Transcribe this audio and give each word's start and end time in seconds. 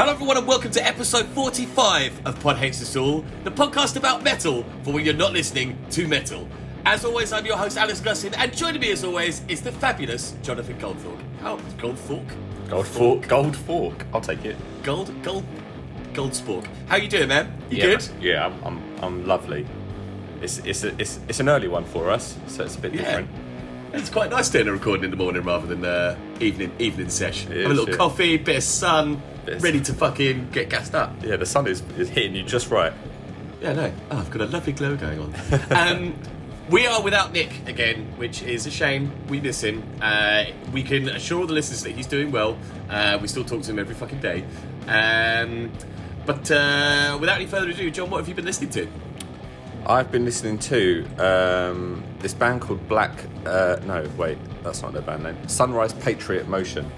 Hello, 0.00 0.12
everyone, 0.12 0.38
and 0.38 0.46
welcome 0.46 0.70
to 0.70 0.82
episode 0.82 1.26
45 1.26 2.26
of 2.26 2.40
Pod 2.40 2.56
Hates 2.56 2.80
Us 2.80 2.96
All, 2.96 3.22
the 3.44 3.50
podcast 3.50 3.96
about 3.96 4.22
metal 4.22 4.64
for 4.82 4.94
when 4.94 5.04
you're 5.04 5.12
not 5.12 5.34
listening 5.34 5.76
to 5.90 6.08
metal. 6.08 6.48
As 6.86 7.04
always, 7.04 7.34
I'm 7.34 7.44
your 7.44 7.58
host, 7.58 7.76
Alice 7.76 8.00
Gussin, 8.00 8.34
and 8.38 8.50
joining 8.56 8.80
me 8.80 8.92
as 8.92 9.04
always 9.04 9.42
is 9.46 9.60
the 9.60 9.70
fabulous 9.70 10.34
Jonathan 10.40 10.78
Goldthorpe. 10.78 11.20
How? 11.42 11.58
Goldthorpe? 11.76 12.30
Gold 12.70 12.86
fork. 12.86 13.28
Gold 13.28 13.54
fork. 13.54 14.06
I'll 14.14 14.22
take 14.22 14.42
it. 14.46 14.56
Gold? 14.82 15.12
Gold? 15.22 15.44
Goldspork. 16.14 16.66
How 16.88 16.96
you 16.96 17.06
doing, 17.06 17.28
man? 17.28 17.52
You 17.68 17.76
yeah, 17.76 17.84
good? 17.84 18.08
Yeah, 18.22 18.46
I'm, 18.46 18.64
I'm, 18.64 18.82
I'm 19.02 19.26
lovely. 19.26 19.66
It's, 20.40 20.60
it's, 20.60 20.82
a, 20.82 20.98
it's, 20.98 21.20
it's 21.28 21.40
an 21.40 21.50
early 21.50 21.68
one 21.68 21.84
for 21.84 22.08
us, 22.08 22.38
so 22.46 22.64
it's 22.64 22.76
a 22.76 22.80
bit 22.80 22.94
Yeah. 22.94 23.02
different. 23.02 23.28
It's 23.92 24.08
quite 24.08 24.30
nice 24.30 24.48
doing 24.48 24.68
a 24.68 24.72
recording 24.72 25.04
in 25.04 25.10
the 25.10 25.16
morning 25.16 25.42
rather 25.42 25.66
than 25.66 25.84
uh, 25.84 26.16
evening 26.38 26.70
evening 26.78 27.10
sesh. 27.10 27.44
It 27.46 27.62
Have 27.62 27.72
a 27.72 27.74
little 27.74 27.90
yeah. 27.90 27.96
coffee, 27.96 28.36
bit 28.36 28.58
of 28.58 28.62
sun, 28.62 29.20
Ready 29.58 29.80
to 29.80 29.92
fucking 29.92 30.50
get 30.50 30.70
gassed 30.70 30.94
up. 30.94 31.12
Yeah, 31.22 31.36
the 31.36 31.46
sun 31.46 31.66
is, 31.66 31.82
is 31.98 32.08
hitting 32.08 32.34
you 32.36 32.42
just 32.42 32.70
right. 32.70 32.92
Yeah, 33.60 33.72
no. 33.72 33.92
Oh, 34.10 34.18
I've 34.18 34.30
got 34.30 34.42
a 34.42 34.46
lovely 34.46 34.72
glow 34.72 34.96
going 34.96 35.18
on. 35.18 35.34
um, 35.70 36.14
we 36.70 36.86
are 36.86 37.02
without 37.02 37.32
Nick 37.32 37.68
again, 37.68 38.06
which 38.16 38.42
is 38.42 38.66
a 38.66 38.70
shame. 38.70 39.12
We 39.28 39.40
miss 39.40 39.62
him. 39.62 39.82
Uh, 40.00 40.44
we 40.72 40.82
can 40.82 41.08
assure 41.08 41.46
the 41.46 41.52
listeners 41.52 41.82
that 41.82 41.90
he's 41.90 42.06
doing 42.06 42.30
well. 42.30 42.56
Uh, 42.88 43.18
we 43.20 43.28
still 43.28 43.44
talk 43.44 43.62
to 43.62 43.70
him 43.70 43.78
every 43.78 43.94
fucking 43.94 44.20
day. 44.20 44.44
Um, 44.86 45.72
but 46.24 46.48
uh, 46.50 47.18
without 47.20 47.36
any 47.36 47.46
further 47.46 47.70
ado, 47.70 47.90
John, 47.90 48.08
what 48.08 48.18
have 48.18 48.28
you 48.28 48.34
been 48.34 48.44
listening 48.44 48.70
to? 48.70 48.88
I've 49.84 50.12
been 50.12 50.24
listening 50.24 50.58
to 50.60 51.06
um, 51.18 52.04
this 52.20 52.34
band 52.34 52.60
called 52.60 52.86
Black. 52.88 53.24
Uh, 53.44 53.80
no, 53.84 54.08
wait, 54.16 54.38
that's 54.62 54.82
not 54.82 54.92
their 54.92 55.02
band 55.02 55.24
name. 55.24 55.48
Sunrise 55.48 55.92
Patriot 55.94 56.48
Motion. 56.48 56.90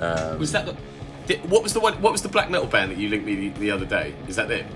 Was 0.00 0.50
that 0.52 0.66
the? 0.66 0.76
What 1.40 1.62
was 1.62 1.72
the 1.72 1.80
one? 1.80 2.00
What 2.02 2.12
was 2.12 2.22
the 2.22 2.28
black 2.28 2.50
metal 2.50 2.66
band 2.66 2.90
that 2.92 2.98
you 2.98 3.08
linked 3.08 3.26
me 3.26 3.34
the, 3.34 3.48
the 3.60 3.70
other 3.70 3.86
day? 3.86 4.14
Is 4.28 4.36
that 4.36 4.50
it? 4.50 4.66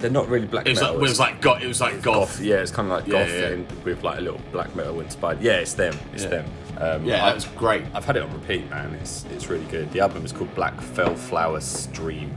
They're 0.00 0.10
not 0.10 0.28
really 0.28 0.46
black 0.46 0.66
It 0.66 0.70
was 0.70 0.80
metal. 0.80 0.96
like 0.96 1.00
it 1.00 1.08
was 1.08 1.18
like 1.20 1.40
goth. 1.40 1.62
It 1.62 1.66
was 1.66 1.80
like 1.80 2.02
goth. 2.02 2.40
Yeah, 2.40 2.56
it's 2.56 2.70
kind 2.70 2.90
of 2.92 2.98
like 2.98 3.06
Yeah, 3.06 3.24
goth 3.24 3.34
yeah. 3.34 3.46
and 3.48 3.84
with 3.84 4.02
like 4.02 4.18
a 4.18 4.20
little 4.20 4.40
black 4.52 4.76
metal 4.76 5.00
inspired. 5.00 5.40
Yeah, 5.40 5.52
it's 5.54 5.72
them. 5.74 5.96
It's 6.12 6.24
Yeah. 6.24 6.28
them. 6.28 6.44
Um, 6.78 7.04
Yeah, 7.06 7.22
I- 7.24 7.28
that 7.28 7.34
was 7.36 7.44
great. 7.46 7.84
I've 7.94 8.04
had 8.04 8.16
it 8.16 8.22
on 8.22 8.32
repeat, 8.34 8.68
man. 8.68 8.94
It's 9.00 9.24
it's 9.34 9.48
really 9.48 9.64
good. 9.66 9.90
The 9.92 10.00
album 10.00 10.24
is 10.26 10.32
called 10.32 10.54
Black 10.54 10.78
Fell 10.80 11.14
Flower 11.14 11.60
Stream. 11.60 12.34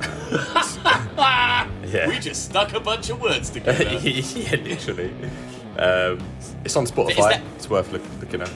Yeah. 1.88 2.08
We 2.08 2.18
just 2.18 2.44
stuck 2.46 2.74
a 2.74 2.80
bunch 2.80 3.08
of 3.10 3.20
words 3.20 3.50
together. 3.50 3.84
yeah, 4.02 4.56
literally. 4.56 5.10
Um, 5.78 6.18
it's 6.64 6.76
on 6.76 6.86
Spotify. 6.86 7.30
that- 7.30 7.42
It's 7.56 7.70
worth 7.70 7.90
look, 7.92 8.02
looking 8.20 8.42
at. 8.42 8.50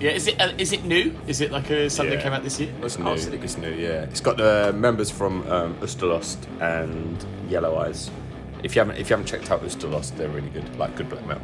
Yeah, 0.00 0.12
is 0.12 0.28
it 0.28 0.40
uh, 0.40 0.52
is 0.58 0.72
it 0.72 0.84
new? 0.84 1.12
Is 1.26 1.40
it 1.40 1.50
like 1.50 1.70
a 1.70 1.90
something 1.90 2.14
Yeah. 2.18 2.22
came 2.22 2.32
out 2.32 2.44
this 2.44 2.60
year? 2.60 2.72
It's 2.82 2.98
new. 2.98 3.10
It's 3.12 3.58
new. 3.58 3.70
Yeah, 3.70 4.02
it's 4.02 4.20
got 4.20 4.36
the 4.36 4.72
members 4.72 5.10
from 5.10 5.42
um, 5.50 5.74
Ustalost 5.76 6.38
and 6.60 7.24
Yellow 7.48 7.76
Eyes. 7.78 8.10
If 8.62 8.76
you 8.76 8.80
haven't 8.80 8.96
if 8.98 9.10
you 9.10 9.16
haven't 9.16 9.26
checked 9.26 9.50
out 9.50 9.62
Ustalost, 9.64 10.16
they're 10.16 10.28
really 10.28 10.50
good. 10.50 10.76
Like 10.78 10.94
good 10.96 11.08
black 11.08 11.26
metal. 11.26 11.42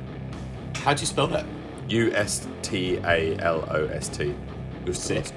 How 0.76 0.94
do 0.94 1.00
you 1.00 1.06
spell 1.06 1.26
that? 1.28 1.44
U 1.88 2.12
S 2.14 2.46
T 2.62 2.98
A 3.04 3.36
L 3.38 3.66
O 3.70 3.86
S 3.86 4.08
T. 4.08 4.34
Sick. 4.92 5.24
Ustalost. 5.24 5.32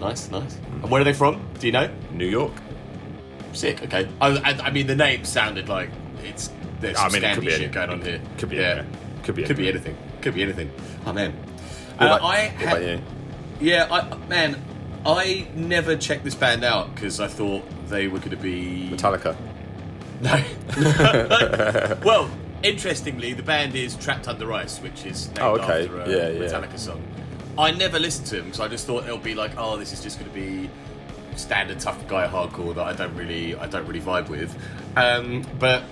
Nice, 0.00 0.30
nice. 0.30 0.56
And 0.82 0.90
where 0.90 1.00
are 1.00 1.04
they 1.04 1.12
from? 1.12 1.44
Do 1.58 1.66
you 1.66 1.72
know? 1.72 1.90
New 2.12 2.26
York. 2.26 2.52
Sick. 3.52 3.82
Okay. 3.82 4.08
I, 4.20 4.28
I, 4.28 4.66
I 4.66 4.70
mean, 4.70 4.86
the 4.86 4.94
name 4.94 5.24
sounded 5.24 5.68
like 5.68 5.90
it's 6.24 6.52
there's 6.80 6.96
some 6.98 7.10
I 7.10 7.12
mean, 7.12 7.24
it 7.24 7.34
could 7.34 7.44
be 7.44 7.50
shit 7.50 7.62
any- 7.62 7.72
going 7.72 7.90
on 7.90 8.00
here. 8.02 8.20
Could 8.38 8.50
be 8.50 8.56
yeah. 8.56 8.62
anywhere. 8.62 8.86
Could 9.24 9.34
be 9.34 9.42
Could 9.44 9.56
be 9.56 9.68
anything. 9.68 9.96
Could 10.22 10.34
be 10.34 10.42
anything. 10.42 10.70
Oh 11.04 11.12
man. 11.12 11.34
What 11.98 12.22
Uh, 12.22 12.26
I 12.26 12.36
had, 12.38 12.76
about 12.78 12.82
you? 12.88 13.00
yeah, 13.60 13.88
I, 13.90 14.16
man, 14.28 14.62
I 15.04 15.46
never 15.54 15.96
checked 15.96 16.24
this 16.24 16.34
band 16.34 16.64
out 16.64 16.94
because 16.94 17.20
I 17.20 17.26
thought 17.28 17.64
they 17.88 18.08
were 18.08 18.18
going 18.18 18.30
to 18.30 18.36
be 18.36 18.88
Metallica. 18.92 19.36
No. 20.20 20.42
well, 22.04 22.30
interestingly, 22.62 23.32
the 23.32 23.42
band 23.42 23.74
is 23.74 23.94
Trapped 23.96 24.28
Under 24.28 24.52
Ice, 24.52 24.78
which 24.80 25.06
is 25.06 25.26
named 25.28 25.38
Oh, 25.40 25.54
okay. 25.58 25.84
after 25.84 26.00
a 26.02 26.08
Yeah, 26.08 26.28
yeah. 26.28 26.40
Metallica 26.48 26.78
song. 26.78 27.02
I 27.56 27.72
never 27.72 27.98
listened 27.98 28.26
to 28.28 28.36
them 28.36 28.44
because 28.46 28.60
I 28.60 28.68
just 28.68 28.86
thought 28.86 29.04
it'll 29.04 29.18
be 29.18 29.34
like, 29.34 29.52
oh, 29.56 29.76
this 29.76 29.92
is 29.92 30.00
just 30.02 30.18
going 30.20 30.30
to 30.30 30.34
be 30.36 30.70
standard 31.36 31.78
tough 31.80 32.06
guy 32.08 32.26
hardcore 32.26 32.74
that 32.74 32.84
I 32.84 32.92
don't 32.92 33.14
really, 33.16 33.54
I 33.56 33.66
don't 33.66 33.86
really 33.86 34.00
vibe 34.00 34.28
with. 34.28 34.56
Um, 34.96 35.44
but 35.58 35.82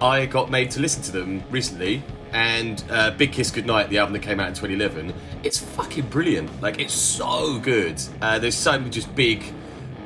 I 0.00 0.26
got 0.26 0.50
made 0.50 0.70
to 0.72 0.80
listen 0.80 1.02
to 1.04 1.12
them 1.12 1.42
recently, 1.50 2.02
and 2.36 2.84
uh, 2.90 3.12
Big 3.12 3.32
Kiss 3.32 3.50
Goodnight, 3.50 3.88
the 3.88 3.96
album 3.96 4.12
that 4.12 4.20
came 4.20 4.38
out 4.40 4.48
in 4.48 4.54
2011, 4.54 5.14
it's 5.42 5.58
fucking 5.58 6.08
brilliant. 6.08 6.60
Like, 6.60 6.78
it's 6.78 6.92
so 6.92 7.58
good. 7.58 7.98
Uh, 8.20 8.38
there's 8.38 8.54
so 8.54 8.72
many 8.78 8.90
just 8.90 9.12
big, 9.14 9.42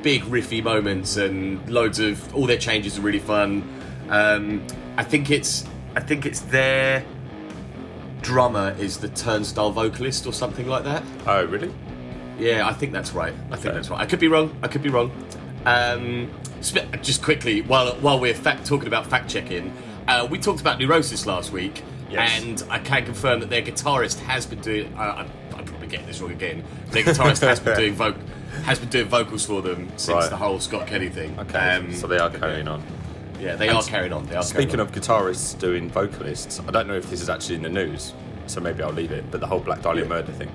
big 0.01 0.21
riffy 0.23 0.63
moments, 0.63 1.17
and 1.17 1.69
loads 1.69 1.99
of 1.99 2.33
all 2.33 2.45
their 2.47 2.57
changes 2.57 2.97
are 2.97 3.01
really 3.01 3.19
fun. 3.19 3.67
Um, 4.09 4.65
I 4.95 5.03
think 5.03 5.29
it's, 5.29 5.65
I 5.93 5.99
think 5.99 6.25
it's 6.25 6.39
their 6.39 7.03
drummer 8.21 8.77
is 8.79 8.97
the 8.99 9.09
turnstile 9.09 9.71
vocalist 9.71 10.25
or 10.25 10.31
something 10.31 10.67
like 10.67 10.85
that. 10.85 11.03
Oh, 11.27 11.43
really? 11.45 11.73
Yeah, 12.39 12.65
I 12.65 12.71
think 12.71 12.93
that's 12.93 13.11
right. 13.11 13.33
I 13.51 13.55
think 13.57 13.65
Okay. 13.67 13.75
that's 13.75 13.89
right. 13.89 13.99
I 13.99 14.05
could 14.05 14.19
be 14.19 14.29
wrong. 14.29 14.55
I 14.63 14.69
could 14.69 14.81
be 14.81 14.89
wrong. 14.89 15.11
Um, 15.65 16.31
just 16.61 17.21
quickly, 17.21 17.61
while 17.61 17.91
while 17.95 18.19
we're 18.21 18.33
fact- 18.33 18.65
talking 18.65 18.87
about 18.87 19.05
fact 19.07 19.29
checking, 19.29 19.73
uh, 20.07 20.25
we 20.31 20.37
talked 20.39 20.61
about 20.61 20.79
Neurosis 20.79 21.25
last 21.25 21.51
week, 21.51 21.83
Yes. 22.11 22.41
and 22.41 22.63
I 22.69 22.79
can 22.79 23.05
confirm 23.05 23.39
that 23.39 23.49
their 23.49 23.61
guitarist 23.61 24.19
has 24.19 24.45
been 24.45 24.59
doing. 24.59 24.93
Uh, 24.95 24.99
I'm, 25.25 25.29
I'm 25.57 25.65
probably 25.65 25.87
getting 25.87 26.05
this 26.07 26.19
wrong 26.21 26.31
again. 26.31 26.63
Their 26.89 27.03
guitarist 27.03 27.41
has 27.41 27.59
been 27.59 27.77
doing 27.77 27.95
voc- 27.95 28.17
has 28.63 28.79
been 28.79 28.89
doing 28.89 29.07
vocals 29.07 29.45
for 29.45 29.61
them 29.61 29.87
since 29.97 30.09
Right. 30.09 30.29
the 30.29 30.35
whole 30.37 30.59
Scott 30.59 30.87
Kelly 30.87 31.09
thing. 31.09 31.39
Okay. 31.39 31.57
Um, 31.75 31.93
so 31.93 32.07
they 32.07 32.17
are 32.17 32.29
carrying 32.29 32.67
on. 32.67 32.83
Yeah, 33.39 33.55
they 33.55 33.69
are 33.69 33.81
carrying 33.81 34.13
on. 34.13 34.25
They 34.27 34.35
are 34.35 34.43
Speaking 34.43 34.79
of 34.79 34.91
guitarists 34.91 35.57
doing 35.57 35.89
vocalists, 35.89 36.59
I 36.59 36.69
don't 36.71 36.87
know 36.87 36.95
if 36.95 37.09
this 37.09 37.21
is 37.21 37.29
actually 37.29 37.55
in 37.55 37.61
the 37.63 37.69
news, 37.69 38.13
so 38.45 38.59
maybe 38.61 38.83
I'll 38.83 38.91
leave 38.91 39.11
it. 39.11 39.31
But 39.31 39.39
the 39.39 39.47
whole 39.47 39.61
Black 39.61 39.81
Dahlia 39.81 40.03
Yeah. 40.03 40.09
murder 40.09 40.31
thing. 40.33 40.51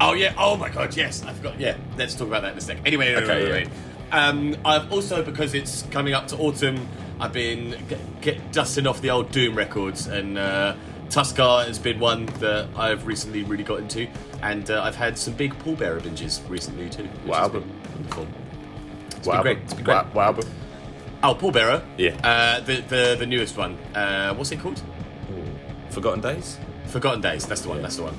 Oh 0.00 0.12
yeah. 0.12 0.34
Oh 0.38 0.56
my 0.56 0.68
god. 0.68 0.94
Yes, 0.96 1.24
I 1.24 1.32
forgot. 1.32 1.58
Yeah. 1.58 1.76
Let's 1.96 2.14
talk 2.14 2.28
about 2.28 2.42
that 2.42 2.52
in 2.52 2.58
a 2.58 2.60
sec. 2.60 2.78
Anyway, 2.84 3.14
anyway, 3.14 3.22
Okay, 3.24 3.42
anyway. 3.42 3.70
Um, 4.12 4.56
I've 4.64 4.92
also 4.92 5.22
because 5.22 5.54
it's 5.54 5.82
coming 5.90 6.12
up 6.14 6.28
to 6.28 6.36
autumn. 6.36 6.86
I've 7.18 7.32
been 7.32 7.70
get, 7.88 8.20
get 8.20 8.52
dusting 8.52 8.86
off 8.86 9.00
the 9.00 9.10
old 9.10 9.30
Doom 9.30 9.54
records, 9.56 10.06
and 10.06 10.36
uh, 10.38 10.74
Tuskar 11.08 11.66
has 11.66 11.78
been 11.78 11.98
one 11.98 12.26
that 12.40 12.68
I've 12.76 13.06
recently 13.06 13.42
really 13.42 13.64
got 13.64 13.78
into, 13.80 14.06
and 14.42 14.70
uh, 14.70 14.82
I've 14.82 14.96
had 14.96 15.16
some 15.16 15.34
big 15.34 15.54
pallbearer 15.60 16.00
binges 16.00 16.46
recently 16.48 16.90
too. 16.90 17.04
Which 17.04 17.12
What 17.26 17.38
has 17.38 17.42
album? 17.44 17.62
been 17.62 17.92
wonderful. 17.94 18.26
It's 19.16 19.26
What 19.26 19.32
been 19.34 19.42
great. 19.42 19.58
It's 19.64 19.74
been 19.74 19.84
great. 19.84 20.04
What 20.12 20.24
album? 20.26 20.44
Oh, 21.22 21.34
pallbearer. 21.34 21.82
Yeah. 21.96 22.10
Uh, 22.22 22.60
the 22.60 22.80
the 22.82 23.16
the 23.18 23.26
newest 23.26 23.56
one. 23.56 23.78
Uh, 23.94 24.34
what's 24.34 24.52
it 24.52 24.60
called? 24.60 24.82
Forgotten 25.90 26.20
Days. 26.20 26.58
Forgotten 26.88 27.22
Days. 27.22 27.46
That's 27.46 27.62
the 27.62 27.68
one. 27.68 27.78
Yeah. 27.78 27.82
That's 27.82 27.96
the 27.96 28.02
one. 28.02 28.18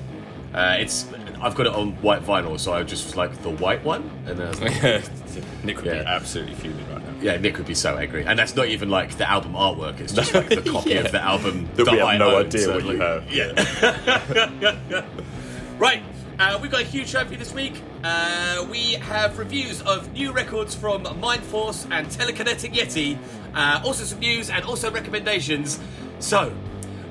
Uh, 0.56 0.78
it's 0.80 1.06
I've 1.40 1.54
got 1.54 1.68
it 1.68 1.74
on 1.74 1.92
white 2.02 2.24
vinyl, 2.24 2.60
so 2.60 2.74
I 2.74 2.82
just 2.82 3.06
was 3.06 3.16
like 3.16 3.44
the 3.44 3.52
white 3.52 3.84
one, 3.84 4.10
and 4.26 4.40
then 4.40 4.48
I 4.48 4.50
was 4.50 4.62
like, 4.62 4.84
Nick 5.64 5.76
would 5.78 5.86
Yeah. 5.86 6.02
be 6.02 6.08
absolutely 6.08 6.56
fuming 6.56 6.90
right 6.92 7.04
now. 7.06 7.07
Yeah, 7.22 7.38
Nick 7.38 7.58
would 7.58 7.66
be 7.68 7.74
so 7.74 7.98
angry, 7.98 8.26
and 8.26 8.38
that's 8.38 8.56
not 8.56 8.68
even 8.68 8.90
like 8.90 9.18
the 9.18 9.30
album 9.30 9.54
artwork. 9.54 10.00
It's 10.00 10.14
just 10.14 10.34
like 10.34 10.50
the 10.50 10.62
copy 10.72 10.92
Yeah. 10.92 11.00
of 11.02 11.12
the 11.12 11.22
album 11.22 11.68
That 11.76 11.90
we 11.92 11.98
have 11.98 12.08
I 12.08 12.18
no 12.18 12.36
own, 12.36 12.46
idea 12.46 12.62
so, 12.62 12.76
what 12.76 12.86
you 12.86 13.00
have. 13.00 13.32
Yeah. 13.32 15.06
right, 15.80 16.04
uh, 16.40 16.60
we've 16.62 16.70
got 16.72 16.82
a 16.82 16.86
huge 16.86 17.08
show 17.08 17.24
for 17.26 17.32
you 17.32 17.38
this 17.38 17.54
week. 17.54 17.82
Uh, 18.04 18.66
we 18.70 18.94
have 18.94 19.38
reviews 19.40 19.82
of 19.82 20.12
new 20.14 20.32
records 20.32 20.76
from 20.76 21.04
Mindforce 21.06 21.88
and 21.92 22.08
Telekinetic 22.08 22.74
Yeti. 22.74 23.18
Uh, 23.56 23.82
also 23.84 24.04
some 24.04 24.20
news 24.20 24.50
and 24.50 24.64
also 24.66 24.92
recommendations. 24.92 25.80
So, 26.20 26.54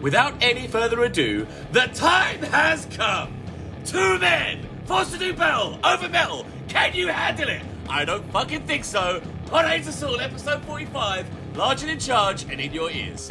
without 0.01 0.35
any 0.41 0.69
further 0.69 1.03
ado, 1.03 1.47
the 1.73 1.87
time 1.95 2.43
has 2.45 2.87
come. 2.97 3.33
Two 3.85 4.19
men 4.19 4.69
forced 4.85 5.13
to 5.13 5.19
do 5.19 5.33
battle 5.33 5.79
over 5.85 6.09
metal. 6.09 6.47
Can 6.69 6.95
you 6.95 7.09
handle 7.09 7.49
it? 7.49 7.63
I 7.89 8.05
don't 8.05 8.25
fucking 8.33 8.63
think 8.67 8.85
so. 8.85 9.21
Hates 9.51 9.89
Us 9.89 10.03
episode 10.21 10.63
45. 10.65 11.57
Large 11.57 11.83
and 11.83 11.91
in 11.93 11.99
charge 11.99 12.43
and 12.45 12.61
in 12.61 12.73
your 12.73 12.91
ears. 12.91 13.29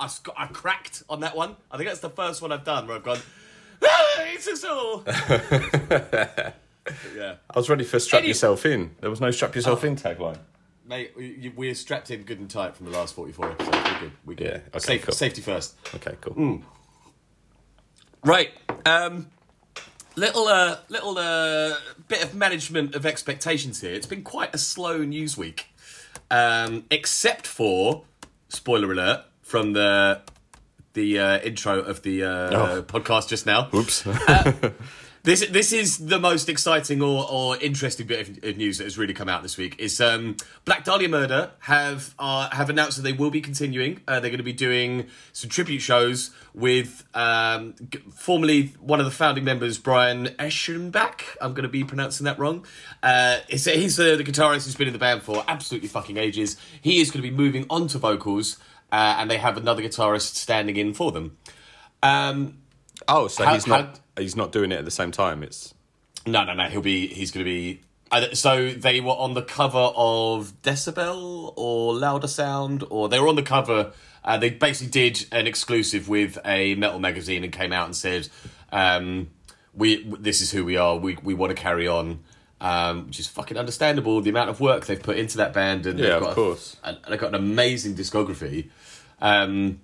I, 0.00 0.06
sc- 0.08 0.28
I 0.36 0.46
cracked 0.46 1.02
on 1.08 1.20
that 1.20 1.36
one. 1.36 1.56
I 1.70 1.76
think 1.76 1.88
that's 1.88 2.00
the 2.00 2.10
first 2.10 2.42
one 2.42 2.50
I've 2.52 2.64
done 2.64 2.86
where 2.86 2.96
I've 2.96 3.04
gone, 3.04 3.18
ah, 3.82 4.22
it's 4.34 4.48
us 4.48 4.64
all. 4.68 5.04
yeah. 7.16 7.34
I 7.50 7.58
was 7.58 7.68
ready 7.70 7.84
for 7.84 7.98
strap 8.00 8.20
Any- 8.20 8.28
yourself 8.28 8.66
in. 8.66 8.90
There 9.00 9.10
was 9.10 9.20
no 9.20 9.30
strap 9.30 9.54
yourself 9.54 9.84
Oh. 9.84 9.86
in 9.86 9.96
tagline. 9.96 10.38
Mate, 10.86 11.12
we- 11.16 11.52
we're 11.56 11.74
strapped 11.74 12.10
in 12.10 12.22
good 12.24 12.38
and 12.40 12.50
tight 12.50 12.76
from 12.76 12.86
the 12.86 12.92
last 12.92 13.14
44 13.14 13.52
episodes. 13.52 13.76
We're 13.76 13.98
good. 14.00 14.12
We're 14.26 14.34
good. 14.34 14.46
Yeah, 14.46 14.58
okay, 14.68 14.78
Safe, 14.78 15.02
cool. 15.06 15.14
Safety 15.14 15.40
first. 15.40 15.74
Okay, 15.94 16.14
cool. 16.20 16.34
Mm. 16.34 16.62
Right. 18.24 18.50
Um, 18.84 19.30
little, 20.16 20.46
uh, 20.46 20.78
little 20.88 21.16
uh, 21.18 21.74
bit 22.08 22.22
of 22.22 22.34
management 22.34 22.94
of 22.94 23.06
expectations 23.06 23.80
here. 23.80 23.92
It's 23.94 24.06
been 24.06 24.22
quite 24.22 24.54
a 24.54 24.58
slow 24.58 24.98
news 24.98 25.36
week, 25.38 25.68
um, 26.30 26.84
except 26.90 27.46
for 27.46 28.04
spoiler 28.48 28.92
alert 28.92 29.24
from 29.42 29.72
the 29.72 30.20
the 30.92 31.18
uh, 31.18 31.38
intro 31.40 31.80
of 31.80 32.02
the 32.02 32.22
uh, 32.22 32.28
Oh. 32.28 32.82
podcast 32.82 33.28
just 33.28 33.46
now. 33.46 33.68
Oops. 33.74 34.06
This 35.24 35.46
this 35.48 35.72
is 35.72 35.96
the 36.06 36.18
most 36.20 36.50
exciting 36.50 37.00
or, 37.00 37.26
or 37.30 37.56
interesting 37.56 38.06
bit 38.06 38.28
of, 38.28 38.44
of 38.44 38.56
news 38.58 38.76
that 38.76 38.84
has 38.84 38.98
really 38.98 39.14
come 39.14 39.30
out 39.30 39.42
this 39.42 39.56
week. 39.56 39.74
Is 39.78 39.98
um, 39.98 40.36
Black 40.66 40.84
Dahlia 40.84 41.08
Murder 41.08 41.52
have 41.60 42.14
uh, 42.18 42.50
have 42.50 42.68
announced 42.68 42.98
that 42.98 43.04
they 43.04 43.14
will 43.14 43.30
be 43.30 43.40
continuing. 43.40 44.02
Uh, 44.06 44.20
they're 44.20 44.28
going 44.28 44.36
to 44.36 44.42
be 44.44 44.52
doing 44.52 45.06
some 45.32 45.48
tribute 45.48 45.80
shows 45.80 46.30
with 46.52 47.04
um, 47.14 47.74
g- 47.88 48.00
formerly 48.14 48.74
one 48.80 49.00
of 49.00 49.06
the 49.06 49.10
founding 49.10 49.44
members, 49.44 49.78
Brian 49.78 50.26
Eschenbach. 50.38 51.22
I'm 51.40 51.54
going 51.54 51.62
to 51.62 51.70
be 51.70 51.84
pronouncing 51.84 52.26
that 52.26 52.38
wrong. 52.38 52.66
Uh, 53.02 53.38
he's 53.48 53.64
he's 53.64 53.98
uh, 53.98 54.16
the 54.16 54.24
guitarist 54.24 54.66
who's 54.66 54.76
been 54.76 54.88
in 54.88 54.92
the 54.92 54.98
band 54.98 55.22
for 55.22 55.42
absolutely 55.48 55.88
fucking 55.88 56.18
ages. 56.18 56.58
He 56.82 57.00
is 57.00 57.10
going 57.10 57.22
to 57.24 57.30
be 57.30 57.34
moving 57.34 57.64
on 57.70 57.88
to 57.88 57.98
vocals, 57.98 58.58
uh, 58.92 59.16
and 59.18 59.30
they 59.30 59.38
have 59.38 59.56
another 59.56 59.80
guitarist 59.80 60.34
standing 60.34 60.76
in 60.76 60.92
for 60.92 61.12
them. 61.12 61.38
Um, 62.02 62.58
oh, 63.08 63.28
so 63.28 63.46
How- 63.46 63.54
he's 63.54 63.66
not 63.66 63.80
how- 63.86 63.92
he's 64.18 64.36
not 64.36 64.52
doing 64.52 64.72
it 64.72 64.78
at 64.78 64.84
the 64.84 64.90
same 64.90 65.10
time. 65.10 65.42
It's 65.42 65.74
No, 66.26 66.44
no, 66.44 66.54
no. 66.54 66.64
He'll 66.64 66.80
be. 66.80 67.06
He's 67.08 67.30
going 67.30 67.44
to 67.44 67.50
be. 67.50 67.80
So 68.34 68.70
they 68.70 69.00
were 69.00 69.12
on 69.12 69.34
the 69.34 69.42
cover 69.42 69.90
of 69.96 70.52
Decibel 70.62 71.52
or 71.56 71.94
Louder 71.94 72.28
Sound, 72.28 72.84
or 72.90 73.08
they 73.08 73.18
were 73.18 73.28
on 73.28 73.34
the 73.36 73.42
cover. 73.42 73.92
Uh, 74.24 74.38
they 74.38 74.50
basically 74.50 74.90
did 74.90 75.26
an 75.32 75.46
exclusive 75.46 76.08
with 76.08 76.38
a 76.44 76.74
metal 76.76 76.98
magazine 77.00 77.42
and 77.44 77.52
came 77.52 77.72
out 77.72 77.86
and 77.86 77.96
said, 77.96 78.28
um, 78.72 79.30
"We 79.74 80.04
this 80.04 80.40
is 80.40 80.50
who 80.52 80.64
we 80.64 80.76
are. 80.76 80.96
We 80.96 81.16
we 81.22 81.34
want 81.34 81.50
to 81.56 81.60
carry 81.60 81.88
on." 81.88 82.20
Um, 82.60 83.08
which 83.08 83.20
is 83.20 83.26
fucking 83.26 83.58
understandable. 83.58 84.20
The 84.22 84.30
amount 84.30 84.48
of 84.48 84.58
work 84.60 84.86
they've 84.86 85.02
put 85.02 85.18
into 85.18 85.36
that 85.38 85.52
band, 85.52 85.84
and 85.84 85.98
Yeah, 85.98 86.04
they've 86.06 86.14
of 86.16 86.22
got 86.22 86.30
a- 86.32 86.34
course. 86.34 86.76
and 86.84 86.96
they've 87.10 87.18
got 87.20 87.28
an 87.30 87.34
amazing 87.34 87.94
discography. 87.94 88.68
Um, 89.20 89.80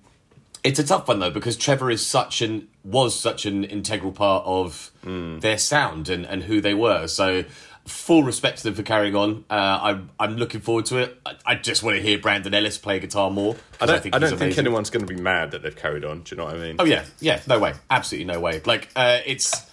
it's 0.62 0.78
a 0.78 0.84
tough 0.84 1.08
one 1.08 1.18
though 1.18 1.30
because 1.30 1.56
Trevor 1.56 1.90
is 1.90 2.06
such 2.06 2.42
an 2.42 2.68
was 2.84 3.18
such 3.18 3.46
an 3.46 3.64
integral 3.64 4.12
part 4.12 4.44
of 4.46 4.90
their 5.02 5.58
sound 5.58 6.08
and, 6.08 6.24
and 6.24 6.44
who 6.44 6.60
they 6.60 6.74
were. 6.74 7.06
So 7.06 7.44
full 7.86 8.22
respect 8.22 8.58
to 8.58 8.64
them 8.64 8.74
for 8.74 8.82
carrying 8.82 9.14
on. 9.14 9.44
Uh, 9.50 9.78
I'm 9.82 10.10
I'm 10.18 10.36
looking 10.36 10.60
forward 10.60 10.86
to 10.86 10.98
it. 10.98 11.20
I, 11.24 11.34
I 11.46 11.54
just 11.54 11.82
want 11.82 11.96
to 11.96 12.02
hear 12.02 12.18
Brandon 12.18 12.54
Ellis 12.54 12.78
play 12.78 13.00
guitar 13.00 13.30
more. 13.30 13.56
I 13.80 13.86
don't 13.86 13.96
I, 13.96 14.18
he's 14.18 14.30
don't 14.30 14.38
think 14.38 14.58
anyone's 14.58 14.90
going 14.90 15.06
to 15.06 15.12
be 15.12 15.20
mad 15.20 15.52
that 15.52 15.62
they've 15.62 15.76
carried 15.76 16.04
on. 16.04 16.22
Do 16.22 16.34
you 16.34 16.38
know 16.38 16.46
what 16.46 16.56
I 16.56 16.58
mean? 16.58 16.76
Oh 16.78 16.84
yeah, 16.84 17.04
yeah, 17.20 17.40
no 17.46 17.58
way, 17.58 17.74
absolutely 17.88 18.32
no 18.32 18.40
way. 18.40 18.60
Like 18.64 18.90
uh, 18.96 19.18
it's 19.26 19.68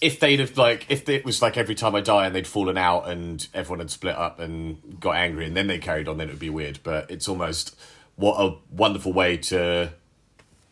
if 0.00 0.18
they'd 0.18 0.40
have 0.40 0.56
like 0.58 0.86
if 0.88 1.08
it 1.08 1.24
was 1.24 1.40
like 1.42 1.56
every 1.56 1.74
time 1.74 1.94
I 1.94 2.00
die 2.00 2.26
and 2.26 2.34
they'd 2.34 2.46
fallen 2.46 2.76
out 2.76 3.08
and 3.08 3.46
everyone 3.54 3.78
had 3.78 3.90
split 3.90 4.16
up 4.16 4.40
and 4.40 4.98
got 4.98 5.16
angry 5.16 5.46
and 5.46 5.56
then 5.56 5.68
they 5.68 5.78
carried 5.78 6.08
on, 6.08 6.18
then 6.18 6.28
it 6.28 6.32
would 6.32 6.40
be 6.40 6.50
weird. 6.50 6.80
But 6.82 7.10
it's 7.10 7.28
almost 7.28 7.76
what 8.16 8.34
a 8.40 8.56
wonderful 8.70 9.12
way 9.12 9.36
to 9.38 9.92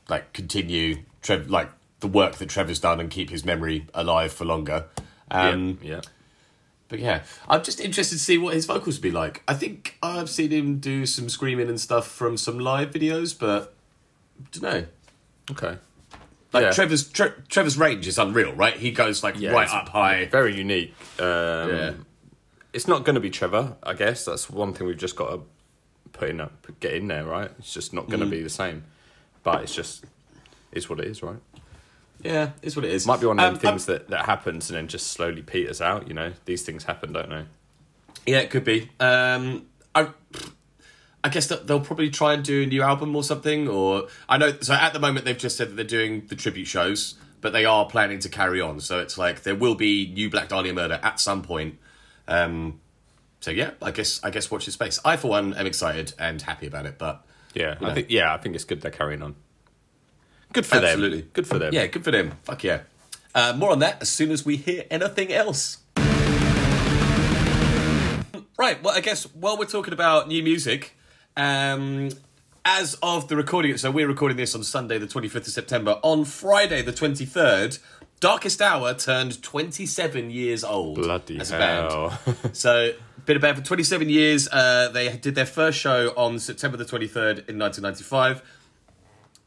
like 0.09 0.33
continue 0.33 0.99
Trev 1.23 1.51
like 1.51 1.71
the 2.01 2.09
work 2.09 2.37
that 2.37 2.49
Trevor's 2.49 2.81
done 2.81 3.01
and 3.01 3.11
keep 3.11 3.31
his 3.31 3.45
memory 3.45 3.87
alive 3.95 4.33
for 4.33 4.45
longer. 4.45 4.87
Um, 5.31 5.79
yeah, 5.83 5.97
yeah. 5.97 6.01
But 6.89 6.99
yeah, 6.99 7.23
I'm 7.49 7.63
just 7.63 7.79
interested 7.81 8.17
to 8.17 8.21
see 8.25 8.37
what 8.39 8.55
his 8.55 8.67
vocals 8.67 8.97
would 8.97 9.03
be 9.03 9.13
like. 9.13 9.43
I 9.47 9.55
think 9.55 9.97
I've 10.03 10.29
seen 10.29 10.51
him 10.51 10.79
do 10.79 11.07
some 11.07 11.29
screaming 11.29 11.69
and 11.69 11.81
stuff 11.81 12.09
from 12.09 12.37
some 12.37 12.59
live 12.59 12.91
videos, 12.91 13.39
but 13.39 13.75
I 14.41 14.59
don't 14.59 14.63
know. 14.63 14.87
Okay. 15.53 15.79
Like 16.53 16.63
Yeah. 16.65 16.71
Trevor's 16.73 17.09
Tre- 17.09 17.33
Trevor's 17.49 17.79
range 17.79 18.09
is 18.09 18.19
unreal, 18.19 18.53
right? 18.55 18.75
He 18.75 18.91
goes 18.91 19.23
like 19.23 19.39
Yeah, 19.39 19.53
right 19.53 19.71
up 19.73 19.91
high. 19.91 20.25
Very 20.27 20.57
unique. 20.57 20.95
Um, 21.21 21.69
Yeah. 21.71 21.93
It's 22.73 22.89
not 22.89 23.05
going 23.05 23.15
to 23.15 23.21
be 23.21 23.31
Trevor, 23.31 23.77
I 23.85 23.95
guess. 23.95 24.25
That's 24.25 24.49
one 24.51 24.73
thing 24.73 24.87
we've 24.87 24.97
just 24.97 25.15
got 25.17 25.31
to 25.31 25.43
put 26.13 26.29
in, 26.31 26.41
up, 26.41 26.53
get 26.81 26.95
in 26.95 27.09
there, 27.09 27.25
right? 27.25 27.51
It's 27.59 27.73
just 27.73 27.93
not 27.93 28.07
Mm. 28.07 28.11
going 28.11 28.21
to 28.21 28.27
be 28.27 28.43
the 28.43 28.49
same. 28.51 28.85
But 29.43 29.63
it's 29.63 29.75
just, 29.75 30.05
it's 30.73 30.89
what 30.91 31.01
it 31.01 31.07
is, 31.07 31.23
right? 31.23 31.39
Yeah, 32.23 32.51
is 32.63 32.77
what 32.77 32.85
it 32.85 32.91
is. 32.93 33.07
Might 33.07 33.21
be 33.21 33.27
one 33.27 33.39
of 33.39 33.45
them 33.45 33.55
Um, 33.55 33.59
things 33.59 33.89
um, 33.89 33.95
that, 33.95 34.09
that 34.09 34.27
happens 34.27 34.69
and 34.69 34.77
then 34.77 34.89
just 34.89 35.07
slowly 35.09 35.41
peters 35.43 35.81
out, 35.81 36.07
you 36.09 36.13
know? 36.15 36.33
These 36.45 36.63
things 36.63 36.85
happen, 36.85 37.13
don't 37.13 37.31
they? 37.31 37.45
yeah, 38.27 38.41
it 38.41 38.51
could 38.51 38.65
be. 38.65 38.91
Um, 39.01 39.67
I, 39.95 40.09
I 41.25 41.29
guess 41.31 41.47
that 41.47 41.67
they'll 41.67 41.81
probably 41.81 42.11
try 42.11 42.35
and 42.35 42.45
do 42.45 42.63
a 42.63 42.67
new 42.67 42.83
album 42.83 43.17
or 43.17 43.25
something. 43.25 43.67
Or 43.69 44.09
I 44.29 44.37
know. 44.37 44.53
So 44.61 44.75
at 44.75 44.93
the 44.93 44.99
moment, 45.01 45.25
they've 45.25 45.37
just 45.39 45.57
said 45.57 45.71
that 45.71 45.77
they're 45.77 45.85
doing 45.85 46.27
the 46.29 46.37
tribute 46.37 46.67
shows, 46.67 47.15
but 47.41 47.53
they 47.55 47.65
are 47.65 47.87
planning 47.87 48.19
to 48.21 48.29
carry 48.29 48.61
on. 48.61 48.81
So 48.81 49.01
it's 49.01 49.17
like 49.17 49.43
there 49.43 49.55
will 49.55 49.75
be 49.75 50.13
new 50.15 50.29
Black 50.31 50.49
Dahlia 50.49 50.75
Murder 50.75 51.01
at 51.03 51.19
some 51.19 51.41
point. 51.43 51.79
Um, 52.29 52.81
so 53.41 53.51
yeah, 53.51 53.71
I 53.83 53.91
guess 53.91 54.21
I 54.23 54.31
guess 54.31 54.51
watch 54.51 54.67
this 54.67 54.75
space. 54.75 54.99
I 55.05 55.17
for 55.17 55.29
one 55.29 55.55
am 55.55 55.67
excited 55.67 56.13
and 56.19 56.41
happy 56.43 56.67
about 56.67 56.87
it, 56.87 56.97
but 56.99 57.25
Yeah, 57.55 57.77
I 57.81 57.85
know. 57.89 57.95
think 57.95 58.07
yeah, 58.11 58.33
I 58.35 58.37
think 58.39 58.55
it's 58.55 58.65
good 58.65 58.81
they're 58.83 58.91
carrying 58.91 59.23
on. 59.23 59.35
Good 60.53 60.67
for 60.67 60.77
them. 60.77 60.85
Absolutely. 60.85 61.21
them. 61.23 61.31
Good 61.33 61.47
for 61.47 61.59
them. 61.59 61.73
Yeah, 61.75 61.87
good 61.87 62.05
for 62.05 62.11
them. 62.11 62.33
Fuck 62.45 62.65
yeah. 62.65 62.81
Uh, 63.35 63.55
more 63.57 63.71
on 63.71 63.79
that 63.79 64.03
as 64.03 64.09
soon 64.09 64.31
as 64.33 64.45
we 64.45 64.57
hear 64.57 64.85
anything 64.91 65.33
else. 65.33 65.79
Right, 68.59 68.83
well, 68.83 68.95
I 68.95 69.01
guess 69.01 69.25
while 69.35 69.57
we're 69.57 69.65
talking 69.65 69.95
about 69.95 70.29
new 70.29 70.43
music, 70.43 70.95
um, 71.35 72.11
as 72.63 72.95
of 73.03 73.29
the 73.29 73.37
recording, 73.37 73.75
so 73.79 73.91
we're 73.91 74.07
recording 74.07 74.37
this 74.37 74.55
on 74.55 74.63
Sunday, 74.65 74.99
the 74.99 75.07
25th 75.07 75.37
of 75.37 75.47
September. 75.47 75.99
On 76.03 76.27
Friday, 76.27 76.83
the 76.83 76.93
23rd, 76.93 77.79
Darkest 78.21 78.61
Hour 78.61 78.95
turned 78.95 79.43
27 79.43 80.31
years 80.31 80.63
old. 80.63 80.97
Bloody 80.97 81.39
as 81.41 81.51
a 81.51 81.59
band. 81.59 81.91
hell. 81.91 82.19
So, 82.53 82.93
been 83.25 83.37
a 83.37 83.41
band 83.41 83.57
for 83.59 83.65
27 83.65 84.09
years. 84.09 84.47
Uh, 84.49 84.91
they 84.93 85.17
did 85.17 85.35
their 85.35 85.47
first 85.47 85.79
show 85.79 86.13
on 86.17 86.39
September 86.39 86.77
the 86.77 86.85
23rd 86.85 87.49
in 87.49 87.59
1995. 87.59 88.43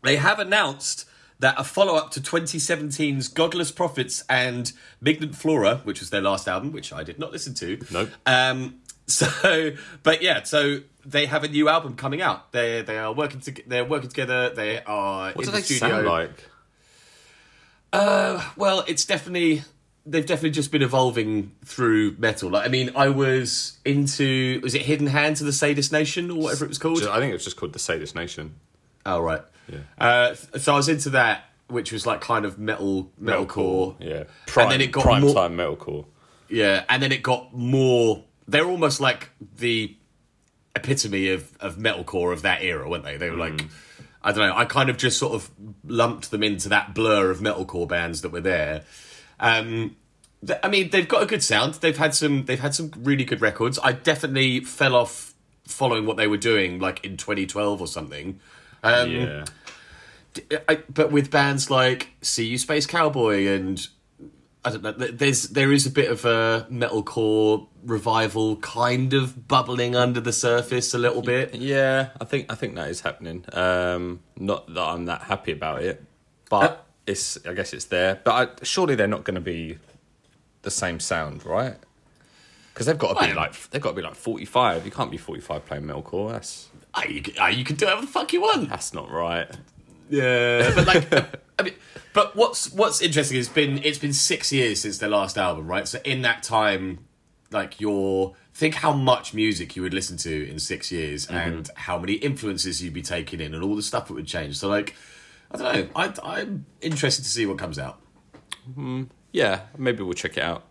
They 0.03 0.15
have 0.17 0.39
announced 0.39 1.05
that 1.39 1.55
a 1.59 1.63
follow 1.63 1.95
up 1.95 2.11
to 2.11 2.21
2017's 2.21 3.27
Godless 3.27 3.71
Prophets 3.71 4.23
and 4.29 4.71
Migrant 5.01 5.35
Flora, 5.35 5.77
which 5.83 5.99
was 5.99 6.09
their 6.09 6.21
last 6.21 6.47
album, 6.47 6.71
which 6.71 6.91
I 6.93 7.03
did 7.03 7.19
not 7.19 7.31
listen 7.31 7.53
to. 7.55 7.79
Nope. 7.91 8.09
Um, 8.25 8.79
so, 9.07 9.71
but 10.03 10.21
yeah, 10.21 10.43
so 10.43 10.79
they 11.05 11.25
have 11.25 11.43
a 11.43 11.47
new 11.47 11.67
album 11.69 11.95
coming 11.95 12.21
out. 12.21 12.51
They 12.53 12.81
they 12.81 12.97
are 12.97 13.11
working 13.13 13.41
to 13.41 13.53
they're 13.67 13.83
working 13.85 14.09
together. 14.09 14.49
They 14.49 14.81
are 14.83 15.33
what 15.33 15.35
in 15.35 15.41
do 15.41 15.45
the 15.51 15.51
they 15.57 15.61
studio. 15.61 15.89
sound 15.89 16.05
like? 16.07 16.49
Well, 17.93 18.83
it's 18.87 19.05
definitely 19.05 19.63
they've 20.05 20.25
definitely 20.25 20.49
just 20.51 20.71
been 20.71 20.81
evolving 20.81 21.51
through 21.63 22.15
metal. 22.17 22.49
Like, 22.49 22.65
I 22.65 22.69
mean, 22.69 22.91
I 22.95 23.09
was 23.09 23.77
into 23.85 24.59
was 24.61 24.75
it 24.75 24.81
Hidden 24.83 25.07
Hand 25.07 25.37
to 25.37 25.43
the 25.43 25.53
Sadist 25.53 25.91
Nation 25.91 26.29
or 26.31 26.37
whatever 26.39 26.65
it 26.65 26.69
was 26.69 26.77
called? 26.77 27.03
I 27.03 27.19
think 27.19 27.29
it 27.29 27.33
was 27.33 27.43
just 27.43 27.57
called 27.57 27.73
the 27.73 27.79
Sadist 27.79 28.15
Nation. 28.15 28.55
Oh 29.05 29.19
right. 29.19 29.41
Yeah. 29.69 29.79
Uh, 29.97 30.35
so 30.35 30.73
I 30.73 30.77
was 30.77 30.89
into 30.89 31.11
that, 31.11 31.45
which 31.67 31.91
was 31.91 32.05
like 32.05 32.21
kind 32.21 32.45
of 32.45 32.59
metal 32.59 33.11
metalcore. 33.21 33.95
Yeah. 33.99 34.23
Prime, 34.47 34.69
then 34.69 34.81
it 34.81 34.91
got 34.91 35.03
prime 35.03 35.21
more- 35.21 35.33
time 35.33 35.55
metalcore. 35.57 36.05
Yeah, 36.49 36.83
and 36.89 37.01
then 37.01 37.11
it 37.11 37.23
got 37.23 37.53
more. 37.53 38.23
They're 38.47 38.65
almost 38.65 38.99
like 39.01 39.29
the 39.57 39.95
epitome 40.75 41.29
of 41.29 41.49
of 41.59 41.77
metalcore 41.77 42.33
of 42.33 42.41
that 42.43 42.61
era, 42.61 42.87
weren't 42.87 43.03
they? 43.03 43.17
They 43.17 43.29
were 43.29 43.37
like, 43.37 43.65
I 44.23 44.31
don't 44.31 44.47
know. 44.47 44.55
I 44.55 44.65
kind 44.65 44.89
of 44.89 44.97
just 44.97 45.17
sort 45.19 45.33
of 45.33 45.51
lumped 45.85 46.31
them 46.31 46.43
into 46.43 46.69
that 46.69 46.95
blur 46.95 47.29
of 47.29 47.39
metalcore 47.39 47.87
bands 47.87 48.21
that 48.21 48.31
were 48.31 48.41
there. 48.41 48.83
Um, 49.39 49.97
th- 50.45 50.59
I 50.63 50.69
mean, 50.69 50.89
they've 50.89 51.07
got 51.07 51.23
a 51.23 51.25
good 51.25 51.43
sound. 51.43 51.75
They've 51.75 51.97
had 51.97 52.15
some. 52.15 52.45
They've 52.45 52.59
had 52.59 52.73
some 52.73 52.91
really 52.97 53.25
good 53.25 53.41
records. 53.41 53.79
I 53.83 53.91
definitely 53.91 54.61
fell 54.61 54.95
off 54.95 55.33
following 55.65 56.05
what 56.05 56.17
they 56.17 56.27
were 56.27 56.37
doing, 56.37 56.79
like 56.79 57.03
in 57.03 57.17
2012 57.17 57.81
or 57.81 57.87
something. 57.87 58.39
Um, 58.83 59.11
yeah. 59.11 59.45
I, 60.67 60.79
but 60.89 61.11
with 61.11 61.29
bands 61.29 61.69
like 61.69 62.09
See 62.21 62.45
You 62.45 62.57
Space 62.57 62.85
Cowboy 62.85 63.47
and 63.47 63.85
I 64.65 64.69
don't 64.71 64.81
know, 64.83 64.91
there's 64.93 65.49
there 65.49 65.71
is 65.73 65.85
a 65.85 65.89
bit 65.91 66.09
of 66.09 66.23
a 66.25 66.65
metalcore 66.71 67.67
revival 67.83 68.55
kind 68.57 69.13
of 69.13 69.47
bubbling 69.47 69.95
under 69.95 70.21
the 70.21 70.31
surface 70.33 70.93
a 70.93 70.97
little 70.97 71.21
bit. 71.21 71.53
Yeah, 71.55 72.09
I 72.21 72.25
think 72.25 72.51
I 72.51 72.55
think 72.55 72.75
that 72.75 72.89
is 72.89 73.01
happening. 73.01 73.43
Um, 73.51 74.21
not 74.37 74.73
that 74.73 74.81
I'm 74.81 75.05
that 75.05 75.23
happy 75.23 75.51
about 75.51 75.81
it, 75.83 76.03
but 76.49 76.71
Uh, 76.71 76.75
it's 77.07 77.37
I 77.45 77.53
guess 77.53 77.73
it's 77.73 77.85
there. 77.85 78.21
But 78.23 78.31
I, 78.61 78.63
surely 78.63 78.95
they're 78.95 79.07
not 79.07 79.25
going 79.25 79.35
to 79.35 79.41
be 79.41 79.79
the 80.61 80.71
same 80.71 80.99
sound, 81.01 81.45
right? 81.45 81.75
Because 82.73 82.85
they've 82.87 82.97
got 82.97 83.19
to 83.19 83.27
be 83.27 83.33
like 83.33 83.69
they've 83.71 83.81
got 83.81 83.89
to 83.89 83.95
be 83.95 84.01
like 84.01 84.15
45. 84.15 84.85
You 84.85 84.91
can't 84.91 85.11
be 85.11 85.17
45 85.17 85.65
playing 85.65 85.83
metalcore. 85.83 86.31
That's 86.31 86.69
Ah, 86.95 87.03
you, 87.05 87.21
can, 87.23 87.33
ah, 87.39 87.47
you 87.47 87.63
can 87.65 87.75
do 87.75 87.85
whatever 87.85 88.01
the 88.01 88.07
fuck 88.07 88.31
you 88.33 88.41
want. 88.41 88.69
that's 88.69 88.93
not 88.93 89.11
right. 89.11 89.47
Yeah, 90.09 90.71
but 90.75 90.85
like, 90.87 91.41
I 91.63 91.69
mean, 91.69 91.73
but 92.13 92.35
what's 92.35 92.71
what's 92.73 93.01
interesting 93.01 93.37
is 93.37 93.49
been 93.49 93.79
it's 93.83 93.97
been 93.97 94.13
six 94.13 94.51
years 94.51 94.81
since 94.81 94.97
their 94.97 95.09
last 95.09 95.37
album, 95.37 95.67
right? 95.67 95.87
So 95.87 95.99
in 96.03 96.21
that 96.23 96.43
time, 96.43 97.05
like 97.51 97.79
your 97.79 98.35
think 98.53 98.75
how 98.75 98.93
much 98.93 99.33
music 99.33 99.75
you 99.75 99.81
would 99.81 99.93
listen 99.93 100.17
to 100.17 100.49
in 100.49 100.59
six 100.59 100.91
years, 100.91 101.25
mm-hmm. 101.25 101.35
and 101.35 101.69
how 101.75 101.97
many 101.97 102.13
influences 102.13 102.83
you'd 102.83 102.93
be 102.93 103.01
taking 103.01 103.39
in, 103.39 103.53
and 103.53 103.63
all 103.63 103.75
the 103.75 103.81
stuff 103.81 104.07
that 104.07 104.13
would 104.13 104.27
change. 104.27 104.57
So 104.57 104.67
like, 104.69 104.95
I 105.51 105.57
don't 105.57 105.73
know. 105.73 105.89
I, 105.95 106.13
I'm 106.23 106.65
interested 106.81 107.23
to 107.23 107.29
see 107.29 107.45
what 107.45 107.57
comes 107.57 107.79
out. 107.79 107.99
Mm-hmm. 108.69 109.03
Yeah, 109.31 109.61
maybe 109.77 110.03
we'll 110.03 110.13
check 110.13 110.37
it 110.37 110.43
out. 110.43 110.63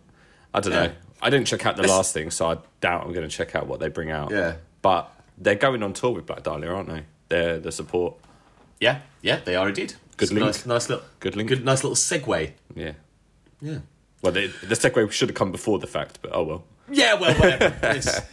I 0.53 0.59
don't 0.59 0.73
Yeah. 0.73 0.87
know. 0.87 0.93
I 1.21 1.29
didn't 1.29 1.47
check 1.47 1.65
out 1.65 1.75
the 1.75 1.83
Let's- 1.83 1.93
last 1.93 2.13
thing, 2.13 2.31
so 2.31 2.51
I 2.51 2.57
doubt 2.81 3.05
I'm 3.05 3.13
going 3.13 3.27
to 3.27 3.33
check 3.35 3.55
out 3.55 3.67
what 3.67 3.79
they 3.79 3.87
bring 3.89 4.11
out. 4.11 4.31
Yeah. 4.31 4.55
but 4.81 5.09
they're 5.37 5.55
going 5.55 5.81
on 5.81 5.93
tour 5.93 6.11
with 6.11 6.25
Black 6.25 6.43
Dahlia, 6.43 6.69
aren't 6.69 6.89
they? 6.89 7.05
They're 7.29 7.59
the 7.59 7.71
support. 7.71 8.15
Yeah, 8.79 8.99
yeah, 9.21 9.39
they 9.43 9.55
are 9.55 9.67
indeed. 9.69 9.93
Good 10.17 10.31
link. 10.31 10.45
Nice, 10.45 10.65
nice 10.65 10.89
little, 10.89 11.05
Good 11.19 11.35
link. 11.35 11.49
Good, 11.49 11.65
nice 11.65 11.83
little 11.83 11.95
segue. 11.95 12.51
Yeah. 12.75 12.93
Yeah. 13.61 13.79
Well, 14.21 14.31
the, 14.33 14.47
the 14.63 14.75
segue 14.75 15.11
should 15.11 15.29
have 15.29 15.35
come 15.35 15.51
before 15.51 15.79
the 15.79 15.87
fact, 15.87 16.19
but 16.21 16.31
oh 16.33 16.43
well. 16.43 16.63
Yeah, 16.89 17.15
well, 17.15 17.33
whatever. 17.35 17.99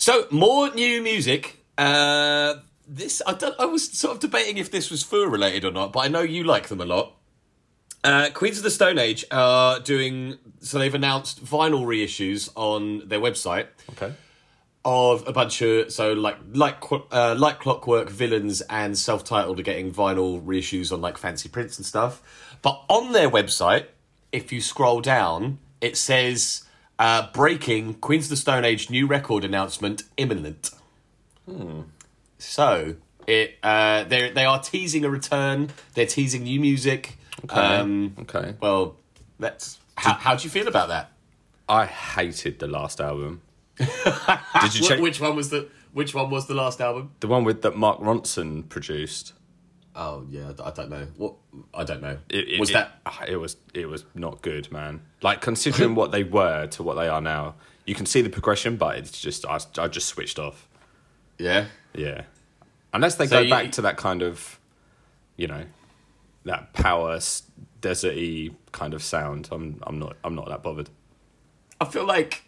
So, 0.00 0.26
more 0.30 0.72
new 0.74 1.02
music. 1.02 1.58
Uh, 1.76 2.54
this 2.86 3.20
I, 3.26 3.34
don't, 3.34 3.54
I 3.58 3.66
was 3.66 3.90
sort 3.90 4.14
of 4.14 4.20
debating 4.20 4.56
if 4.56 4.70
this 4.70 4.90
was 4.90 5.02
Fur 5.02 5.28
related 5.28 5.64
or 5.64 5.72
not, 5.72 5.92
but 5.92 6.00
I 6.00 6.08
know 6.08 6.20
you 6.20 6.44
like 6.44 6.68
them 6.68 6.80
a 6.80 6.84
lot. 6.84 7.14
Uh, 8.04 8.30
Queens 8.32 8.58
of 8.58 8.62
the 8.62 8.70
Stone 8.70 8.98
Age 8.98 9.24
are 9.32 9.80
doing 9.80 10.38
so. 10.60 10.78
They've 10.78 10.94
announced 10.94 11.44
vinyl 11.44 11.84
reissues 11.84 12.48
on 12.54 13.08
their 13.08 13.18
website 13.18 13.66
Okay. 13.90 14.14
Of 14.88 15.28
a 15.28 15.32
bunch 15.32 15.60
of 15.60 15.92
so 15.92 16.14
like 16.14 16.36
like 16.52 16.82
uh, 17.12 17.34
like 17.38 17.60
Clockwork, 17.60 18.08
Villains, 18.08 18.62
and 18.62 18.96
Self 18.96 19.22
Titled 19.22 19.60
are 19.60 19.62
getting 19.62 19.92
vinyl 19.92 20.42
reissues 20.42 20.92
on 20.92 21.00
like 21.00 21.18
fancy 21.18 21.48
prints 21.48 21.76
and 21.76 21.86
stuff. 21.86 22.22
But 22.62 22.82
on 22.88 23.12
their 23.12 23.30
website, 23.30 23.86
if 24.32 24.52
you 24.52 24.60
scroll 24.60 25.00
down, 25.00 25.58
it 25.80 25.96
says 25.96 26.64
uh, 26.98 27.30
"Breaking 27.32 27.94
Queens 27.94 28.26
of 28.26 28.30
the 28.30 28.36
Stone 28.36 28.64
Age 28.64 28.88
new 28.88 29.06
record 29.06 29.44
announcement 29.44 30.04
imminent." 30.16 30.70
hmm. 31.44 31.82
So 32.38 32.96
it 33.26 33.58
uh, 33.62 34.04
they 34.04 34.30
they 34.30 34.46
are 34.46 34.60
teasing 34.60 35.04
a 35.04 35.10
return. 35.10 35.70
They're 35.94 36.06
teasing 36.06 36.44
new 36.44 36.60
music. 36.60 37.18
Um, 37.50 38.16
Okay. 38.20 38.54
Well, 38.60 38.96
that's 39.38 39.78
how 39.96 40.14
how 40.14 40.34
do 40.34 40.44
you 40.44 40.50
feel 40.50 40.66
about 40.66 40.88
that? 40.88 41.12
I 41.68 41.84
hated 41.84 42.58
the 42.58 42.66
last 42.66 43.00
album. 43.00 43.42
Did 44.62 44.74
you 44.74 44.82
check 44.88 45.00
Which 45.00 45.20
one 45.20 45.36
was 45.36 45.50
the 45.50 45.68
Which 45.92 46.14
one 46.14 46.30
was 46.30 46.46
the 46.46 46.54
last 46.54 46.80
album? 46.80 47.12
the 47.20 47.28
one 47.28 47.44
with 47.44 47.62
that 47.62 47.76
Mark 47.76 48.00
Ronson 48.00 48.68
produced? 48.68 49.32
Oh 49.94 50.24
yeah, 50.30 50.52
I 50.64 50.70
don't 50.70 50.90
know. 50.90 51.06
What 51.16 51.34
I 51.74 51.84
don't 51.84 52.02
know. 52.02 52.18
It, 52.28 52.48
it- 52.48 52.60
was 52.60 52.70
it- 52.70 52.74
that? 52.74 53.00
ah, 53.06 53.24
It 53.26 53.36
was. 53.36 53.56
It 53.74 53.86
was 53.88 54.04
not 54.14 54.42
good, 54.42 54.70
man. 54.70 55.00
Like 55.22 55.40
considering 55.40 55.94
what 55.94 56.12
they 56.12 56.22
were 56.24 56.66
to 56.68 56.82
what 56.82 56.94
they 56.94 57.08
are 57.08 57.20
now, 57.20 57.54
you 57.84 57.94
can 57.94 58.06
see 58.06 58.20
the 58.22 58.30
progression, 58.30 58.76
but 58.76 58.96
it's 58.96 59.20
just 59.20 59.44
I, 59.46 59.58
I 59.76 59.88
just 59.88 60.06
switched 60.08 60.38
off. 60.38 60.68
Yeah. 61.38 61.66
Yeah, 61.94 62.22
unless 62.92 63.16
they 63.16 63.26
So 63.26 63.36
go 63.36 63.40
you- 63.40 63.50
back 63.50 63.72
to 63.72 63.82
that 63.82 63.96
kind 63.96 64.22
of, 64.22 64.60
you 65.36 65.48
know, 65.48 65.64
that 66.44 66.72
power 66.74 67.18
deserty 67.80 68.54
kind 68.72 68.94
of 68.94 69.02
sound. 69.02 69.48
I'm 69.50 69.80
I'm 69.84 69.98
not 69.98 70.16
I'm 70.22 70.34
not 70.34 70.48
that 70.48 70.62
bothered. 70.62 70.90
I 71.80 71.86
feel 71.86 72.04
like 72.06 72.42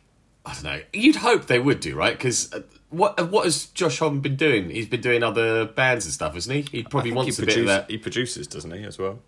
I 0.44 0.54
don't 0.54 0.64
know. 0.64 0.80
You'd 0.92 1.16
hope 1.16 1.46
they 1.46 1.58
would 1.58 1.80
do 1.80 1.94
right 1.94 2.12
because 2.16 2.52
what 2.88 3.18
uh, 3.20 3.26
what 3.26 3.44
has 3.44 3.66
Josh 3.66 3.98
Homme 3.98 4.20
been 4.20 4.36
doing? 4.36 4.70
He's 4.70 4.88
been 4.88 5.00
doing 5.02 5.22
other 5.22 5.66
bands 5.66 6.04
and 6.06 6.14
stuff, 6.14 6.34
hasn't 6.34 6.68
he? 6.70 6.78
He 6.78 6.82
probably 6.82 7.12
wants 7.12 7.36
he 7.36 7.42
a 7.42 7.46
bit 7.46 7.56
of 7.56 7.64
produce- 7.64 7.68
that. 7.68 7.90
He 7.90 7.98
produces, 7.98 8.46
doesn't 8.46 8.70
he, 8.72 8.82
as 8.84 8.98
well? 8.98 9.18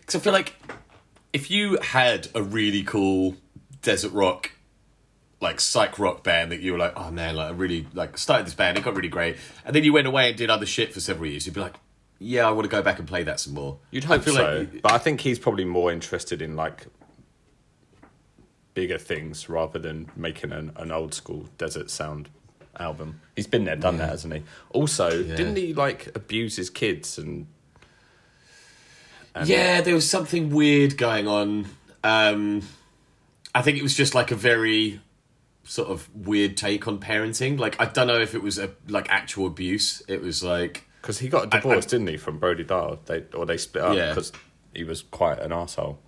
Because 0.00 0.16
I 0.16 0.18
feel 0.22 0.32
like 0.32 0.54
if 1.32 1.50
you 1.50 1.78
had 1.80 2.28
a 2.34 2.42
really 2.42 2.82
cool 2.82 3.36
desert 3.82 4.12
rock, 4.12 4.50
like 5.40 5.60
psych 5.60 5.98
rock 5.98 6.22
band 6.22 6.50
that 6.52 6.60
you 6.60 6.72
were 6.72 6.78
like, 6.78 6.92
oh 6.96 7.10
man, 7.10 7.36
like 7.36 7.48
I 7.48 7.52
really 7.52 7.86
like 7.94 8.18
started 8.18 8.46
this 8.46 8.54
band, 8.54 8.78
it 8.78 8.84
got 8.84 8.94
really 8.96 9.08
great, 9.08 9.36
and 9.64 9.74
then 9.74 9.84
you 9.84 9.92
went 9.92 10.06
away 10.06 10.28
and 10.28 10.36
did 10.36 10.50
other 10.50 10.66
shit 10.66 10.92
for 10.92 11.00
several 11.00 11.30
years, 11.30 11.46
you'd 11.46 11.54
be 11.54 11.60
like, 11.60 11.74
yeah, 12.18 12.48
I 12.48 12.50
want 12.50 12.64
to 12.64 12.70
go 12.70 12.82
back 12.82 12.98
and 12.98 13.06
play 13.06 13.22
that 13.24 13.38
some 13.40 13.54
more. 13.54 13.78
You'd 13.90 14.04
hope 14.04 14.22
so, 14.24 14.32
like- 14.32 14.82
but 14.82 14.92
I 14.92 14.98
think 14.98 15.20
he's 15.20 15.38
probably 15.38 15.64
more 15.64 15.92
interested 15.92 16.40
in 16.42 16.56
like 16.56 16.86
bigger 18.76 18.98
things 18.98 19.48
rather 19.48 19.78
than 19.80 20.08
making 20.14 20.52
an, 20.52 20.70
an 20.76 20.92
old 20.92 21.14
school 21.14 21.48
desert 21.56 21.90
sound 21.90 22.28
album. 22.78 23.20
He's 23.34 23.46
been 23.46 23.64
there, 23.64 23.74
done 23.74 23.96
that, 23.96 24.10
hasn't 24.10 24.34
he? 24.34 24.42
Also, 24.70 25.10
didn't 25.22 25.56
he 25.56 25.72
like 25.72 26.14
abuse 26.14 26.54
his 26.56 26.70
kids 26.70 27.18
and 27.18 27.46
yeah, 29.44 29.80
there 29.80 29.94
was 29.94 30.08
something 30.08 30.50
weird 30.50 30.96
going 30.96 31.26
on. 31.28 31.66
Um, 32.04 32.62
I 33.54 33.62
think 33.62 33.76
it 33.78 33.82
was 33.82 33.94
just 33.94 34.14
like 34.14 34.30
a 34.30 34.34
very 34.36 35.00
sort 35.64 35.88
of 35.88 36.08
weird 36.14 36.56
take 36.56 36.86
on 36.86 36.98
parenting. 36.98 37.58
Like 37.58 37.80
I 37.80 37.86
don't 37.86 38.06
know 38.06 38.20
if 38.20 38.34
it 38.34 38.42
was 38.42 38.58
a 38.58 38.70
like 38.88 39.08
actual 39.10 39.46
abuse. 39.46 40.02
It 40.08 40.22
was 40.22 40.42
like 40.42 40.88
because 41.02 41.18
he 41.18 41.28
got 41.28 41.44
a 41.44 41.48
divorce, 41.48 41.86
didn't 41.86 42.06
he, 42.08 42.16
from 42.16 42.38
Brody 42.38 42.64
Dalle? 42.64 42.98
They 43.06 43.24
or 43.34 43.44
they 43.46 43.56
split 43.56 43.84
up 43.84 43.96
Yeah. 43.96 44.08
because 44.10 44.32
he 44.74 44.84
was 44.84 45.02
quite 45.02 45.38
an 45.38 45.52
asshole. 45.52 45.98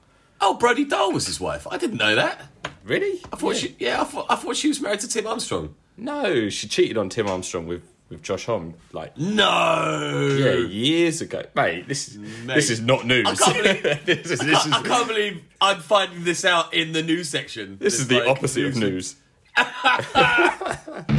Oh, 0.40 0.54
Brody 0.54 0.84
Dalle 0.84 1.12
was 1.12 1.26
his 1.26 1.40
wife. 1.40 1.66
I 1.70 1.78
didn't 1.78 1.98
know 1.98 2.14
that. 2.14 2.42
Really? 2.84 3.20
I 3.32 3.36
thought 3.36 3.56
she 3.56 3.74
yeah, 3.78 4.00
I 4.00 4.04
thought 4.04 4.26
I 4.30 4.36
thought 4.36 4.56
she 4.56 4.68
was 4.68 4.80
married 4.80 5.00
to 5.00 5.08
Tim 5.08 5.26
Armstrong. 5.26 5.74
No, 5.96 6.48
she 6.48 6.68
cheated 6.68 6.96
on 6.96 7.08
Tim 7.08 7.26
Armstrong 7.28 7.66
with 7.66 7.82
with 8.08 8.22
Josh 8.22 8.46
Homme. 8.46 8.74
Like 8.92 9.16
No. 9.18 10.36
yeah, 10.38 10.52
years 10.66 11.20
ago, 11.20 11.42
mate. 11.54 11.88
This 11.88 12.08
is 12.08 12.18
Mate. 12.18 12.54
this 12.54 12.70
is 12.70 12.80
not 12.80 13.04
news. 13.04 13.26
I 13.26 13.34
can't 13.34 13.82
believe- 13.82 13.82
this 14.06 14.30
is 14.30 14.40
I 14.40 14.44
this 14.46 14.62
can't, 14.62 14.74
I 14.74 14.80
is 14.80 14.86
can't 14.86 15.08
believe 15.08 15.42
I'm 15.60 15.80
finding 15.80 16.24
this 16.24 16.44
out 16.44 16.72
in 16.72 16.92
the 16.92 17.02
news 17.02 17.28
section. 17.28 17.76
this 17.78 17.94
It's 17.94 18.02
is 18.02 18.08
the 18.08 18.20
like 18.20 18.28
opposite 18.28 18.64
of 18.66 18.76
news. 18.76 19.16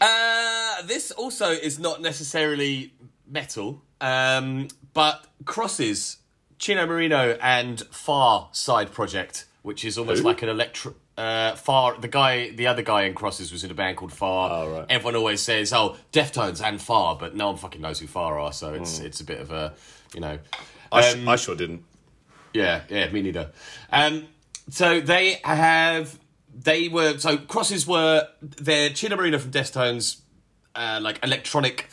Uh, 0.00 0.82
this 0.82 1.10
also 1.12 1.50
is 1.50 1.78
not 1.78 2.00
necessarily 2.02 2.92
metal, 3.28 3.82
um, 4.00 4.66
but 4.94 5.24
Crosses, 5.44 6.16
Chino 6.62 6.86
Moreno, 6.86 7.36
and 7.42 7.80
Far 7.90 8.48
Side 8.52 8.92
Project, 8.92 9.46
which 9.62 9.84
is 9.84 9.98
almost 9.98 10.22
Who? 10.22 10.28
like 10.28 10.42
an 10.42 10.48
electro. 10.48 10.94
Uh, 11.18 11.56
Far, 11.56 11.98
the 11.98 12.06
guy, 12.06 12.50
the 12.50 12.68
other 12.68 12.82
guy 12.82 13.02
in 13.02 13.14
Crosses 13.14 13.50
was 13.50 13.64
in 13.64 13.72
a 13.72 13.74
band 13.74 13.96
called 13.96 14.12
Far. 14.12 14.48
Oh, 14.50 14.70
right. 14.70 14.86
Everyone 14.88 15.16
always 15.16 15.40
says, 15.42 15.72
"Oh, 15.72 15.96
Deftones 16.12 16.62
and 16.64 16.80
Far," 16.80 17.16
but 17.16 17.34
no 17.34 17.48
one 17.48 17.56
fucking 17.56 17.80
knows 17.80 17.98
who 17.98 18.06
Far 18.06 18.38
are. 18.38 18.52
So 18.52 18.74
it's 18.74 18.98
Hmm. 19.00 19.06
it's 19.06 19.20
a 19.20 19.24
bit 19.24 19.40
of 19.40 19.50
a, 19.50 19.74
you 20.14 20.20
know, 20.20 20.38
I, 20.92 21.00
sh- 21.02 21.14
Um, 21.14 21.28
I 21.28 21.34
sure 21.34 21.56
didn't. 21.56 21.82
yeah, 22.54 22.82
yeah, 22.88 23.10
me 23.10 23.22
neither. 23.22 23.50
Um, 23.90 24.28
so 24.70 25.00
they 25.00 25.40
have, 25.42 26.16
they 26.54 26.86
were, 26.86 27.18
so 27.18 27.38
crosses 27.38 27.88
were, 27.88 28.28
they're 28.40 28.90
Chino 28.90 29.16
Moreno 29.16 29.38
from 29.40 29.50
Deftones, 29.50 30.20
uh, 30.76 31.00
like 31.02 31.18
electronic 31.24 31.88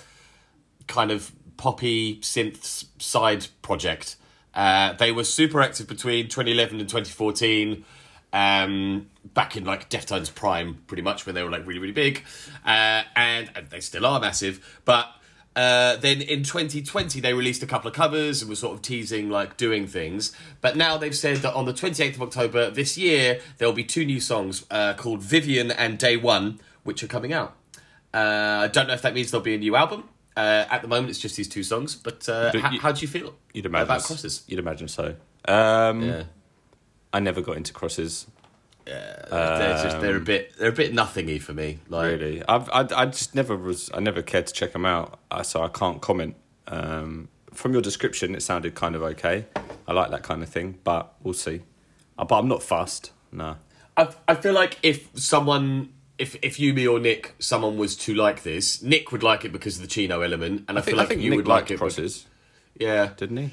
kind 0.88 1.10
of 1.10 1.32
poppy 1.58 2.18
synth 2.22 2.86
side 3.02 3.48
project. 3.64 4.16
Uh, 4.60 4.92
they 4.92 5.14
were 5.14 5.24
super 5.24 5.62
active 5.62 5.88
between 5.88 6.26
2011 6.26 6.82
and 6.82 6.90
2014. 6.90 7.86
Um, 8.34 9.10
back 9.34 9.56
in 9.56 9.64
like 9.64 9.90
Deftones 9.90 10.36
prime, 10.36 10.84
pretty 10.86 11.02
much 11.02 11.26
when 11.26 11.34
they 11.34 11.44
were 11.44 11.50
like 11.50 11.66
really 11.66 11.80
really 11.80 11.94
big, 11.94 12.26
uh, 12.66 13.04
and, 13.16 13.50
and 13.56 13.70
they 13.70 13.80
still 13.80 14.06
are 14.06 14.20
massive. 14.20 14.82
But 14.84 15.08
uh, 15.56 15.96
then 15.96 16.22
in 16.22 16.44
2020 16.44 17.22
they 17.22 17.34
released 17.34 17.64
a 17.64 17.66
couple 17.66 17.88
of 17.88 17.96
covers 17.96 18.42
and 18.42 18.50
were 18.50 18.56
sort 18.58 18.76
of 18.76 18.82
teasing 18.82 19.30
like 19.30 19.56
doing 19.56 19.88
things. 19.88 20.36
But 20.60 20.76
now 20.76 20.98
they've 20.98 21.16
said 21.16 21.38
that 21.38 21.54
on 21.54 21.64
the 21.64 21.74
28th 21.74 22.16
of 22.16 22.22
October 22.24 22.70
this 22.70 22.98
year 22.98 23.40
there 23.60 23.68
will 23.68 23.76
be 23.76 23.86
two 23.86 24.04
new 24.04 24.20
songs 24.20 24.66
uh, 24.70 24.94
called 24.96 25.22
Vivien 25.22 25.72
and 25.72 25.98
Day 25.98 26.18
One, 26.18 26.60
which 26.84 27.02
are 27.02 27.08
coming 27.08 27.32
out. 27.32 27.56
Uh, 28.14 28.64
I 28.64 28.68
don't 28.68 28.88
know 28.88 28.94
if 28.94 29.04
that 29.04 29.14
means 29.14 29.32
there'll 29.32 29.42
be 29.42 29.56
a 29.56 29.58
new 29.58 29.78
album. 29.78 30.10
Uh, 30.38 30.66
at 30.70 30.82
the 30.82 30.88
moment, 30.88 31.10
it's 31.10 31.20
just 31.20 31.36
these 31.36 31.50
two 31.50 31.64
songs. 31.64 31.96
But 31.96 32.28
uh, 32.30 32.52
But 32.54 32.72
you- 32.74 32.80
how 32.80 32.92
do 32.92 33.02
you 33.02 33.08
feel 33.08 33.36
You'd 33.54 33.66
imagine 33.66 33.86
about 33.88 34.04
crosses? 34.04 34.44
You'd 34.48 34.60
imagine 34.60 34.88
so. 34.88 35.16
Um, 35.46 36.02
Yeah, 36.04 36.24
I 37.14 37.20
never 37.20 37.42
got 37.42 37.58
into 37.58 37.74
crosses. 37.74 38.28
they're 38.86 39.84
just 39.84 40.00
they're 40.02 40.16
a 40.18 40.20
bit 40.22 40.54
they're 40.58 40.70
a 40.70 40.74
bit 40.74 40.94
nothingy 40.94 41.40
for 41.40 41.54
me. 41.54 41.80
Like 41.90 42.12
Really, 42.12 42.44
I've 42.48 42.70
I, 42.70 42.88
I 42.96 43.06
just 43.06 43.36
never 43.36 43.56
was. 43.56 43.90
I 43.94 44.00
never 44.00 44.22
cared 44.22 44.48
to 44.48 44.54
check 44.54 44.74
them 44.74 44.86
out, 44.86 45.20
uh, 45.32 45.44
so 45.44 45.62
I 45.64 45.68
can't 45.70 46.02
comment. 46.02 46.36
Um, 46.68 47.30
from 47.54 47.74
your 47.74 47.82
description, 47.82 48.36
it 48.36 48.42
sounded 48.42 48.76
kind 48.76 48.96
of 48.96 49.02
okay. 49.04 49.46
I 49.88 49.94
like 49.94 50.12
that 50.12 50.24
kind 50.24 50.42
of 50.44 50.50
thing, 50.50 50.78
but 50.84 51.14
we'll 51.24 51.34
see. 51.34 51.62
Uh, 52.18 52.26
but 52.26 52.38
I'm 52.40 52.48
not 52.48 52.64
fussed. 52.64 53.12
No. 53.32 53.58
I 53.98 54.10
I 54.28 54.36
feel 54.36 54.54
like 54.54 54.78
if 54.84 55.10
someone. 55.16 55.90
If, 56.20 56.36
if 56.42 56.60
you, 56.60 56.74
me, 56.74 56.86
or 56.88 57.00
Nick, 57.00 57.34
someone 57.40 57.78
was 57.78 57.96
to 57.98 58.14
like 58.14 58.44
this, 58.44 58.82
Nick 58.84 59.12
would 59.12 59.24
like 59.24 59.46
it 59.46 59.52
because 59.52 59.78
of 59.78 59.82
the 59.82 59.88
Chino 59.88 60.22
element, 60.22 60.66
and 60.68 60.78
I, 60.78 60.82
I 60.82 60.84
think, 60.84 60.92
feel 60.92 60.98
like 60.98 61.06
I 61.06 61.10
think 61.10 61.22
you 61.22 61.30
Nick 61.32 61.38
would 61.38 61.48
like 61.48 61.72
it. 61.72 61.78
crosses, 61.78 62.26
Because, 62.74 62.88
yeah. 62.88 63.10
didn't 63.18 63.38
he? 63.38 63.50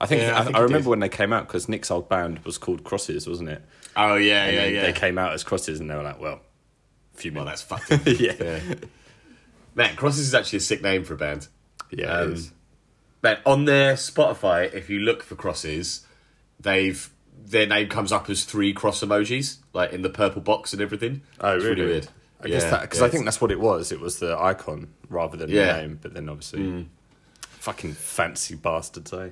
I 0.00 0.06
think, 0.06 0.22
Yeah, 0.22 0.38
I 0.40 0.44
think 0.44 0.56
I 0.56 0.60
remember 0.60 0.84
did. 0.84 0.90
when 0.90 1.00
they 1.00 1.08
came 1.08 1.32
out 1.32 1.46
because 1.46 1.68
Nick's 1.68 1.90
old 1.90 2.08
band 2.08 2.38
was 2.40 2.56
called 2.56 2.82
Crosses, 2.84 3.28
wasn't 3.28 3.50
it? 3.50 3.62
Oh 3.96 4.14
yeah, 4.14 4.44
And 4.44 4.54
yeah, 4.56 4.62
they, 4.62 4.74
yeah. 4.74 4.82
they 4.86 4.92
came 4.92 5.18
out 5.18 5.32
as 5.34 5.42
Crosses, 5.44 5.80
and 5.80 5.90
they 5.90 5.94
were 5.96 6.02
like, 6.04 6.20
"Well, 6.20 6.40
a 7.14 7.16
few 7.18 7.32
well, 7.32 7.44
minutes." 7.44 7.64
that's 7.64 7.88
fucked. 7.88 8.06
yeah, 8.20 8.32
yeah. 8.40 8.60
Man, 9.74 9.96
Crosses 9.96 10.20
is 10.28 10.34
actually 10.34 10.58
a 10.58 10.60
sick 10.60 10.82
name 10.82 11.04
for 11.04 11.14
a 11.14 11.16
band. 11.16 11.48
yeah. 11.90 12.06
Um, 12.12 12.30
it 12.30 12.34
is. 12.34 12.52
Man, 13.22 13.38
on 13.44 13.64
their 13.64 13.94
Spotify, 13.94 14.72
if 14.72 14.88
you 14.88 15.00
look 15.00 15.22
for 15.24 15.34
crosses, 15.34 16.06
they've 16.60 17.10
their 17.44 17.66
name 17.66 17.88
comes 17.88 18.12
up 18.12 18.28
as 18.30 18.44
three 18.44 18.72
cross 18.72 19.00
emojis, 19.02 19.58
like 19.72 19.92
in 19.92 20.02
the 20.02 20.10
purple 20.10 20.40
box 20.42 20.72
and 20.72 20.82
everything. 20.82 21.22
Oh, 21.40 21.56
It's 21.56 21.64
really? 21.64 21.84
weird. 21.84 22.08
I 22.40 22.48
guess 22.48 22.64
that 22.64 22.82
because 22.82 23.00
yeah, 23.00 23.06
I 23.06 23.08
think 23.08 23.24
that's 23.24 23.40
what 23.40 23.50
it 23.50 23.58
was. 23.58 23.90
It 23.90 24.00
was 24.00 24.18
the 24.20 24.38
icon 24.38 24.88
rather 25.08 25.36
than 25.36 25.50
Yeah. 25.50 25.72
the 25.74 25.80
name. 25.82 25.98
But 26.00 26.14
then 26.14 26.28
obviously, 26.28 26.86
fucking 27.42 27.94
fancy 27.94 28.54
bastards, 28.54 29.12
eh? 29.12 29.30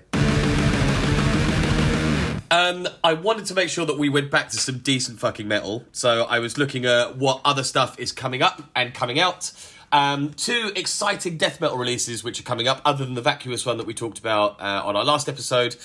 Um, 2.49 2.87
I 3.03 3.13
wanted 3.13 3.47
to 3.47 3.55
make 3.55 3.69
sure 3.69 3.85
that 3.87 3.99
we 3.99 4.09
went 4.09 4.31
back 4.31 4.49
to 4.51 4.57
some 4.57 4.79
decent 4.79 5.19
fucking 5.19 5.49
metal, 5.49 5.85
so 5.93 6.23
I 6.25 6.39
was 6.39 6.57
looking 6.57 6.85
at 6.87 7.17
what 7.17 7.41
other 7.45 7.65
stuff 7.65 7.99
is 7.99 8.13
coming 8.13 8.41
up 8.41 8.63
and 8.75 8.95
coming 8.95 9.19
out. 9.19 9.51
Um, 9.93 10.33
two 10.33 10.71
exciting 10.77 11.39
death 11.39 11.61
metal 11.61 11.77
releases 11.77 12.23
which 12.23 12.39
are 12.39 12.45
coming 12.45 12.69
up, 12.69 12.81
other 12.85 13.05
than 13.05 13.15
the 13.15 13.21
vacuous 13.23 13.67
one 13.67 13.79
that 13.79 13.87
we 13.87 13.95
talked 13.95 14.19
about 14.19 14.61
uh, 14.61 14.83
on 14.85 14.97
our 14.97 15.05
last 15.05 15.29
episode. 15.29 15.77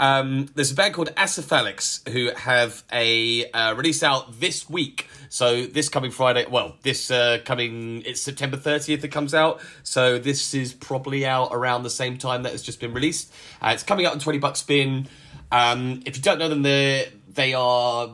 Um, 0.00 0.46
there's 0.54 0.72
a 0.72 0.74
band 0.74 0.94
called 0.94 1.14
Acephalix 1.14 2.08
who 2.08 2.30
have 2.34 2.82
a 2.90 3.48
uh, 3.50 3.74
release 3.74 4.02
out 4.02 4.40
this 4.40 4.68
week. 4.68 5.08
So 5.28 5.66
this 5.66 5.90
coming 5.90 6.10
Friday, 6.10 6.46
well, 6.50 6.76
this 6.82 7.10
uh, 7.10 7.38
coming 7.44 8.02
it's 8.06 8.22
September 8.22 8.56
30th 8.56 9.04
it 9.04 9.08
comes 9.08 9.34
out. 9.34 9.60
So 9.82 10.18
this 10.18 10.54
is 10.54 10.72
probably 10.72 11.26
out 11.26 11.50
around 11.52 11.82
the 11.82 11.90
same 11.90 12.16
time 12.16 12.44
that 12.44 12.54
it's 12.54 12.62
just 12.62 12.80
been 12.80 12.94
released. 12.94 13.30
Uh, 13.60 13.72
it's 13.74 13.82
coming 13.82 14.06
out 14.06 14.14
on 14.14 14.18
20 14.18 14.38
Buck 14.38 14.56
Spin. 14.56 15.06
Um, 15.52 16.02
if 16.06 16.16
you 16.16 16.22
don't 16.22 16.38
know 16.38 16.48
them, 16.48 16.62
they 16.62 17.12
they 17.28 17.52
are 17.52 18.10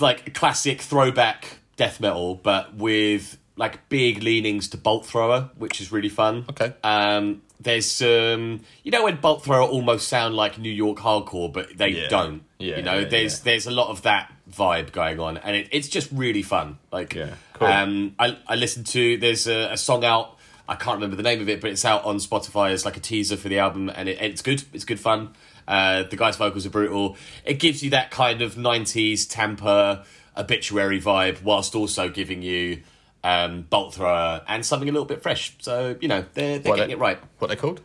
like 0.00 0.32
classic 0.32 0.80
throwback 0.80 1.58
death 1.76 2.00
metal, 2.00 2.36
but 2.36 2.74
with 2.74 3.36
like 3.56 3.86
big 3.90 4.22
leanings 4.22 4.68
to 4.68 4.78
Bolt 4.78 5.04
Thrower, 5.04 5.50
which 5.56 5.82
is 5.82 5.92
really 5.92 6.08
fun. 6.08 6.46
Okay. 6.48 6.72
Um, 6.82 7.42
there's 7.60 8.00
um, 8.02 8.60
you 8.82 8.90
know 8.90 9.04
when 9.04 9.16
Bolt 9.16 9.44
Thrower 9.44 9.62
almost 9.68 10.08
sound 10.08 10.34
like 10.34 10.58
New 10.58 10.72
York 10.72 10.98
hardcore, 10.98 11.52
but 11.52 11.76
they 11.76 11.90
Yeah. 11.90 12.08
don't. 12.08 12.42
Yeah, 12.58 12.76
You 12.78 12.82
know, 12.82 12.98
yeah, 13.00 13.08
there's 13.08 13.40
there's 13.40 13.66
a 13.66 13.70
lot 13.70 13.88
of 13.88 14.02
that 14.02 14.32
vibe 14.50 14.92
going 14.92 15.20
on, 15.20 15.36
and 15.38 15.56
it, 15.56 15.68
it's 15.70 15.88
just 15.88 16.08
really 16.12 16.42
fun. 16.42 16.78
Like, 16.92 17.14
Yeah, 17.14 17.34
cool. 17.54 17.68
um, 17.68 18.14
I 18.18 18.36
I 18.46 18.56
listened 18.56 18.86
to 18.88 19.16
there's 19.18 19.46
a, 19.46 19.72
a 19.72 19.76
song 19.76 20.04
out. 20.04 20.36
I 20.68 20.74
can't 20.76 20.96
remember 20.96 21.16
the 21.16 21.22
name 21.24 21.40
of 21.40 21.48
it, 21.48 21.60
but 21.60 21.70
it's 21.70 21.84
out 21.84 22.04
on 22.04 22.16
Spotify 22.18 22.70
as 22.70 22.84
like 22.84 22.96
a 22.96 23.00
teaser 23.00 23.36
for 23.36 23.48
the 23.48 23.58
album, 23.58 23.90
and 23.94 24.08
it, 24.08 24.20
it's 24.20 24.42
good. 24.42 24.62
It's 24.72 24.84
good 24.84 25.00
fun. 25.00 25.30
Uh, 25.66 26.02
the 26.04 26.16
guy's 26.16 26.36
vocals 26.36 26.64
are 26.66 26.70
brutal. 26.70 27.16
It 27.44 27.54
gives 27.54 27.82
you 27.82 27.90
that 27.90 28.10
kind 28.10 28.40
of 28.42 28.54
'90s 28.54 29.26
Tampa 29.28 30.04
obituary 30.36 31.00
vibe, 31.00 31.42
whilst 31.42 31.74
also 31.74 32.08
giving 32.08 32.42
you 32.42 32.82
um, 33.24 33.62
Bolt 33.62 33.94
Thrower 33.94 34.42
and 34.48 34.64
something 34.64 34.88
a 34.88 34.92
little 34.92 35.06
bit 35.06 35.22
fresh. 35.22 35.54
So 35.60 35.96
you 36.00 36.08
know 36.08 36.24
they're 36.34 36.58
they're 36.58 36.70
What 36.70 36.76
getting 36.76 36.88
they- 36.88 36.94
it 36.94 36.98
right. 36.98 37.18
What 37.38 37.48
they 37.48 37.56
called? 37.56 37.80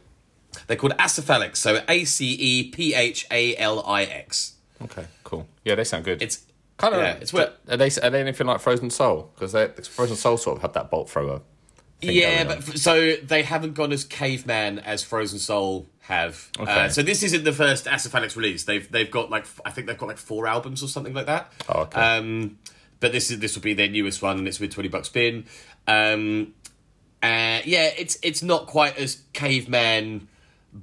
They're 0.68 0.78
called 0.78 0.94
Acephalix, 0.98 1.58
so 1.58 1.84
A 1.90 2.06
C 2.06 2.32
E 2.34 2.72
P 2.72 2.94
H 2.94 3.28
A 3.30 3.56
L 3.58 3.84
I 3.86 4.04
X. 4.04 4.54
Okay, 4.82 5.06
cool. 5.24 5.48
Yeah, 5.66 5.76
they 5.76 5.84
sound 5.84 6.06
good. 6.06 6.22
It's 6.22 6.44
kind 6.78 6.94
of. 6.96 7.02
yeah, 7.02 7.14
it's 7.20 7.34
what 7.34 7.60
Are 7.70 7.76
they 7.78 7.90
are 8.02 8.10
they 8.10 8.22
anything 8.22 8.48
like 8.48 8.62
Frozen 8.62 8.90
Soul? 8.90 9.32
Because 9.38 9.88
Frozen 9.88 10.16
Soul 10.16 10.38
sort 10.38 10.58
of 10.58 10.62
had 10.62 10.74
that 10.74 10.90
bolt 10.90 11.10
thrower. 11.10 11.42
yeah, 12.02 12.44
but 12.46 12.58
f- 12.60 12.78
so 12.78 13.16
they 13.18 13.44
haven't 13.44 13.74
gone 13.74 13.92
as 13.92 14.04
caveman 14.06 14.80
as 14.80 15.04
Frozen 15.04 15.40
Soul 15.40 15.88
have. 16.02 16.50
Okay. 16.60 16.72
Uh, 16.86 16.90
so 16.90 17.02
this 17.02 17.24
isn't 17.24 17.44
the 17.44 17.52
first 17.54 17.86
Acephalix 17.86 18.36
release. 18.38 18.64
They've 18.64 18.90
they've 18.90 19.10
got 19.12 19.30
like 19.30 19.44
f- 19.44 19.60
I 19.66 19.72
think 19.72 19.88
they've 19.88 19.98
got 19.98 20.08
like 20.08 20.18
four 20.18 20.48
albums 20.48 20.82
or 20.84 20.88
something 20.88 21.14
like 21.14 21.26
that. 21.26 21.52
Oh, 21.68 21.82
okay. 21.82 22.00
Um, 22.00 22.60
but 23.00 23.12
this 23.12 23.32
is 23.32 23.40
this 23.40 23.56
will 23.56 23.64
be 23.64 23.74
their 23.74 23.90
newest 23.90 24.22
one, 24.22 24.38
and 24.38 24.48
it's 24.48 24.60
with 24.60 24.72
twenty 24.74 24.90
Buck 24.90 25.06
Spin. 25.06 25.46
Um, 25.88 26.54
uh, 27.24 27.60
yeah, 27.66 27.90
it's 27.98 28.18
it's 28.22 28.42
not 28.44 28.68
quite 28.68 28.98
as 28.98 29.22
caveman 29.34 30.28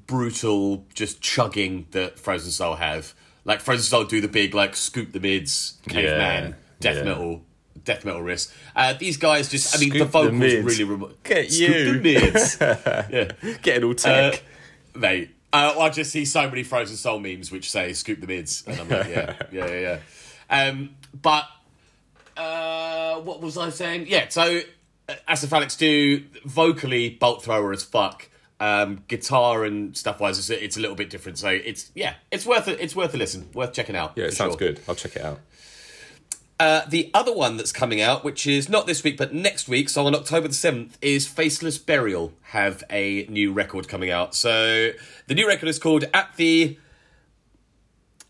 brutal, 0.06 0.86
just 0.94 1.20
chugging 1.20 1.86
that 1.92 2.18
Frozen 2.18 2.50
Soul 2.52 2.76
have. 2.76 3.14
Like 3.44 3.60
Frozen 3.60 3.82
Soul 3.84 4.04
do 4.04 4.20
the 4.20 4.28
big 4.28 4.54
like 4.54 4.76
scoop 4.76 5.12
the 5.12 5.20
mids 5.20 5.78
caveman 5.88 6.50
Yeah, 6.50 6.54
death 6.80 6.96
yeah. 6.98 7.02
metal 7.04 7.42
death 7.84 8.04
metal 8.04 8.22
risk. 8.22 8.54
Uh, 8.76 8.92
these 8.94 9.16
guys 9.16 9.48
just 9.50 9.74
I 9.74 9.80
mean 9.80 9.90
the 9.90 9.96
Scoop 9.98 10.06
the 10.12 10.12
vocals 10.12 10.38
mids. 10.40 10.78
really 10.80 11.14
Get 11.24 11.50
scoop 11.52 11.68
you. 11.76 11.92
the 11.98 12.00
mids. 12.00 12.56
yeah. 13.50 13.56
Getting 13.62 13.84
all 13.84 13.90
Uh, 13.90 13.94
tech. 13.94 14.42
mate, 14.94 15.30
uh, 15.52 15.74
I 15.78 15.88
just 15.90 16.12
see 16.12 16.24
so 16.24 16.48
many 16.48 16.62
Frozen 16.62 16.96
Soul 16.96 17.18
memes 17.18 17.50
which 17.50 17.70
say 17.70 17.92
"scoop 17.92 18.20
the 18.20 18.26
mids," 18.28 18.62
and 18.66 18.80
I'm 18.80 18.88
like, 18.88 19.08
yeah, 19.08 19.34
yeah, 19.50 19.66
yeah, 19.66 19.80
yeah. 19.80 20.66
Um, 20.68 20.90
but 21.20 21.44
uh, 22.36 23.16
what 23.20 23.40
was 23.40 23.56
I 23.58 23.70
saying? 23.70 24.06
Yeah, 24.08 24.28
so 24.28 24.60
uh, 25.08 25.14
Acephalix 25.28 25.76
do 25.78 26.24
vocally 26.44 27.10
bolt 27.10 27.44
thrower 27.44 27.72
as 27.72 27.82
fuck. 27.82 28.28
Um, 28.60 29.02
guitar 29.08 29.64
and 29.64 29.96
stuff 29.96 30.20
wise, 30.20 30.38
it's, 30.38 30.48
a- 30.50 30.64
it's 30.64 30.76
a 30.76 30.80
little 30.80 30.94
bit 30.94 31.10
different. 31.10 31.36
So 31.38 31.48
it's 31.48 31.90
yeah, 31.94 32.14
it's 32.30 32.46
worth 32.46 32.68
it. 32.68 32.78
It's 32.80 32.94
worth 32.94 33.12
a 33.12 33.16
listen. 33.16 33.48
Worth 33.54 33.72
checking 33.72 33.96
out. 33.96 34.12
yeah, 34.16 34.24
it 34.26 34.34
sounds 34.34 34.52
sure. 34.52 34.58
good. 34.58 34.80
I'll 34.88 34.94
check 34.94 35.16
it 35.16 35.22
out. 35.22 35.40
Uh, 36.60 36.82
the 36.88 37.10
other 37.12 37.32
one 37.34 37.56
that's 37.56 37.72
coming 37.72 38.00
out, 38.00 38.22
which 38.22 38.46
is 38.46 38.68
not 38.68 38.86
this 38.86 39.02
week 39.02 39.16
but 39.16 39.34
next 39.34 39.68
week, 39.68 39.88
so 39.88 40.06
on 40.06 40.14
October 40.14 40.46
the 40.46 40.54
7th, 40.54 40.92
is 41.02 41.26
Faceless 41.26 41.76
Burial 41.76 42.32
have 42.42 42.84
a 42.88 43.26
new 43.28 43.52
record 43.52 43.88
coming 43.88 44.10
out. 44.12 44.32
So 44.36 44.90
the 45.26 45.34
new 45.34 45.48
record 45.48 45.68
is 45.68 45.80
called 45.80 46.04
At 46.14 46.36
the 46.36 46.78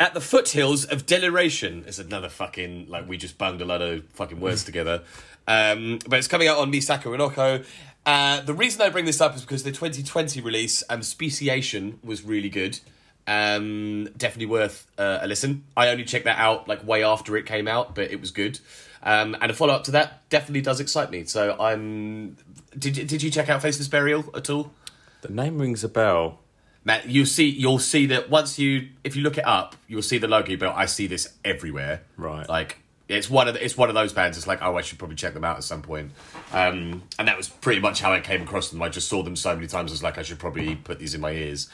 At 0.03 0.15
the 0.15 0.21
Foothills 0.21 0.85
of 0.85 1.07
Deliration. 1.07 1.85
is 1.87 2.01
another 2.01 2.29
fucking 2.29 2.89
like 2.89 3.09
we 3.09 3.17
just 3.17 3.39
bunged 3.39 3.61
a 3.61 3.65
lot 3.65 3.81
of 3.81 4.05
fucking 4.15 4.41
words 4.41 4.65
together. 4.65 5.03
Um, 5.47 6.01
but 6.09 6.19
it's 6.19 6.27
coming 6.27 6.49
out 6.49 6.59
on 6.59 6.73
Misaka 6.73 7.05
Renoko. 7.05 7.65
Uh, 8.05 8.41
the 8.41 8.53
reason 8.53 8.83
I 8.83 8.89
bring 8.89 9.05
this 9.05 9.21
up 9.21 9.37
is 9.37 9.43
because 9.43 9.63
the 9.63 9.71
2020 9.71 10.41
release, 10.41 10.83
um, 10.91 11.05
Speciation, 11.05 12.01
was 12.03 12.25
really 12.25 12.49
good. 12.49 12.81
Um, 13.29 14.09
definitely 14.17 14.47
worth 14.47 14.89
uh, 14.99 15.21
a 15.23 15.29
listen. 15.29 15.63
I 15.77 15.91
only 15.91 16.03
checked 16.03 16.25
that 16.25 16.41
out 16.41 16.67
like 16.67 16.85
way 16.85 17.05
after 17.05 17.37
it 17.37 17.47
came 17.47 17.69
out, 17.69 17.95
but 17.95 18.11
it 18.11 18.21
was 18.21 18.33
good. 18.33 18.59
Um, 19.05 19.37
and 19.41 19.53
a 19.53 19.55
follow 19.55 19.73
up 19.73 19.85
to 19.85 19.93
that 19.93 20.29
definitely 20.31 20.63
does 20.63 20.81
excite 20.81 21.13
me. 21.13 21.27
So 21.27 21.55
I'm. 21.61 22.37
Did 22.77 23.07
did 23.07 23.23
you 23.23 23.31
check 23.31 23.49
out 23.49 23.63
Faceless 23.63 23.87
Burial 23.87 24.25
at 24.35 24.51
all? 24.51 24.73
The 25.21 25.33
name 25.33 25.61
rings 25.61 25.85
a 25.85 25.89
bell. 25.89 26.41
Matt, 26.85 27.09
you 27.09 27.25
see, 27.27 27.49
you'll 27.49 27.79
see 27.79 28.07
that 28.07 28.29
once 28.29 28.59
you, 28.59 28.89
if 29.05 29.15
you 29.15 29.23
look 29.23 29.39
it 29.39 29.47
up, 29.47 29.77
you'll 29.87 30.03
see 30.03 30.19
the 30.19 30.29
logo. 30.29 30.57
But 30.57 30.75
I 30.75 30.87
see 30.87 31.07
this 31.07 31.33
everywhere. 31.45 32.03
Right. 32.17 32.49
Like 32.49 32.79
it's 33.09 33.29
one 33.29 33.47
of 33.49 33.55
the, 33.55 33.65
it's 33.65 33.77
one 33.77 33.89
of 33.89 33.95
those 33.95 34.13
bands. 34.13 34.37
It's 34.37 34.47
like, 34.47 34.63
oh, 34.63 34.77
I 34.77 34.83
should 34.83 34.99
probably 34.99 35.17
check 35.17 35.35
them 35.35 35.45
out 35.45 35.57
at 35.57 35.65
some 35.65 35.83
point. 35.83 36.13
Um, 36.53 37.03
and 37.19 37.29
that 37.29 37.37
was 37.37 37.49
pretty 37.49 37.81
much 37.81 38.01
how 38.01 38.13
I 38.13 38.21
came 38.21 38.43
across 38.43 38.71
them. 38.71 38.83
I 38.83 38.89
just 38.89 39.09
saw 39.09 39.23
them 39.23 39.37
so 39.37 39.55
many 39.55 39.67
times. 39.67 39.91
I 39.91 39.95
was 39.95 40.03
like, 40.03 40.19
I 40.19 40.23
should 40.23 40.39
probably 40.39 40.77
put 40.77 40.99
these 40.99 41.15
in 41.15 41.21
my 41.21 41.33
ears. 41.33 41.69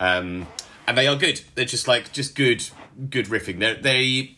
Um, 0.00 0.46
and 0.86 0.96
they 0.96 1.06
are 1.06 1.16
good. 1.16 1.40
They're 1.54 1.64
just 1.64 1.88
like 1.88 2.12
just 2.12 2.34
good, 2.34 2.64
good 3.10 3.26
riffing. 3.26 3.58
They're, 3.58 3.74
they. 3.74 4.36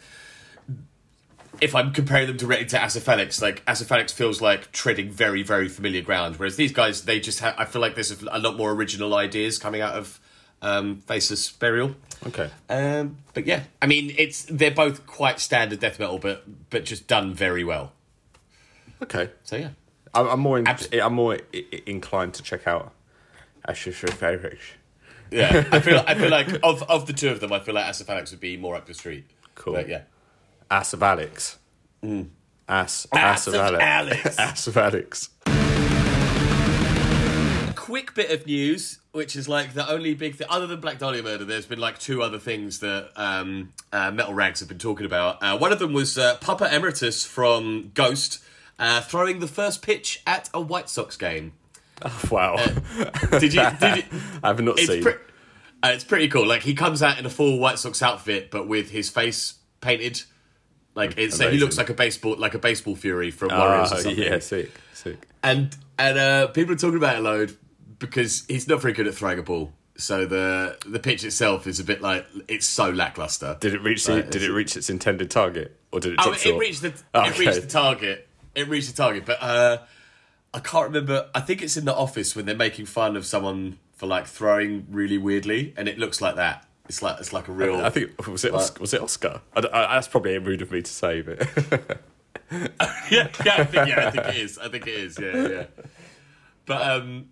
If 1.60 1.74
I'm 1.74 1.92
comparing 1.92 2.26
them 2.26 2.36
directly 2.36 2.66
to 2.66 2.76
Acephalix, 2.78 3.40
like 3.40 3.64
Acephalix 3.66 4.12
feels 4.12 4.40
like 4.40 4.72
treading 4.72 5.10
very, 5.10 5.42
very 5.42 5.68
familiar 5.68 6.02
ground, 6.02 6.36
whereas 6.36 6.56
these 6.56 6.72
guys, 6.72 7.02
they 7.04 7.18
just 7.20 7.40
have. 7.40 7.54
I 7.58 7.64
feel 7.64 7.80
like 7.80 7.94
there's 7.94 8.10
a 8.22 8.38
lot 8.38 8.56
more 8.56 8.72
original 8.72 9.14
ideas 9.14 9.58
coming 9.58 9.80
out 9.80 9.94
of 9.94 10.20
um, 10.62 11.00
Faceless 11.00 11.50
Burial. 11.52 11.94
Okay. 12.26 12.50
Um, 12.68 13.18
but 13.34 13.46
yeah, 13.46 13.64
I 13.80 13.86
mean, 13.86 14.14
it's 14.18 14.44
they're 14.44 14.70
both 14.70 15.06
quite 15.06 15.40
standard 15.40 15.80
death 15.80 15.98
metal, 15.98 16.18
but 16.18 16.44
but 16.70 16.84
just 16.84 17.06
done 17.06 17.32
very 17.34 17.64
well. 17.64 17.92
Okay. 19.02 19.30
So 19.42 19.56
yeah, 19.56 19.70
I'm, 20.14 20.26
I'm 20.28 20.40
more 20.40 20.58
in, 20.58 20.66
Abs- 20.66 20.88
I'm 20.92 21.14
more 21.14 21.34
i- 21.54 21.64
i- 21.72 21.82
inclined 21.86 22.34
to 22.34 22.42
check 22.42 22.66
out 22.66 22.92
Ashes 23.68 23.96
Favorite. 23.96 24.58
yeah. 25.30 25.66
I 25.72 25.80
feel 25.80 26.02
I 26.06 26.14
feel 26.14 26.30
like 26.38 26.48
of 26.62 26.82
of 26.84 27.06
the 27.06 27.12
two 27.12 27.28
of 27.30 27.40
them, 27.40 27.52
I 27.52 27.60
feel 27.60 27.74
like 27.74 27.84
Acephalix 27.86 28.30
would 28.30 28.40
be 28.40 28.56
more 28.56 28.74
up 28.76 28.86
the 28.86 28.94
street. 28.94 29.24
Cool. 29.54 29.74
But 29.74 29.88
yeah, 29.88 30.02
Ass 30.70 30.92
of 30.92 31.02
Alex. 31.02 31.58
Ass, 32.02 32.26
Ass 32.68 33.06
ass 33.12 33.46
of 33.46 33.54
of 33.54 33.60
Alex. 33.60 33.84
Alex. 33.84 34.38
ass 34.46 34.66
of 34.66 34.76
Alex. 34.76 35.30
a 35.46 37.72
quick 37.74 38.14
bit 38.14 38.30
of 38.30 38.46
news, 38.46 38.98
which 39.12 39.36
is 39.36 39.48
like 39.48 39.74
the 39.74 39.88
only 39.90 40.14
big 40.14 40.36
thing 40.36 40.46
other 40.50 40.66
than 40.66 40.80
Black 40.80 40.98
Dahlia 40.98 41.22
murder. 41.22 41.44
There's 41.44 41.66
been 41.66 41.78
like 41.78 41.98
two 41.98 42.22
other 42.22 42.38
things 42.38 42.80
that 42.80 43.10
um, 43.16 43.72
uh, 43.92 44.10
Metal 44.10 44.34
Rags 44.34 44.60
have 44.60 44.68
been 44.68 44.78
talking 44.78 45.06
about. 45.06 45.42
Uh, 45.42 45.56
one 45.58 45.72
of 45.72 45.78
them 45.78 45.92
was 45.92 46.18
uh, 46.18 46.36
Papa 46.40 46.74
Emeritus 46.74 47.24
from 47.24 47.90
Ghost 47.94 48.42
uh, 48.78 49.00
throwing 49.00 49.38
the 49.40 49.48
first 49.48 49.82
pitch 49.82 50.22
at 50.26 50.48
a 50.52 50.60
White 50.60 50.88
Sox 50.90 51.16
game. 51.16 51.52
Wow. 52.30 52.56
Did 53.40 53.54
you? 53.54 53.66
Did 53.80 53.96
you 53.96 54.02
I 54.42 54.48
have 54.48 54.60
not 54.60 54.78
it's 54.78 54.88
seen. 54.88 55.02
pre- 55.02 55.14
uh, 55.82 55.92
it's 55.94 56.04
pretty 56.04 56.28
cool. 56.28 56.46
Like 56.46 56.62
he 56.62 56.74
comes 56.74 57.02
out 57.02 57.18
in 57.18 57.24
a 57.24 57.30
full 57.30 57.58
White 57.58 57.78
Sox 57.78 58.02
outfit, 58.02 58.50
but 58.50 58.68
with 58.68 58.90
his 58.90 59.08
face 59.08 59.54
painted. 59.80 60.22
Like 60.96 61.16
it's, 61.18 61.36
so 61.36 61.50
he 61.50 61.58
looks 61.58 61.76
like 61.78 61.90
a 61.90 61.94
baseball, 61.94 62.36
like 62.36 62.54
a 62.54 62.58
baseball 62.58 62.96
fury 62.96 63.30
from 63.30 63.50
Warriors 63.50 63.92
or 63.92 63.96
Ah, 63.96 63.98
something. 63.98 64.16
yeah, 64.18 64.38
sick, 64.40 64.72
sick. 64.94 65.28
And 65.42 65.76
and 65.98 66.18
uh, 66.18 66.46
people 66.48 66.74
are 66.74 66.78
talking 66.78 66.96
about 66.96 67.16
it 67.16 67.18
a 67.18 67.22
load 67.22 67.56
because 67.98 68.44
he's 68.48 68.66
not 68.66 68.80
very 68.80 68.94
good 68.94 69.06
at 69.06 69.14
throwing 69.14 69.38
a 69.38 69.42
ball. 69.42 69.72
So 69.98 70.26
the 70.26 70.76
the 70.86 70.98
pitch 70.98 71.22
itself 71.24 71.66
is 71.66 71.78
a 71.80 71.84
bit 71.84 72.00
like 72.02 72.26
it's 72.48 72.66
so 72.66 72.90
lackluster. 72.90 73.56
Did 73.60 73.74
it 73.74 73.82
reach? 73.82 74.08
Right, 74.08 74.16
the, 74.16 74.22
did 74.22 74.36
it's- 74.36 74.50
it 74.50 74.52
reach 74.52 74.76
its 74.76 74.90
intended 74.90 75.30
target, 75.30 75.78
or 75.92 76.00
did 76.00 76.12
it 76.14 76.18
Oh, 76.20 76.24
drop 76.24 76.36
it, 76.36 76.40
short? 76.40 76.60
reached 76.60 76.82
the 76.82 76.88
it 76.88 77.02
Okay. 77.14 77.38
reached 77.46 77.60
the 77.62 77.66
target. 77.68 78.28
It 78.54 78.68
reached 78.68 78.88
the 78.90 78.96
target, 78.96 79.24
but 79.26 79.42
uh, 79.42 79.78
I 80.54 80.60
can't 80.60 80.86
remember. 80.86 81.28
I 81.34 81.40
think 81.40 81.62
it's 81.62 81.76
in 81.76 81.84
the 81.84 81.94
office 81.94 82.34
when 82.34 82.46
they're 82.46 82.54
making 82.56 82.86
fun 82.86 83.16
of 83.16 83.24
someone 83.26 83.78
for 83.96 84.06
like 84.06 84.26
throwing 84.26 84.86
really 84.90 85.18
weirdly, 85.18 85.72
and 85.76 85.88
it 85.88 85.98
looks 85.98 86.20
like 86.20 86.36
that. 86.36 86.65
It's 86.88 87.02
like 87.02 87.18
it's 87.20 87.32
like 87.32 87.48
a 87.48 87.52
real. 87.52 87.76
I 87.84 87.90
think 87.90 88.26
was 88.26 88.44
it 88.44 88.54
Oscar, 88.54 88.80
was 88.80 88.94
it 88.94 89.00
Oscar? 89.00 89.40
I, 89.54 89.60
I, 89.60 89.94
that's 89.94 90.08
probably 90.08 90.38
rude 90.38 90.62
of 90.62 90.70
me 90.70 90.82
to 90.82 90.90
say, 90.90 91.22
but 91.22 91.38
yeah, 92.50 93.28
yeah, 93.44 93.54
I 93.58 93.64
think, 93.64 93.88
yeah, 93.88 94.06
I 94.06 94.10
think 94.10 94.26
it 94.26 94.36
is. 94.36 94.58
I 94.58 94.68
think 94.68 94.86
it 94.86 94.94
is. 94.94 95.18
Yeah, 95.18 95.48
yeah. 95.48 95.64
But 96.64 96.82
um, 96.82 97.28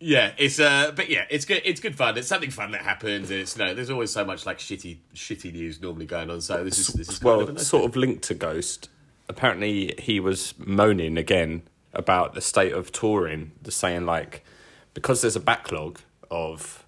Yeah, 0.00 0.32
it's 0.36 0.60
uh, 0.60 0.92
but 0.94 1.08
yeah, 1.08 1.24
it's 1.30 1.44
good. 1.44 1.62
It's 1.64 1.80
good 1.80 1.96
fun. 1.96 2.18
It's 2.18 2.28
something 2.28 2.50
fun 2.50 2.72
that 2.72 2.82
happens. 2.82 3.30
and 3.30 3.40
It's 3.40 3.56
no, 3.56 3.72
there's 3.72 3.90
always 3.90 4.10
so 4.10 4.24
much 4.24 4.44
like 4.44 4.58
shitty, 4.58 4.98
shitty 5.14 5.52
news 5.52 5.80
normally 5.80 6.06
going 6.06 6.30
on. 6.30 6.40
So 6.42 6.62
this 6.62 6.78
is 6.78 6.88
this 6.88 7.08
is 7.08 7.22
well, 7.22 7.40
of 7.40 7.60
sort 7.60 7.84
of 7.84 7.96
linked 7.96 8.22
to 8.24 8.34
Ghost. 8.34 8.90
Apparently, 9.28 9.94
he 9.98 10.20
was 10.20 10.52
moaning 10.58 11.16
again 11.16 11.62
about 11.94 12.34
the 12.34 12.42
state 12.42 12.72
of 12.72 12.92
touring, 12.92 13.52
the 13.62 13.70
saying 13.70 14.04
like 14.04 14.44
because 14.92 15.22
there's 15.22 15.36
a 15.36 15.40
backlog 15.40 16.00
of, 16.30 16.84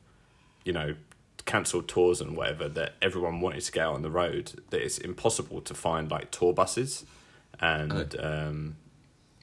you 0.65 0.73
know, 0.73 0.95
cancelled 1.47 1.89
tours 1.89 2.21
and 2.21 2.37
whatever 2.37 2.69
that 2.69 2.95
everyone 3.01 3.41
wanted 3.41 3.63
to 3.63 3.73
get 3.73 3.87
out 3.87 3.95
on 3.95 4.03
the 4.03 4.11
road. 4.11 4.53
That 4.71 4.83
it's 4.83 4.99
impossible 4.99 5.61
to 5.63 5.75
find 5.75 6.11
like 6.11 6.31
tour 6.31 6.53
buses, 6.53 7.05
and 7.61 8.15
um, 8.21 8.77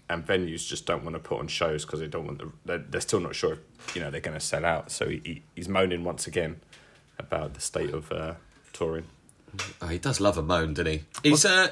and 0.10 0.26
venues 0.26 0.68
just 0.68 0.86
don't 0.86 1.04
want 1.04 1.16
to 1.16 1.20
put 1.20 1.40
on 1.40 1.48
shows 1.48 1.86
because 1.86 2.00
they 2.00 2.08
don't 2.08 2.26
want 2.26 2.40
the. 2.40 2.52
They're, 2.66 2.78
they're 2.78 3.02
still 3.02 3.20
not 3.20 3.36
sure, 3.36 3.54
if, 3.54 3.96
you 3.96 4.02
know, 4.02 4.12
they're 4.12 4.22
going 4.22 4.38
to 4.38 4.46
sell 4.46 4.66
out. 4.66 4.92
So 4.92 5.10
he, 5.10 5.22
he 5.24 5.42
he's 5.56 5.68
moaning 5.68 6.04
once 6.04 6.28
again 6.28 6.60
about 7.18 7.54
the 7.54 7.62
state 7.62 7.92
of 7.92 8.12
uh, 8.12 8.34
touring. 8.74 9.06
Oh, 9.82 9.88
he 9.88 10.00
does 10.00 10.20
love 10.20 10.38
a 10.38 10.42
moan, 10.42 10.74
doesn't 10.74 10.92
he? 10.92 11.04
He's 11.22 11.46
uh, 11.46 11.70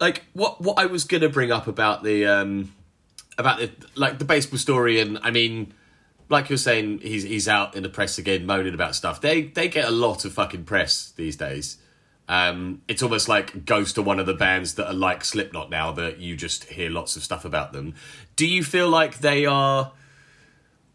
like 0.00 0.24
what 0.32 0.60
what 0.60 0.78
I 0.78 0.86
was 0.86 1.04
gonna 1.04 1.28
bring 1.28 1.50
up 1.50 1.66
about 1.66 2.02
the 2.02 2.26
um 2.26 2.72
about 3.38 3.58
the 3.58 3.70
like 3.94 4.18
the 4.18 4.24
baseball 4.24 4.58
story, 4.58 5.00
and 5.00 5.18
I 5.22 5.30
mean, 5.30 5.72
like 6.28 6.48
you're 6.48 6.58
saying, 6.58 7.00
he's 7.00 7.22
he's 7.22 7.48
out 7.48 7.74
in 7.74 7.82
the 7.82 7.88
press 7.88 8.18
again 8.18 8.46
moaning 8.46 8.74
about 8.74 8.94
stuff. 8.94 9.20
They 9.20 9.42
they 9.42 9.68
get 9.68 9.86
a 9.86 9.90
lot 9.90 10.24
of 10.24 10.32
fucking 10.32 10.64
press 10.64 11.12
these 11.16 11.36
days. 11.36 11.78
Um, 12.28 12.82
it's 12.88 13.02
almost 13.02 13.28
like 13.28 13.64
Ghost 13.64 13.98
are 13.98 14.02
one 14.02 14.18
of 14.18 14.26
the 14.26 14.34
bands 14.34 14.74
that 14.74 14.86
are 14.86 14.94
like 14.94 15.24
Slipknot 15.24 15.70
now 15.70 15.92
that 15.92 16.18
you 16.18 16.36
just 16.36 16.64
hear 16.64 16.88
lots 16.88 17.16
of 17.16 17.22
stuff 17.22 17.44
about 17.44 17.72
them. 17.72 17.94
Do 18.36 18.46
you 18.46 18.62
feel 18.62 18.88
like 18.88 19.18
they 19.18 19.44
are 19.44 19.92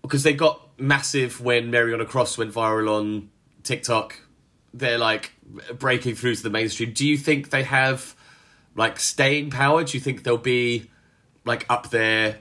because 0.02 0.24
they 0.24 0.34
got 0.34 0.68
massive 0.80 1.42
when 1.42 1.70
Mary 1.70 1.94
on 1.94 2.02
a 2.02 2.06
Cross 2.06 2.38
went 2.38 2.54
viral 2.54 2.90
on 2.90 3.30
TikTok? 3.64 4.20
They're 4.74 4.98
like 4.98 5.34
breaking 5.78 6.16
through 6.16 6.36
to 6.36 6.44
the 6.44 6.50
mainstream. 6.50 6.94
Do 6.94 7.06
you 7.06 7.18
think 7.18 7.50
they 7.50 7.64
have 7.64 8.16
like 8.76 9.00
staying 9.00 9.50
power? 9.50 9.84
Do 9.84 9.98
you 9.98 10.02
think 10.02 10.24
they'll 10.24 10.38
be 10.38 10.90
like 11.46 11.66
up 11.70 11.90
there, 11.90 12.38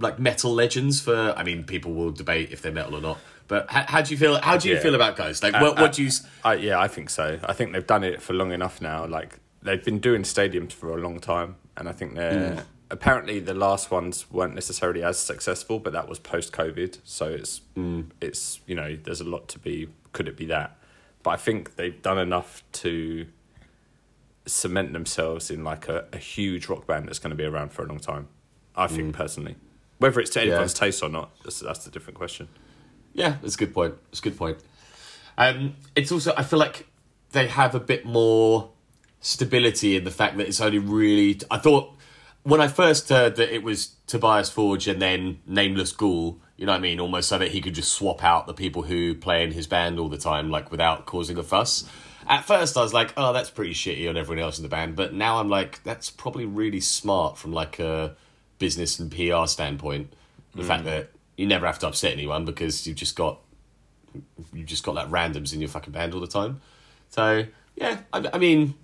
like 0.00 0.18
metal 0.18 0.52
legends? 0.52 1.00
For 1.00 1.34
I 1.36 1.44
mean, 1.44 1.64
people 1.64 1.92
will 1.92 2.10
debate 2.10 2.50
if 2.52 2.62
they're 2.62 2.72
metal 2.72 2.96
or 2.96 3.00
not. 3.00 3.18
But 3.46 3.70
how, 3.70 3.84
how 3.86 4.02
do 4.02 4.12
you 4.12 4.18
feel? 4.18 4.40
How 4.40 4.56
do 4.56 4.68
you 4.68 4.74
Yeah. 4.76 4.80
feel 4.80 4.94
about 4.94 5.16
Ghost? 5.16 5.42
Like, 5.42 5.54
uh, 5.54 5.60
what, 5.60 5.74
what 5.74 5.90
uh, 5.90 5.92
do 5.92 6.02
you? 6.02 6.08
s- 6.08 6.26
I, 6.44 6.54
yeah, 6.54 6.78
I 6.78 6.88
think 6.88 7.10
so. 7.10 7.38
I 7.42 7.52
think 7.52 7.72
they've 7.72 7.86
done 7.86 8.04
it 8.04 8.22
for 8.22 8.32
long 8.32 8.52
enough 8.52 8.80
now. 8.80 9.06
Like 9.06 9.38
they've 9.62 9.84
been 9.84 9.98
doing 9.98 10.22
stadiums 10.22 10.72
for 10.72 10.96
a 10.96 11.00
long 11.00 11.20
time, 11.20 11.56
and 11.76 11.88
I 11.88 11.92
think 11.92 12.14
they're 12.14 12.64
apparently 12.90 13.40
the 13.40 13.54
last 13.54 13.90
ones 13.90 14.30
weren't 14.30 14.54
necessarily 14.54 15.02
as 15.02 15.18
successful, 15.18 15.78
but 15.78 15.92
that 15.92 16.08
was 16.08 16.18
post 16.18 16.52
COVID. 16.52 16.98
So 17.04 17.26
it's 17.26 17.60
mm. 17.76 18.06
it's 18.20 18.60
you 18.66 18.74
know 18.74 18.96
there's 18.96 19.20
a 19.20 19.28
lot 19.28 19.48
to 19.48 19.58
be. 19.58 19.88
Could 20.12 20.28
it 20.28 20.36
be 20.36 20.46
that? 20.46 20.76
But 21.22 21.30
I 21.30 21.36
think 21.36 21.76
they've 21.76 22.00
done 22.00 22.18
enough 22.18 22.62
to 22.72 23.26
cement 24.46 24.92
themselves 24.92 25.50
in 25.50 25.62
like 25.62 25.88
a, 25.88 26.06
a 26.12 26.16
huge 26.16 26.68
rock 26.68 26.86
band 26.86 27.06
that's 27.06 27.18
going 27.18 27.30
to 27.30 27.36
be 27.36 27.44
around 27.44 27.72
for 27.72 27.84
a 27.84 27.86
long 27.86 28.00
time. 28.00 28.28
I 28.74 28.86
think 28.86 29.10
mm. 29.10 29.12
personally, 29.12 29.56
whether 30.00 30.18
it's 30.18 30.30
to 30.30 30.40
anyone's 30.40 30.74
taste 30.74 31.02
or 31.02 31.08
not, 31.08 31.30
that's, 31.44 31.60
that's 31.60 31.86
a 31.86 31.90
different 31.90 32.18
question. 32.18 32.48
Yeah, 33.12 33.36
that's 33.40 33.54
a 33.54 33.58
good 33.58 33.72
point. 33.72 33.94
It's 34.10 34.20
a 34.20 34.22
good 34.22 34.36
point. 34.36 34.58
Um, 35.38 35.76
it's 35.94 36.10
also 36.10 36.34
I 36.36 36.42
feel 36.42 36.58
like 36.58 36.86
they 37.32 37.46
have 37.46 37.74
a 37.74 37.80
bit 37.80 38.04
more 38.04 38.70
stability 39.20 39.96
in 39.96 40.04
the 40.04 40.10
fact 40.10 40.36
that 40.38 40.48
it's 40.48 40.60
only 40.60 40.78
really. 40.78 41.40
I 41.50 41.58
thought 41.58 41.94
when 42.42 42.60
I 42.60 42.68
first 42.68 43.08
heard 43.08 43.36
that 43.36 43.54
it 43.54 43.62
was 43.62 43.94
Tobias 44.06 44.50
Forge 44.50 44.88
and 44.88 45.00
then 45.00 45.40
Nameless 45.46 45.92
Ghoul, 45.92 46.40
you 46.56 46.66
know 46.66 46.72
what 46.72 46.78
I 46.78 46.80
mean, 46.80 47.00
almost 47.00 47.28
so 47.28 47.38
that 47.38 47.50
he 47.50 47.60
could 47.60 47.74
just 47.74 47.92
swap 47.92 48.24
out 48.24 48.46
the 48.46 48.54
people 48.54 48.82
who 48.82 49.14
play 49.14 49.44
in 49.44 49.52
his 49.52 49.66
band 49.66 49.98
all 49.98 50.08
the 50.08 50.18
time, 50.18 50.50
like 50.50 50.70
without 50.70 51.06
causing 51.06 51.36
a 51.36 51.42
fuss. 51.42 51.88
At 52.26 52.44
first, 52.44 52.76
I 52.76 52.82
was 52.82 52.94
like, 52.94 53.12
"Oh, 53.16 53.32
that's 53.32 53.50
pretty 53.50 53.74
shitty 53.74 54.08
on 54.08 54.16
everyone 54.16 54.42
else 54.42 54.58
in 54.58 54.62
the 54.62 54.68
band," 54.68 54.94
but 54.96 55.12
now 55.12 55.38
I'm 55.38 55.48
like, 55.48 55.82
"That's 55.84 56.10
probably 56.10 56.46
really 56.46 56.80
smart 56.80 57.38
from 57.38 57.52
like 57.52 57.78
a 57.78 58.14
business 58.60 59.00
and 59.00 59.10
PR 59.10 59.46
standpoint." 59.46 60.12
The 60.54 60.62
fact 60.64 60.82
mm. 60.82 60.86
that 60.86 61.10
you 61.36 61.46
never 61.46 61.66
have 61.66 61.78
to 61.80 61.88
upset 61.88 62.12
anyone 62.12 62.44
because 62.44 62.86
you've 62.86 62.96
just 62.96 63.16
got 63.16 63.40
you've 64.52 64.66
just 64.66 64.84
got 64.84 64.94
like 64.94 65.08
randoms 65.08 65.52
in 65.52 65.60
your 65.60 65.68
fucking 65.68 65.92
band 65.92 66.14
all 66.14 66.20
the 66.20 66.26
time. 66.26 66.60
So 67.08 67.46
yeah, 67.76 68.00
I, 68.12 68.28
I 68.32 68.38
mean, 68.38 68.74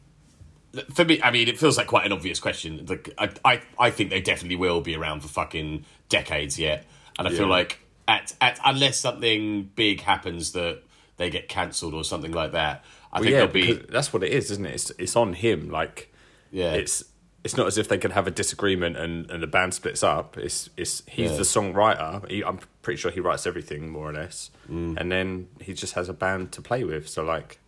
for 0.95 1.05
me, 1.05 1.21
I 1.23 1.31
mean, 1.31 1.49
it 1.49 1.59
feels 1.59 1.77
like 1.77 1.87
quite 1.87 2.07
an 2.07 2.13
obvious 2.13 2.41
question. 2.41 2.87
Like, 2.87 3.13
I, 3.19 3.31
I, 3.45 3.63
I 3.79 3.91
think 3.91 4.11
they 4.11 4.21
definitely 4.21 4.57
will 4.57 4.81
be 4.81 4.97
around 4.97 5.21
for 5.21 5.29
fucking 5.29 5.85
decades 6.09 6.59
yet, 6.59 6.87
and 7.19 7.29
I 7.29 7.31
feel 7.31 7.47
like 7.47 7.81
at 8.09 8.35
at 8.41 8.59
unless 8.65 8.99
something 8.99 9.71
big 9.75 10.01
happens 10.03 10.53
that 10.53 10.83
they 11.17 11.31
get 11.31 11.49
cancelled 11.49 11.95
or 11.95 12.05
something 12.05 12.33
like 12.33 12.53
that, 12.53 12.85
I 13.13 13.19
Well, 13.19 13.23
think 13.25 13.33
yeah, 13.33 13.39
they'll 13.39 13.49
be 13.49 13.73
that's 13.91 14.13
what 14.13 14.23
it 14.23 14.33
is, 14.33 14.51
isn't 14.51 14.67
it? 14.67 14.75
It's 14.75 14.91
it's 14.99 15.17
on 15.17 15.33
him. 15.33 15.71
Like, 15.71 16.13
Yeah. 16.51 16.73
it's 16.73 17.05
it's 17.45 17.57
not 17.57 17.67
as 17.69 17.79
if 17.79 17.87
they 17.89 17.99
could 17.99 18.13
have 18.13 18.27
a 18.27 18.31
disagreement 18.31 18.97
and, 18.97 19.31
and 19.31 19.43
the 19.43 19.47
band 19.47 19.73
splits 19.75 20.03
up. 20.03 20.37
It's 20.37 20.69
it's 20.77 21.03
he's 21.07 21.31
Yeah. 21.31 21.37
the 21.37 21.43
songwriter. 21.45 22.29
He, 22.31 22.43
I'm 22.45 22.59
pretty 22.83 22.99
sure 23.01 23.11
he 23.13 23.21
writes 23.21 23.47
everything 23.47 23.89
more 23.91 24.11
or 24.11 24.13
less, 24.13 24.51
Mm. 24.71 24.97
and 24.99 25.13
then 25.13 25.49
he 25.61 25.73
just 25.75 25.95
has 25.95 26.09
a 26.09 26.13
band 26.13 26.51
to 26.53 26.63
play 26.63 26.83
with. 26.85 27.09
So 27.09 27.23
like, 27.25 27.59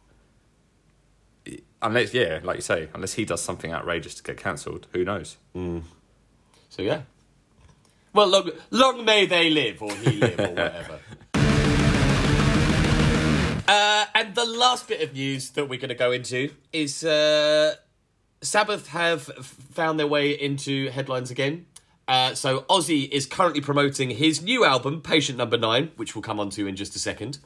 unless 1.80 2.12
yeah, 2.12 2.40
like 2.42 2.56
you 2.56 2.62
say, 2.62 2.88
unless 2.92 3.12
he 3.14 3.24
does 3.24 3.40
something 3.42 3.72
outrageous 3.72 4.14
to 4.16 4.22
get 4.24 4.36
cancelled, 4.36 4.86
who 4.92 5.04
knows? 5.04 5.36
So 5.54 6.82
yeah. 6.82 7.02
Well, 8.12 8.26
long, 8.28 8.50
long 8.70 9.04
may 9.04 9.26
they 9.26 9.48
live, 9.50 9.80
or 9.82 9.92
he 9.94 10.12
live, 10.12 10.40
or 10.40 10.48
whatever. 10.48 10.98
Uh, 13.70 14.06
and 14.14 14.34
the 14.34 14.46
last 14.46 14.88
bit 14.88 15.02
of 15.02 15.12
news 15.12 15.50
that 15.50 15.68
we're 15.68 15.78
going 15.78 15.90
to 15.90 15.94
go 15.94 16.10
into 16.10 16.50
is 16.72 17.04
uh, 17.04 17.74
Sabbath 18.40 18.88
have 18.88 19.22
found 19.22 19.98
their 19.98 20.06
way 20.06 20.30
into 20.30 20.88
headlines 20.90 21.30
again. 21.30 21.66
Uh, 22.06 22.34
so 22.34 22.60
Ozzy 22.70 23.08
is 23.10 23.26
currently 23.26 23.60
promoting 23.60 24.10
his 24.10 24.42
new 24.42 24.64
album, 24.64 25.02
Patient 25.02 25.36
Number 25.36 25.58
Nine, 25.58 25.90
which 25.96 26.14
we'll 26.14 26.22
come 26.22 26.40
on 26.40 26.48
to 26.50 26.66
in 26.66 26.74
just 26.74 26.96
a 26.96 26.98
second. 26.98 27.38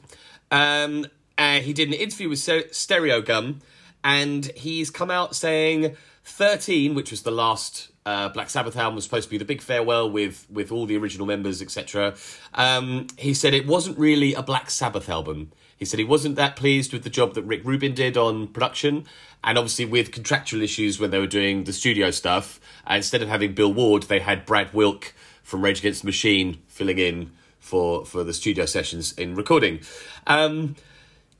Um, 0.51 1.05
uh, 1.37 1.59
he 1.59 1.73
did 1.73 1.89
an 1.89 1.93
interview 1.93 2.29
with 2.29 2.39
Ster- 2.39 2.69
Stereogum, 2.69 3.57
and 4.03 4.45
he's 4.55 4.89
come 4.89 5.11
out 5.11 5.35
saying 5.35 5.97
13, 6.23 6.95
which 6.95 7.11
was 7.11 7.23
the 7.23 7.31
last 7.31 7.89
uh, 8.05 8.29
Black 8.29 8.49
Sabbath 8.49 8.77
album, 8.77 8.95
was 8.95 9.03
supposed 9.03 9.25
to 9.25 9.29
be 9.29 9.37
the 9.37 9.45
big 9.45 9.61
farewell 9.61 10.09
with 10.09 10.45
with 10.49 10.71
all 10.71 10.85
the 10.85 10.97
original 10.97 11.25
members, 11.25 11.61
etc. 11.61 12.15
Um, 12.53 13.07
he 13.17 13.33
said 13.33 13.53
it 13.53 13.67
wasn't 13.67 13.97
really 13.97 14.33
a 14.33 14.43
Black 14.43 14.69
Sabbath 14.69 15.09
album. 15.09 15.51
He 15.77 15.85
said 15.85 15.99
he 15.99 16.05
wasn't 16.05 16.35
that 16.35 16.55
pleased 16.55 16.93
with 16.93 17.03
the 17.03 17.09
job 17.09 17.33
that 17.33 17.43
Rick 17.43 17.61
Rubin 17.63 17.93
did 17.93 18.17
on 18.17 18.47
production, 18.47 19.05
and 19.43 19.57
obviously 19.57 19.85
with 19.85 20.11
contractual 20.11 20.61
issues 20.61 20.99
when 20.99 21.11
they 21.11 21.19
were 21.19 21.27
doing 21.27 21.65
the 21.65 21.73
studio 21.73 22.11
stuff. 22.11 22.59
Uh, 22.89 22.95
instead 22.95 23.21
of 23.21 23.29
having 23.29 23.53
Bill 23.53 23.73
Ward, 23.73 24.03
they 24.03 24.19
had 24.19 24.45
Brad 24.45 24.73
Wilk 24.73 25.13
from 25.43 25.63
Rage 25.63 25.79
Against 25.79 26.01
the 26.01 26.07
Machine 26.07 26.61
filling 26.67 26.99
in 26.99 27.31
for 27.59 28.05
for 28.05 28.23
the 28.23 28.33
studio 28.33 28.65
sessions 28.65 29.13
in 29.13 29.35
recording. 29.35 29.79
Um, 30.27 30.75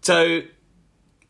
so 0.01 0.41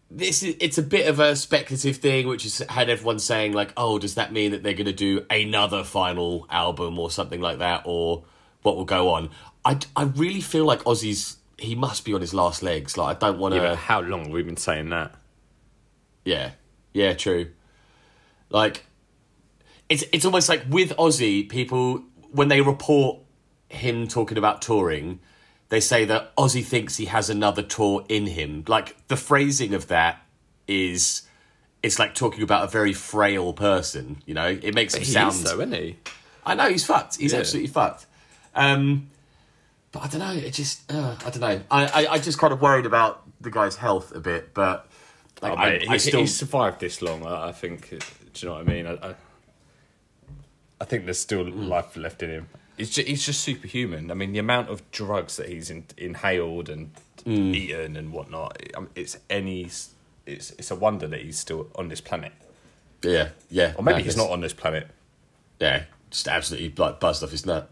this 0.09 0.43
is 0.43 0.55
it's 0.59 0.77
a 0.77 0.83
bit 0.83 1.07
of 1.07 1.19
a 1.19 1.35
speculative 1.35 1.97
thing, 1.97 2.27
which 2.27 2.43
has 2.43 2.59
had 2.69 2.89
everyone 2.89 3.19
saying 3.19 3.53
like, 3.53 3.73
"Oh, 3.75 3.99
does 3.99 4.15
that 4.15 4.31
mean 4.31 4.51
that 4.51 4.63
they're 4.63 4.73
going 4.73 4.85
to 4.85 4.93
do 4.93 5.25
another 5.29 5.83
final 5.83 6.45
album 6.49 6.99
or 6.99 7.09
something 7.09 7.41
like 7.41 7.59
that, 7.59 7.83
or 7.85 8.23
what 8.61 8.75
will 8.75 8.85
go 8.85 9.09
on?" 9.09 9.29
I 9.65 9.79
I 9.95 10.03
really 10.03 10.41
feel 10.41 10.65
like 10.65 10.83
Ozzy's 10.83 11.37
he 11.63 11.75
must 11.75 12.05
be 12.05 12.13
on 12.13 12.21
his 12.21 12.33
last 12.33 12.61
legs. 12.61 12.97
Like 12.97 13.17
I 13.17 13.27
don't 13.27 13.39
want 13.39 13.55
to. 13.55 13.61
Yeah, 13.61 13.75
how 13.75 14.01
long 14.01 14.25
have 14.25 14.31
we 14.31 14.43
been 14.43 14.57
saying 14.57 14.89
that? 14.89 15.15
Yeah, 16.25 16.51
yeah, 16.93 17.13
true. 17.13 17.51
Like, 18.49 18.85
it's 19.89 20.03
it's 20.13 20.25
almost 20.25 20.49
like 20.49 20.63
with 20.69 20.91
Ozzy, 20.97 21.47
people 21.47 22.03
when 22.31 22.47
they 22.47 22.61
report 22.61 23.19
him 23.69 24.07
talking 24.07 24.37
about 24.37 24.61
touring, 24.61 25.19
they 25.69 25.79
say 25.79 26.05
that 26.05 26.35
Ozzy 26.35 26.63
thinks 26.63 26.97
he 26.97 27.05
has 27.05 27.29
another 27.29 27.61
tour 27.63 28.05
in 28.09 28.27
him. 28.27 28.63
Like 28.67 28.95
the 29.07 29.17
phrasing 29.17 29.73
of 29.73 29.87
that 29.87 30.21
is, 30.67 31.23
it's 31.81 31.97
like 31.99 32.13
talking 32.15 32.43
about 32.43 32.63
a 32.63 32.67
very 32.67 32.93
frail 32.93 33.53
person. 33.53 34.21
You 34.25 34.33
know, 34.35 34.47
it 34.47 34.73
makes 34.75 34.93
him 34.95 35.01
He 35.01 35.11
sound. 35.11 35.33
is 35.33 35.43
though, 35.43 35.55
isn't 35.61 35.73
he? 35.73 35.97
I 36.45 36.55
know 36.55 36.69
he's 36.69 36.85
fucked. 36.85 37.17
He's 37.17 37.33
Yeah. 37.33 37.39
absolutely 37.39 37.71
fucked. 37.71 38.05
Um, 38.55 39.09
but 39.93 40.03
I 40.03 40.07
don't 40.07 40.19
know. 40.19 40.33
It 40.33 40.51
just 40.51 40.91
uh, 40.91 41.15
I 41.25 41.29
don't 41.29 41.39
know. 41.39 41.61
I, 41.71 41.85
I 41.85 42.07
I 42.13 42.17
just 42.19 42.37
kind 42.37 42.51
of 42.51 42.61
worried 42.61 42.85
about 42.85 43.23
the 43.39 43.49
guy's 43.49 43.77
health 43.77 44.13
a 44.13 44.19
bit, 44.19 44.53
but. 44.53 44.89
Like, 45.41 45.51
Oh, 45.53 45.55
I, 45.55 45.69
mate, 45.71 45.89
I 45.89 45.93
he, 45.93 45.99
still, 45.99 46.19
he 46.21 46.27
survived 46.27 46.79
this 46.79 47.01
long. 47.01 47.25
I, 47.25 47.49
I 47.49 47.51
think. 47.51 47.89
Do 47.89 47.97
you 48.35 48.47
know 48.47 48.53
what 48.55 48.61
I 48.61 48.71
mean? 48.71 48.87
I, 48.87 48.93
I, 49.09 49.15
I 50.79 50.85
think 50.85 51.05
there's 51.05 51.19
still 51.19 51.43
Mm. 51.45 51.67
life 51.67 51.95
left 51.97 52.23
in 52.23 52.29
him. 52.29 52.49
He's 52.77 52.89
just, 52.89 53.07
he's 53.07 53.25
just 53.25 53.41
superhuman. 53.41 54.09
I 54.09 54.13
mean, 54.15 54.31
the 54.31 54.39
amount 54.39 54.69
of 54.69 54.89
drugs 54.91 55.35
that 55.37 55.49
he's 55.49 55.69
in, 55.69 55.85
inhaled 55.97 56.69
and 56.69 56.91
Mm. 57.25 57.55
eaten 57.55 57.95
and 57.97 58.11
whatnot, 58.11 58.57
it's 58.95 59.17
any. 59.29 59.63
It's 60.25 60.51
it's 60.51 60.71
a 60.71 60.75
wonder 60.75 61.07
that 61.07 61.21
he's 61.21 61.37
still 61.39 61.67
on 61.75 61.87
this 61.89 61.99
planet, 62.01 62.31
Yeah, 63.01 63.29
yeah. 63.49 63.73
or 63.77 63.83
maybe 63.83 63.97
no, 63.99 64.03
he's 64.05 64.15
not 64.17 64.29
on 64.29 64.39
this 64.41 64.53
planet. 64.53 64.87
Yeah, 65.59 65.83
just 66.09 66.27
absolutely 66.29 66.73
like 66.77 66.99
buzzed 67.01 67.23
off 67.23 67.31
his 67.31 67.45
nut. 67.45 67.69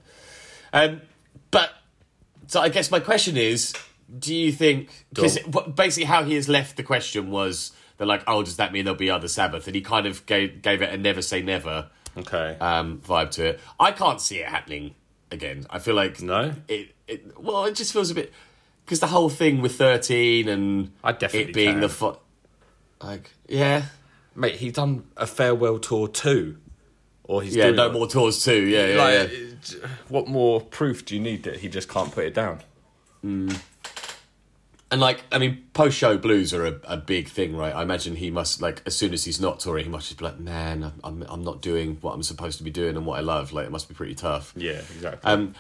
Um, 0.74 1.02
but 1.52 1.70
so 2.52 2.60
I 2.60 2.68
guess 2.68 2.92
my 2.92 3.00
question 3.00 3.38
is, 3.38 3.74
do 4.20 4.36
you 4.36 4.52
think 4.52 5.06
because 5.14 5.40
basically 5.76 6.04
how 6.04 6.26
he 6.26 6.36
has 6.36 6.50
left 6.50 6.76
the 6.76 6.84
question 6.84 7.32
was 7.32 7.72
they're 7.98 8.06
like, 8.06 8.24
oh, 8.28 8.44
does 8.44 8.58
that 8.58 8.74
mean 8.74 8.84
there'll 8.84 8.98
be 8.98 9.10
other 9.10 9.30
Sabbath? 9.30 9.68
And 9.68 9.76
he 9.76 9.82
kind 9.82 10.06
of 10.06 10.26
gave 10.26 10.62
gave 10.62 10.82
it 10.82 10.94
a 10.94 10.98
never 10.98 11.22
say 11.22 11.42
never 11.42 11.90
Okay. 12.18 12.58
um, 12.60 13.00
vibe 13.08 13.32
to 13.32 13.46
it. 13.52 13.60
I 13.80 13.94
can't 13.94 14.20
see 14.20 14.40
it 14.40 14.48
happening 14.50 14.96
again. 15.32 15.66
I 15.70 15.80
feel 15.80 15.96
like 15.96 16.22
No? 16.22 16.54
It, 16.68 16.94
it 17.08 17.40
well, 17.40 17.64
it 17.64 17.76
just 17.76 17.94
feels 17.94 18.12
a 18.12 18.16
bit 18.16 18.34
because 18.84 19.00
the 19.00 19.08
whole 19.08 19.30
thing 19.30 19.62
with 19.62 19.76
thirteen 19.76 20.50
and 20.50 20.92
I 21.06 21.14
definitely 21.14 21.52
it 21.52 21.54
being 21.54 21.72
can. 21.76 21.82
the 21.82 21.90
fo- 21.90 22.20
like 23.02 23.32
yeah 23.48 23.84
Mate, 24.36 24.56
he's 24.56 24.74
done 24.74 25.06
a 25.16 25.26
farewell 25.28 25.80
tour 25.80 26.08
too. 26.10 26.58
Or 27.32 27.42
he's 27.42 27.56
yeah 27.56 27.64
doing 27.68 27.76
no 27.78 27.86
it. 27.88 27.94
more 27.94 28.08
tours 28.08 28.44
too 28.44 28.62
yeah 28.68 28.88
yeah, 28.88 29.04
Like, 29.04 29.32
yeah. 29.32 29.88
what 30.10 30.28
more 30.28 30.60
proof 30.62 31.06
do 31.06 31.16
you 31.16 31.22
need 31.22 31.44
that 31.44 31.58
he 31.62 31.70
just 31.70 31.88
can't 31.88 32.12
put 32.12 32.26
it 32.26 32.34
down? 32.34 32.60
and 33.24 35.00
like 35.00 35.24
I 35.32 35.38
mean 35.38 35.64
post 35.74 35.98
show 35.98 36.18
blues 36.18 36.54
are 36.54 36.66
a, 36.66 36.80
a 36.86 36.98
big 36.98 37.30
thing 37.30 37.56
right 37.56 37.74
I 37.74 37.82
imagine 37.84 38.16
he 38.16 38.30
must 38.32 38.62
like 38.62 38.82
as 38.86 38.96
soon 38.96 39.14
as 39.14 39.24
he's 39.26 39.40
not 39.40 39.60
touring 39.60 39.86
he 39.86 39.92
must 39.92 40.08
just 40.08 40.20
be 40.20 40.26
like 40.26 40.40
man 40.40 40.84
I'm, 40.84 40.94
I'm 41.04 41.24
I'm 41.30 41.44
not 41.44 41.62
doing 41.62 41.98
what 42.02 42.14
I'm 42.14 42.24
supposed 42.24 42.58
to 42.58 42.64
be 42.64 42.72
doing 42.72 42.98
and 42.98 43.06
what 43.06 43.18
I 43.20 43.22
love 43.22 43.54
like 43.54 43.66
it 43.66 43.72
must 43.72 43.88
be 43.88 43.96
pretty 43.96 44.16
tough 44.16 44.54
Yeah, 44.56 44.72
exactly. 44.96 45.32
Um, 45.32 45.54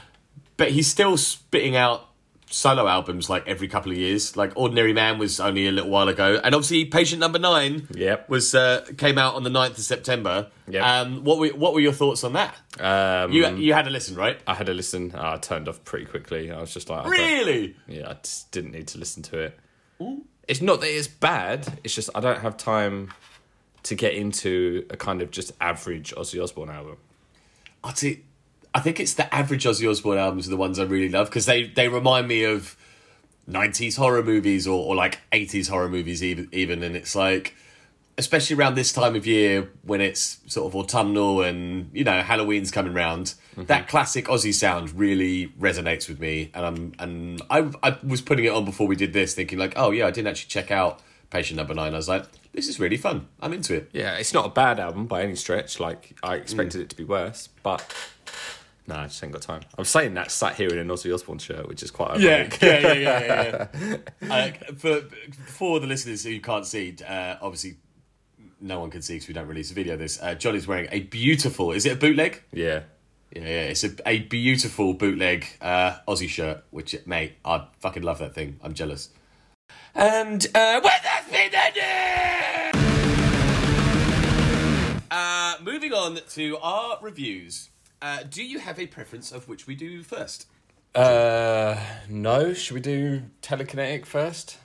but 0.57 0.71
he's 0.71 0.87
still 0.87 1.15
spitting 1.17 1.75
out 1.75 2.07
solo 2.51 2.85
albums 2.87 3.29
like 3.29 3.47
every 3.47 3.67
couple 3.67 3.91
of 3.91 3.97
years. 3.97 4.35
Like 4.37 4.51
Ordinary 4.55 4.93
Man 4.93 5.17
was 5.17 5.39
only 5.39 5.67
a 5.67 5.71
little 5.71 5.89
while 5.89 6.07
ago, 6.07 6.39
and 6.43 6.53
obviously 6.53 6.85
Patient 6.85 7.19
Number 7.19 7.39
Nine 7.39 7.87
Yep. 7.95 8.29
was 8.29 8.53
uh, 8.53 8.85
came 8.97 9.17
out 9.17 9.35
on 9.35 9.43
the 9.43 9.49
9th 9.49 9.71
of 9.71 9.77
September. 9.79 10.51
Yep. 10.67 10.83
Um, 10.83 11.23
what 11.23 11.39
were 11.39 11.47
what 11.49 11.73
were 11.73 11.79
your 11.79 11.93
thoughts 11.93 12.23
on 12.23 12.33
that? 12.33 12.55
um, 12.79 13.31
You 13.31 13.47
you 13.55 13.73
had 13.73 13.87
a 13.87 13.89
listen, 13.89 14.15
right? 14.15 14.39
I 14.45 14.53
had 14.53 14.69
a 14.69 14.73
listen. 14.73 15.13
I 15.15 15.37
turned 15.37 15.67
off 15.67 15.83
pretty 15.83 16.05
quickly. 16.05 16.51
I 16.51 16.59
was 16.61 16.73
just 16.73 16.89
like, 16.89 17.05
I 17.05 17.09
Really? 17.09 17.75
yeah, 17.87 18.09
I 18.09 18.13
just 18.21 18.51
didn't 18.51 18.71
need 18.71 18.87
to 18.89 18.97
listen 18.99 19.23
to 19.23 19.39
it. 19.39 19.59
It's 20.47 20.61
not 20.61 20.81
that 20.81 20.95
it's 20.95 21.07
bad. 21.07 21.79
It's 21.83 21.93
just 21.95 22.09
I 22.15 22.19
don't 22.19 22.39
have 22.41 22.57
time 22.57 23.13
to 23.83 23.95
get 23.95 24.13
into 24.13 24.85
a 24.89 24.97
kind 24.97 25.21
of 25.21 25.31
just 25.31 25.51
average 25.61 26.13
Ozzy 26.15 26.41
Osbourne 26.41 26.69
album. 26.69 26.97
I'd 27.83 27.97
say, 27.97 28.21
I 28.73 28.79
think 28.79 28.99
it's 28.99 29.13
the 29.13 29.33
average 29.33 29.65
Ozzy 29.65 29.89
Osbourne 29.89 30.17
albums 30.17 30.47
are 30.47 30.51
the 30.51 30.57
ones 30.57 30.79
I 30.79 30.83
really 30.83 31.09
love 31.09 31.27
because 31.27 31.45
they 31.45 31.63
they 31.63 31.87
remind 31.87 32.27
me 32.27 32.43
of 32.43 32.77
90s 33.49 33.97
horror 33.97 34.23
movies 34.23 34.67
or, 34.67 34.85
or 34.85 34.95
like 34.95 35.19
80s 35.31 35.69
horror 35.69 35.89
movies 35.89 36.23
even 36.23 36.47
even 36.51 36.83
and 36.83 36.95
it's 36.95 37.15
like 37.15 37.55
especially 38.17 38.55
around 38.55 38.75
this 38.75 38.93
time 38.93 39.15
of 39.15 39.25
year 39.25 39.71
when 39.83 39.99
it's 39.99 40.39
sort 40.45 40.71
of 40.71 40.75
autumnal 40.75 41.41
and 41.41 41.89
you 41.91 42.03
know 42.03 42.21
Halloween's 42.21 42.71
coming 42.71 42.93
round 42.93 43.33
mm-hmm. 43.53 43.65
that 43.65 43.87
classic 43.87 44.25
Ozzy 44.25 44.53
sound 44.53 44.97
really 44.97 45.47
resonates 45.59 46.07
with 46.07 46.19
me 46.19 46.51
and 46.53 46.65
I'm 46.65 46.93
and 46.99 47.41
I 47.49 47.69
I 47.83 47.97
was 48.03 48.21
putting 48.21 48.45
it 48.45 48.53
on 48.53 48.63
before 48.63 48.87
we 48.87 48.95
did 48.95 49.11
this 49.11 49.33
thinking 49.33 49.59
like 49.59 49.73
oh 49.75 49.91
yeah 49.91 50.07
I 50.07 50.11
didn't 50.11 50.27
actually 50.27 50.49
check 50.49 50.71
out 50.71 51.01
Patient 51.29 51.57
Number 51.57 51.73
9 51.73 51.93
I 51.93 51.97
was 51.97 52.07
like 52.07 52.25
this 52.53 52.67
is 52.67 52.79
really 52.79 52.97
fun. 52.97 53.27
I'm 53.41 53.53
into 53.53 53.73
it. 53.75 53.89
Yeah, 53.93 54.15
it's 54.17 54.33
not 54.33 54.45
a 54.45 54.49
bad 54.49 54.79
album 54.79 55.07
by 55.07 55.23
any 55.23 55.35
stretch. 55.35 55.79
Like 55.79 56.17
I 56.21 56.35
expected 56.35 56.79
mm. 56.79 56.83
it 56.83 56.89
to 56.89 56.95
be 56.95 57.03
worse, 57.03 57.47
but 57.63 57.81
no, 58.87 58.95
I 58.95 59.03
just 59.07 59.23
ain't 59.23 59.31
got 59.33 59.41
time. 59.43 59.61
I'm 59.77 59.85
saying 59.85 60.13
that 60.15 60.31
sat 60.31 60.55
here 60.55 60.69
in 60.69 60.77
an 60.79 60.87
Ozzy 60.87 61.13
Osbourne 61.13 61.37
shirt, 61.37 61.67
which 61.67 61.83
is 61.83 61.91
quite 61.91 62.19
Yeah, 62.19 62.29
ironic. 62.31 62.61
yeah, 62.61 62.79
yeah, 62.79 62.93
yeah. 62.93 63.67
yeah. 64.21 64.33
uh, 64.33 64.73
for 64.77 65.01
for 65.47 65.79
the 65.79 65.87
listeners 65.87 66.23
who 66.23 66.39
can't 66.39 66.65
see, 66.65 66.95
uh, 67.07 67.35
obviously 67.41 67.75
no 68.59 68.79
one 68.79 68.89
can 68.91 69.01
see 69.01 69.15
because 69.15 69.27
we 69.27 69.33
don't 69.33 69.47
release 69.47 69.71
a 69.71 69.73
video. 69.73 69.93
of 69.93 69.99
This 69.99 70.21
uh, 70.21 70.35
Johnny's 70.35 70.67
wearing 70.67 70.87
a 70.91 70.99
beautiful. 71.01 71.71
Is 71.71 71.85
it 71.85 71.93
a 71.93 71.95
bootleg? 71.95 72.41
yeah. 72.51 72.81
Yeah, 73.33 73.43
yeah. 73.43 73.61
It's 73.71 73.83
a, 73.85 73.91
a 74.05 74.19
beautiful 74.19 74.93
bootleg 74.93 75.45
uh, 75.61 75.95
Ozzy 76.05 76.27
shirt. 76.27 76.65
Which 76.71 76.93
mate, 77.05 77.35
I 77.45 77.65
fucking 77.79 78.03
love 78.03 78.19
that 78.19 78.35
thing. 78.35 78.59
I'm 78.61 78.73
jealous. 78.73 79.09
And 79.95 80.45
uh, 80.53 80.81
well, 80.83 80.99
that's 81.01 81.31
been 81.31 81.49
the 81.49 81.71
news. 82.73 82.81
Uh, 85.09 85.55
moving 85.61 85.93
on 85.93 86.19
to 86.31 86.57
our 86.57 86.97
reviews. 87.01 87.69
Uh, 88.01 88.23
do 88.29 88.43
you 88.43 88.59
have 88.59 88.79
a 88.79 88.87
preference 88.87 89.31
of 89.31 89.47
which 89.47 89.67
we 89.67 89.75
do 89.75 90.01
first? 90.03 90.47
Uh, 90.95 91.77
no. 92.09 92.53
Should 92.53 92.73
we 92.73 92.81
do 92.81 93.23
telekinetic 93.41 94.05
first? 94.05 94.57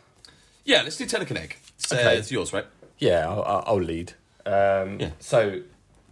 Yeah, 0.64 0.82
let's 0.82 0.96
do 0.96 1.04
Telekinetic. 1.06 1.52
It's, 1.78 1.92
uh, 1.92 1.96
Okay. 1.96 2.16
it's 2.18 2.32
yours, 2.32 2.52
right? 2.52 2.66
Yeah, 2.98 3.28
I'll, 3.28 3.62
I'll 3.66 3.80
lead. 3.82 4.14
Um, 4.44 4.98
Yeah. 4.98 5.10
So, 5.20 5.62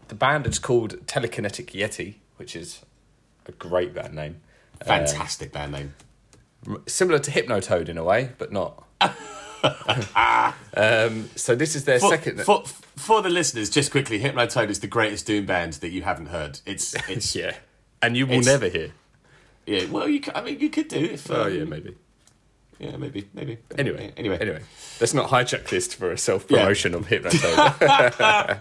the 0.08 0.14
band 0.14 0.46
is 0.46 0.58
called 0.60 1.04
Telekinetic 1.06 1.72
Yeti, 1.72 2.16
which 2.37 2.54
is 2.54 2.82
a 3.46 3.52
great 3.52 3.94
band 3.94 4.14
name. 4.14 4.40
Fantastic 4.84 5.50
band 5.52 5.72
name. 5.72 5.94
Similar 6.87 7.18
to 7.20 7.30
Hypnotoad 7.30 7.88
in 7.88 7.98
a 7.98 8.04
way, 8.04 8.30
but 8.38 8.52
not. 8.52 8.84
um, 10.74 11.31
so 11.37 11.55
this 11.55 11.74
is 11.74 11.85
their 11.85 11.98
For, 11.98 12.11
second. 12.11 12.40
for, 12.42 12.64
for 12.96 13.22
the 13.22 13.31
listeners, 13.31 13.70
just 13.70 13.90
quickly, 13.90 14.20
Hypnotoad 14.20 14.68
is 14.68 14.81
the 14.81 14.87
greatest 14.87 15.27
doom 15.27 15.46
band 15.46 15.74
that 15.74 15.90
you 15.90 16.03
haven't 16.03 16.27
heard. 16.27 16.61
It's 16.66 16.94
it's 17.09 17.35
yeah. 17.35 17.46
yeah, 17.46 17.57
and 18.03 18.16
you 18.16 18.27
will 18.27 18.42
never 18.42 18.68
hear. 18.68 18.92
Yeah, 19.66 19.87
well, 19.87 20.09
you 20.09 20.20
I 20.35 20.42
mean, 20.42 20.61
you 20.61 20.68
could 20.68 20.88
do 20.88 20.98
if. 20.98 21.31
Oh 21.31 21.44
um, 21.44 21.57
yeah, 21.57 21.64
maybe. 21.64 21.96
Yeah, 22.79 22.96
maybe, 22.96 23.29
maybe. 23.33 23.59
Anyway, 23.79 24.12
anyway, 24.16 24.38
anyway. 24.40 24.61
Let's 25.00 25.14
not 25.14 25.31
hijack 25.31 25.68
this 25.68 25.94
for 25.94 26.11
a 26.12 26.18
self 26.18 26.48
promotion 26.48 26.94
of 26.94 27.07
Hypnotoad. 27.07 28.61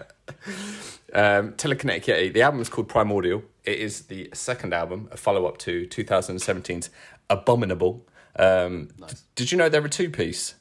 um, 1.12 1.52
Telekinetic 1.52 2.04
Yeti. 2.04 2.32
The 2.32 2.42
album 2.42 2.60
is 2.60 2.68
called 2.68 2.88
Primordial. 2.88 3.42
It 3.64 3.78
is 3.78 4.02
the 4.02 4.30
second 4.32 4.72
album, 4.72 5.08
a 5.10 5.16
follow 5.16 5.46
up 5.46 5.58
to 5.58 5.86
2017's 5.88 6.90
Abominable. 7.28 8.06
Um, 8.36 8.90
d- 8.98 9.14
did 9.34 9.52
you 9.52 9.58
know 9.58 9.68
they're 9.68 9.84
a 9.84 9.88
two 9.88 10.10
piece? 10.10 10.54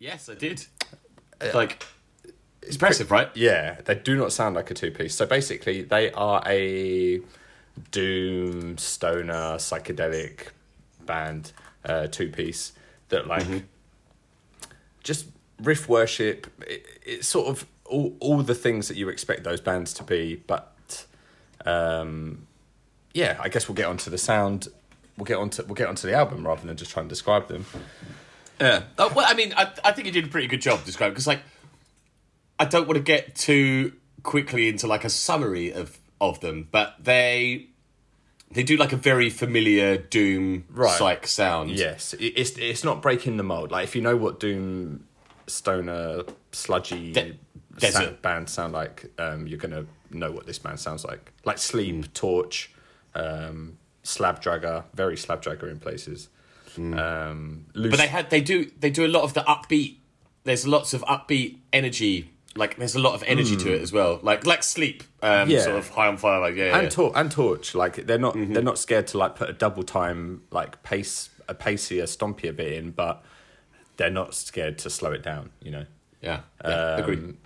Yes, 0.00 0.30
I 0.30 0.34
did. 0.34 0.64
It's 1.42 1.54
like, 1.54 1.84
it's 2.62 2.76
impressive, 2.76 3.10
right? 3.10 3.28
Yeah, 3.34 3.80
they 3.84 3.94
do 3.94 4.16
not 4.16 4.32
sound 4.32 4.56
like 4.56 4.70
a 4.70 4.74
two 4.74 4.90
piece. 4.90 5.14
So 5.14 5.26
basically, 5.26 5.82
they 5.82 6.10
are 6.12 6.42
a 6.46 7.20
doom, 7.90 8.78
stoner, 8.78 9.56
psychedelic 9.56 10.48
band, 11.04 11.52
uh, 11.84 12.06
two 12.06 12.30
piece 12.30 12.72
that 13.10 13.26
like 13.26 13.46
just 15.04 15.26
riff 15.62 15.88
worship. 15.88 16.46
It, 16.66 16.86
it's 17.04 17.28
sort 17.28 17.48
of 17.48 17.66
all 17.84 18.16
all 18.20 18.38
the 18.42 18.54
things 18.54 18.88
that 18.88 18.96
you 18.96 19.08
expect 19.10 19.44
those 19.44 19.60
bands 19.60 19.92
to 19.94 20.02
be, 20.02 20.42
but 20.46 21.04
um, 21.66 22.46
yeah, 23.12 23.38
I 23.40 23.50
guess 23.50 23.68
we'll 23.68 23.76
get 23.76 23.86
onto 23.86 24.10
the 24.10 24.18
sound. 24.18 24.68
We'll 25.18 25.26
get 25.26 25.36
onto 25.36 25.62
we'll 25.64 25.74
get 25.74 25.88
onto 25.88 26.06
the 26.06 26.14
album 26.14 26.46
rather 26.46 26.66
than 26.66 26.76
just 26.76 26.90
try 26.90 27.00
and 27.02 27.08
describe 27.08 27.48
them. 27.48 27.66
Yeah. 28.60 28.82
Oh, 28.98 29.12
well, 29.14 29.24
I 29.28 29.34
mean, 29.34 29.54
I, 29.56 29.72
I 29.84 29.92
think 29.92 30.06
you 30.06 30.12
did 30.12 30.24
a 30.26 30.28
pretty 30.28 30.46
good 30.46 30.60
job 30.60 30.84
describing 30.84 31.14
because, 31.14 31.26
like, 31.26 31.40
I 32.58 32.64
don't 32.66 32.86
want 32.86 32.98
to 32.98 33.02
get 33.02 33.34
too 33.34 33.94
quickly 34.22 34.68
into 34.68 34.86
like 34.86 35.04
a 35.04 35.10
summary 35.10 35.72
of 35.72 35.98
of 36.20 36.40
them, 36.40 36.68
but 36.70 36.94
they 37.02 37.68
they 38.50 38.62
do 38.62 38.76
like 38.76 38.92
a 38.92 38.96
very 38.96 39.30
familiar 39.30 39.96
doom 39.96 40.64
Right. 40.68 40.98
psych 40.98 41.26
sound. 41.26 41.70
Yes, 41.70 42.14
it's 42.20 42.50
it's 42.58 42.84
not 42.84 43.00
breaking 43.00 43.38
the 43.38 43.42
mold. 43.42 43.70
Like 43.70 43.84
if 43.84 43.96
you 43.96 44.02
know 44.02 44.16
what 44.16 44.38
doom, 44.40 45.06
stoner, 45.46 46.24
sludgy 46.52 47.12
De- 47.12 47.38
sound, 47.90 48.20
bands 48.20 48.52
sound 48.52 48.74
like, 48.74 49.10
um, 49.18 49.46
you're 49.46 49.58
gonna 49.58 49.86
know 50.10 50.30
what 50.30 50.46
this 50.46 50.58
band 50.58 50.78
sounds 50.78 51.02
like. 51.04 51.32
Like 51.46 51.56
Sleep, 51.56 52.12
Torche, 52.12 52.68
um, 53.14 53.78
Slabdragger, 54.04 54.84
very 54.92 55.16
Slabdragger 55.16 55.70
in 55.70 55.78
places. 55.78 56.28
Um, 56.78 57.66
loose, 57.74 57.90
But 57.90 57.98
they 57.98 58.06
had 58.06 58.30
they 58.30 58.40
do 58.40 58.70
they 58.78 58.90
do 58.90 59.04
a 59.06 59.08
lot 59.08 59.22
of 59.22 59.34
the 59.34 59.40
upbeat. 59.40 59.96
There's 60.44 60.66
lots 60.66 60.94
of 60.94 61.02
upbeat 61.02 61.58
energy. 61.72 62.30
Like 62.56 62.76
there's 62.78 62.96
a 62.96 63.00
lot 63.00 63.14
of 63.14 63.22
energy 63.26 63.56
to 63.56 63.72
it 63.74 63.80
as 63.80 63.92
well. 63.92 64.18
Like 64.22 64.44
like 64.44 64.62
sleep, 64.62 65.04
um, 65.22 65.48
Yeah. 65.50 65.60
sort 65.60 65.76
of 65.76 65.88
high 65.90 66.08
on 66.08 66.16
fire. 66.16 66.40
Like 66.40 66.56
yeah, 66.56 66.74
and 66.74 66.84
yeah. 66.84 66.88
Tor- 66.88 67.12
and 67.14 67.30
Torche, 67.30 67.74
like 67.74 68.06
they're 68.06 68.18
not 68.18 68.34
Mm-hmm. 68.34 68.52
they're 68.54 68.62
not 68.62 68.78
scared 68.78 69.06
to 69.08 69.18
like 69.18 69.36
put 69.36 69.48
a 69.48 69.52
double 69.52 69.82
time 69.84 70.42
like 70.50 70.82
pace 70.82 71.30
a 71.48 71.54
pacier, 71.54 72.04
stompier 72.04 72.54
bit 72.54 72.72
in, 72.72 72.90
but 72.90 73.24
they're 73.96 74.10
not 74.10 74.34
scared 74.34 74.78
to 74.78 74.90
slow 74.90 75.12
it 75.12 75.22
down. 75.22 75.50
You 75.62 75.70
know. 75.72 75.86
yeah, 76.22 76.40
yeah 76.64 76.68
Um, 76.94 77.00
agreed. 77.02 77.36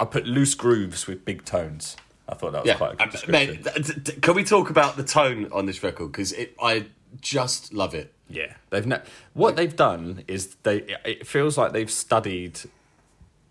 I 0.00 0.04
put 0.04 0.26
loose 0.26 0.54
grooves 0.54 1.06
with 1.06 1.24
big 1.24 1.44
tones. 1.44 1.96
I 2.28 2.34
thought 2.34 2.52
that 2.52 2.62
was 2.64 2.68
Yeah, 2.68 2.74
quite 2.76 2.92
a 2.94 2.96
good 2.96 3.10
description. 3.10 3.32
mate, 3.62 3.64
th- 3.64 4.04
th- 4.04 4.20
can 4.20 4.34
we 4.34 4.44
talk 4.44 4.68
about 4.70 4.96
the 4.96 5.04
tone 5.04 5.48
on 5.52 5.66
this 5.66 5.82
record? 5.82 6.12
Because 6.12 6.32
it 6.32 6.54
I 6.60 6.86
just 7.20 7.72
love 7.72 7.94
it. 7.94 8.12
yeah, 8.28 8.54
they've 8.70 8.86
ne- 8.86 9.02
what 9.34 9.56
they've 9.56 9.74
done 9.76 10.24
is 10.28 10.56
they. 10.62 10.96
It 11.04 11.26
feels 11.26 11.56
like 11.58 11.72
they've 11.72 11.90
studied, 11.90 12.60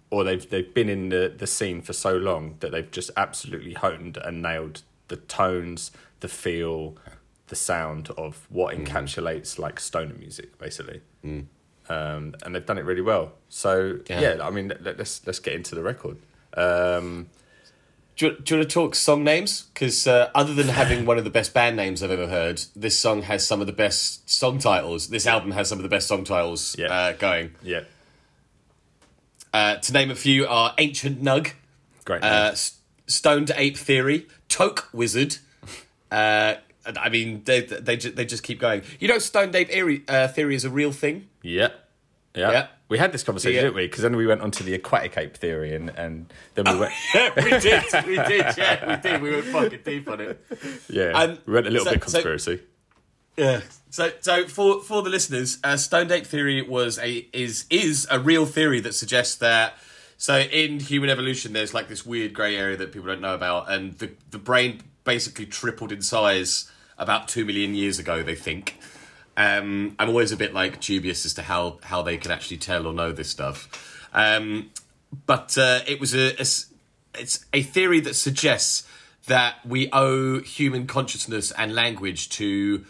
or 0.09 0.23
they've 0.23 0.47
they've 0.49 0.73
been 0.73 0.89
in 0.89 1.09
the 1.09 1.33
the 1.35 1.47
scene 1.47 1.81
for 1.81 1.93
so 1.93 2.15
long 2.17 2.55
that 2.59 2.71
they've 2.71 2.89
just 2.91 3.11
absolutely 3.17 3.73
honed 3.73 4.17
and 4.17 4.41
nailed 4.41 4.81
the 5.07 5.17
tones, 5.17 5.91
the 6.19 6.27
feel, 6.27 6.95
the 7.47 7.55
sound 7.55 8.09
of 8.17 8.45
what 8.49 8.75
Mm. 8.75 8.85
encapsulates 8.87 9.57
like 9.57 9.79
stoner 9.79 10.13
music, 10.13 10.57
basically. 10.57 11.01
Um, 11.89 12.35
and 12.43 12.53
they've 12.53 12.65
done 12.65 12.77
it 12.77 12.83
really 12.85 13.01
well. 13.01 13.31
So 13.49 13.99
Yeah. 14.09 14.19
yeah, 14.35 14.37
I 14.45 14.49
mean, 14.49 14.67
let, 14.81 14.97
let's 14.97 15.25
let's 15.25 15.39
get 15.39 15.53
into 15.53 15.73
the 15.75 15.81
record. 15.83 16.17
Um, 16.55 17.29
Do 18.17 18.25
you, 18.25 18.31
do 18.39 18.55
you 18.55 18.59
want 18.59 18.69
to 18.69 18.73
talk 18.73 18.95
song 18.95 19.23
names? 19.23 19.63
Because 19.73 20.07
uh, 20.07 20.31
other 20.33 20.53
than 20.53 20.69
having 20.69 21.05
one 21.05 21.17
of 21.19 21.23
the 21.23 21.29
best 21.29 21.53
band 21.53 21.75
names 21.75 22.01
I've 22.01 22.09
ever 22.11 22.27
heard, 22.27 22.61
this 22.75 22.97
song 22.97 23.21
has 23.21 23.45
some 23.45 23.61
of 23.61 23.67
the 23.67 23.73
best 23.73 24.27
song 24.29 24.57
titles. 24.57 25.09
This 25.09 25.27
album 25.27 25.51
has 25.51 25.69
some 25.69 25.77
of 25.77 25.83
the 25.83 25.89
best 25.89 26.07
song 26.07 26.23
titles 26.23 26.75
Yeah. 26.79 26.87
uh, 26.87 27.11
going. 27.13 27.53
Yeah. 27.61 27.81
Uh, 29.53 29.75
to 29.75 29.93
name 29.93 30.11
a 30.11 30.15
few 30.15 30.45
are 30.47 30.73
Ancient 30.77 31.21
Nug, 31.21 31.51
Great. 32.05 32.23
uh. 32.23 32.49
S- 32.51 32.73
Stoned 33.09 33.51
Ape 33.55 33.77
Theory, 33.77 34.27
Toke 34.49 34.89
Wizard. 34.91 35.37
Uh, 36.11 36.55
I 36.99 37.09
mean, 37.09 37.43
they 37.45 37.61
they 37.61 37.95
ju- 37.97 38.11
they 38.11 38.25
just 38.25 38.43
keep 38.43 38.59
going. 38.59 38.81
You 38.99 39.07
know, 39.07 39.17
Stoned 39.19 39.55
Ape 39.55 39.69
Theory, 39.69 40.03
uh, 40.09 40.27
theory 40.27 40.55
is 40.55 40.65
a 40.65 40.69
real 40.69 40.91
thing. 40.91 41.27
yeah. 41.41 41.69
Yeah. 42.35 42.51
Yeah. 42.51 42.67
We 42.89 42.97
had 42.97 43.11
this 43.11 43.23
conversation, 43.23 43.55
Yeah. 43.55 43.61
didn't 43.63 43.75
we? 43.75 43.87
Because 43.87 44.01
then 44.03 44.15
we 44.15 44.25
went 44.25 44.41
on 44.41 44.51
to 44.51 44.63
the 44.63 44.73
aquatic 44.73 45.17
ape 45.17 45.35
theory, 45.35 45.75
and, 45.75 45.89
and 45.89 46.31
then 46.55 46.65
we 46.73 46.79
went. 46.79 46.93
Yeah, 47.13 47.31
we 47.35 47.49
did. 47.59 47.83
We 48.07 48.15
did. 48.15 48.57
Yeah, 48.57 48.95
we 48.95 49.01
did. 49.01 49.21
We 49.21 49.31
went 49.31 49.45
fucking 49.45 49.79
deep 49.83 50.09
on 50.09 50.21
it. 50.21 50.45
Yeah. 50.89 51.11
Um, 51.11 51.37
we 51.45 51.53
went 51.53 51.67
a 51.67 51.69
little 51.69 51.85
so- 51.85 51.91
bit 51.91 52.03
so- 52.03 52.11
conspiracy. 52.11 52.61
Yeah. 53.35 53.61
So, 53.89 54.11
so 54.21 54.47
for 54.47 54.81
for 54.81 55.01
the 55.03 55.09
listeners, 55.09 55.59
uh, 55.63 55.77
Stoned 55.77 56.11
Ape 56.11 56.25
theory 56.25 56.61
was 56.61 56.97
a 56.99 57.27
is 57.33 57.65
is 57.69 58.07
a 58.09 58.19
real 58.19 58.45
theory 58.45 58.79
that 58.81 58.93
suggests 58.95 59.35
that. 59.35 59.75
So 60.17 60.39
in 60.39 60.79
human 60.79 61.09
evolution, 61.11 61.53
there's 61.53 61.73
like 61.73 61.87
this 61.87 62.03
weird 62.05 62.33
grey 62.33 62.55
area 62.55 62.75
that 62.77 62.91
people 62.91 63.07
don't 63.07 63.21
know 63.21 63.35
about, 63.35 63.69
and 63.71 63.93
the 63.99 64.11
the 64.31 64.39
brain 64.39 64.81
basically 65.03 65.45
tripled 65.45 65.91
in 65.91 66.01
size 66.01 66.69
about 66.97 67.27
two 67.27 67.45
million 67.45 67.75
years 67.75 67.99
ago. 67.99 68.23
They 68.23 68.33
think. 68.35 68.79
Um, 69.37 69.95
I'm 69.99 70.09
always 70.09 70.31
a 70.31 70.37
bit 70.37 70.53
like 70.53 70.81
dubious 70.81 71.25
as 71.25 71.35
to 71.35 71.43
how 71.43 71.77
how 71.83 72.01
they 72.01 72.17
can 72.17 72.31
actually 72.31 72.57
tell 72.57 72.87
or 72.87 72.93
know 72.93 73.11
this 73.11 73.29
stuff. 73.29 74.03
Um, 74.13 74.71
but 75.25 75.57
uh, 75.57 75.81
it 75.87 75.99
was 75.99 76.15
a, 76.15 76.33
a 76.41 76.45
it's 77.19 77.45
a 77.53 77.61
theory 77.61 77.99
that 78.01 78.15
suggests 78.15 78.87
that 79.27 79.55
we 79.65 79.89
owe 79.93 80.39
human 80.41 80.87
consciousness 80.87 81.51
and 81.51 81.75
language 81.75 82.29
to 82.29 82.85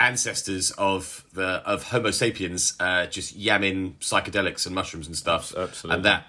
ancestors 0.00 0.70
of 0.72 1.24
the 1.32 1.62
of 1.64 1.84
Homo 1.84 2.10
sapiens, 2.10 2.74
uh, 2.80 3.06
just 3.06 3.38
yamming 3.38 3.94
psychedelics 4.00 4.66
and 4.66 4.74
mushrooms 4.74 5.06
and 5.06 5.16
stuff, 5.16 5.54
Absolutely. 5.56 5.96
and 5.96 6.04
that 6.04 6.26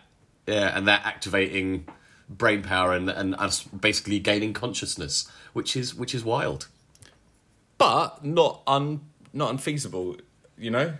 yeah, 0.47 0.77
and 0.77 0.87
that 0.87 1.05
activating 1.05 1.87
brain 2.29 2.61
power 2.61 2.93
and 2.93 3.09
and 3.09 3.35
us 3.35 3.63
basically 3.63 4.19
gaining 4.19 4.53
consciousness, 4.53 5.27
which 5.53 5.75
is 5.75 5.95
which 5.95 6.13
is 6.13 6.23
wild. 6.23 6.67
But 7.77 8.25
not 8.25 8.61
un 8.67 9.01
not 9.33 9.51
unfeasible, 9.51 10.17
you 10.57 10.71
know? 10.71 10.93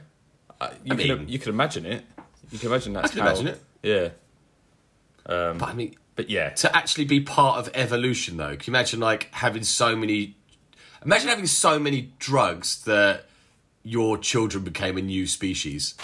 Uh, 0.61 0.69
you, 0.83 0.93
I 0.93 0.95
can, 0.97 1.19
mean- 1.19 1.29
you 1.29 1.39
can 1.39 1.49
imagine 1.49 1.85
it. 1.85 2.03
You 2.51 2.59
can 2.59 2.69
imagine 2.69 2.93
that's 2.93 3.11
can 3.11 3.21
how- 3.21 3.27
imagine 3.27 3.47
it. 3.47 3.61
Yeah. 3.83 4.09
But 5.25 5.61
I 5.63 5.73
mean, 5.73 5.95
But 6.15 6.29
yeah. 6.29 6.49
to 6.49 6.75
actually 6.75 7.05
be 7.05 7.21
part 7.21 7.59
of 7.59 7.71
evolution 7.75 8.37
though 8.37 8.55
can 8.57 8.71
you 8.73 8.77
imagine 8.77 8.99
like 8.99 9.29
having 9.31 9.63
so 9.63 9.95
many 9.95 10.35
imagine 11.05 11.29
having 11.29 11.45
so 11.47 11.77
many 11.79 12.11
drugs 12.19 12.83
that 12.85 13.25
your 13.83 14.17
children 14.17 14.63
became 14.63 14.97
a 14.97 15.01
new 15.01 15.27
species 15.27 15.95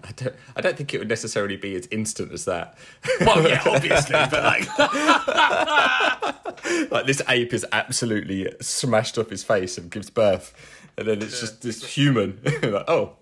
I 0.04 0.12
don't, 0.12 0.34
I 0.56 0.60
don't 0.60 0.76
think 0.76 0.94
it 0.94 0.98
would 0.98 1.08
necessarily 1.08 1.56
be 1.56 1.74
as 1.74 1.86
instant 1.90 2.32
as 2.32 2.44
that. 2.46 2.76
well 3.20 3.46
yeah 3.48 3.62
obviously 3.66 4.14
but 4.30 4.42
like 4.42 4.78
like 6.90 7.06
this 7.06 7.22
ape 7.28 7.52
is 7.52 7.64
absolutely 7.72 8.52
smashed 8.60 9.18
off 9.18 9.30
his 9.30 9.44
face 9.44 9.78
and 9.78 9.90
gives 9.90 10.10
birth, 10.10 10.52
and 10.96 11.06
then 11.06 11.22
it's 11.22 11.40
just 11.40 11.62
this 11.62 11.84
human. 11.84 12.38
like, 12.44 12.84
oh, 12.88 13.12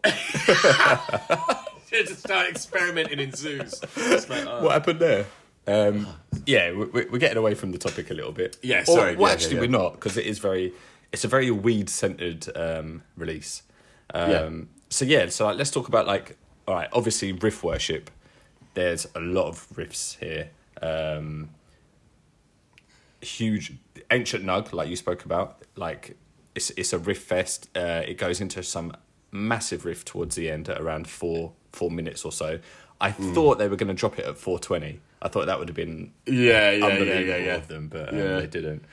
just 1.91 2.21
start 2.21 2.49
experimenting 2.49 3.21
in 3.21 3.33
zoos 3.33 3.81
like, 4.29 4.47
oh. 4.47 4.63
what 4.63 4.73
happened 4.73 5.01
there? 5.01 5.27
Um, 5.67 6.07
yeah, 6.47 6.73
we- 6.73 7.07
we're 7.07 7.19
getting 7.19 7.39
away 7.39 7.55
from 7.55 7.73
the 7.73 7.79
topic 7.79 8.11
a 8.11 8.15
little 8.15 8.33
bit. 8.33 8.57
Yeah, 8.63 8.83
Or- 8.83 8.85
sorry, 8.85 9.17
well, 9.17 9.29
yeah, 9.29 9.33
actually, 9.35 9.55
yeah, 9.57 9.61
we're 9.63 9.71
not 9.71 9.95
because 9.95 10.17
it 10.17 10.27
is 10.27 10.39
very. 10.39 10.73
It's 11.13 11.25
a 11.25 11.29
very 11.29 11.51
weed 11.51 11.89
centered 11.89 12.49
um, 12.57 13.03
release. 13.17 13.63
Um, 14.13 14.31
Yeah. 14.31 14.51
So 14.91 15.05
yeah, 15.05 15.29
so 15.29 15.47
like, 15.47 15.57
let's 15.57 15.71
talk 15.71 15.89
about 15.89 16.07
like 16.07 16.37
all 16.67 16.75
right. 16.75 16.89
Obviously, 16.93 17.33
riff 17.33 17.63
worship. 17.63 18.11
There's 18.75 19.07
a 19.15 19.21
lot 19.21 19.47
of 19.49 19.67
riffs 19.75 20.19
here. 20.19 20.51
Um, 20.83 21.51
huge 23.21 23.73
ancient 24.11 24.45
nug 24.45 24.73
like 24.75 24.89
you 24.89 24.97
spoke 24.97 25.25
about 25.25 25.63
like 25.77 26.15
it's 26.55 26.69
it's 26.71 26.93
a 26.93 26.99
riff 26.99 27.23
fest 27.23 27.69
uh, 27.75 28.03
it 28.07 28.19
goes 28.19 28.41
into 28.41 28.63
some 28.63 28.95
massive 29.31 29.85
riff 29.87 30.05
towards 30.05 30.37
the 30.37 30.51
end 30.51 30.69
at 30.69 30.79
around 30.81 31.09
four 31.09 31.53
four 31.73 31.91
minutes 31.91 32.25
or 32.25 32.31
so 32.33 32.59
i 33.01 33.11
Hmm. 33.11 33.33
thought 33.33 33.59
they 33.59 33.67
were 33.69 33.77
going 33.77 33.89
to 33.89 33.95
drop 33.95 34.19
it 34.19 34.27
at 34.27 34.37
420 34.37 35.01
i 35.23 35.29
thought 35.29 35.47
that 35.47 35.59
would 35.59 35.69
have 35.69 35.75
been 35.77 36.13
yeah 36.27 36.71
yeah 36.71 36.87
yeah 36.99 37.19
yeah, 37.21 37.37
yeah. 37.37 37.55
of 37.57 37.69
them 37.69 37.89
but 37.89 38.11
um, 38.11 38.19
Yeah. 38.19 38.41
they 38.41 38.47
didn't 38.47 38.85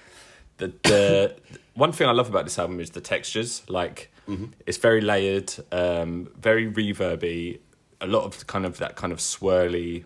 the, 0.60 0.67
the 0.84 1.36
one 1.73 1.91
thing 1.91 2.07
i 2.07 2.12
love 2.12 2.29
about 2.29 2.45
this 2.45 2.57
album 2.57 2.79
is 2.79 2.91
the 2.91 3.01
textures 3.01 3.63
like 3.67 4.12
Mm-hmm. 4.31 4.45
it's 4.65 4.77
very 4.77 5.01
layered 5.01 5.53
um, 5.71 6.29
very 6.39 6.71
reverby 6.71 7.59
a 7.99 8.07
lot 8.07 8.23
of 8.23 8.47
kind 8.47 8.65
of 8.65 8.77
that 8.77 8.95
kind 8.95 9.11
of 9.13 9.19
swirly 9.19 10.05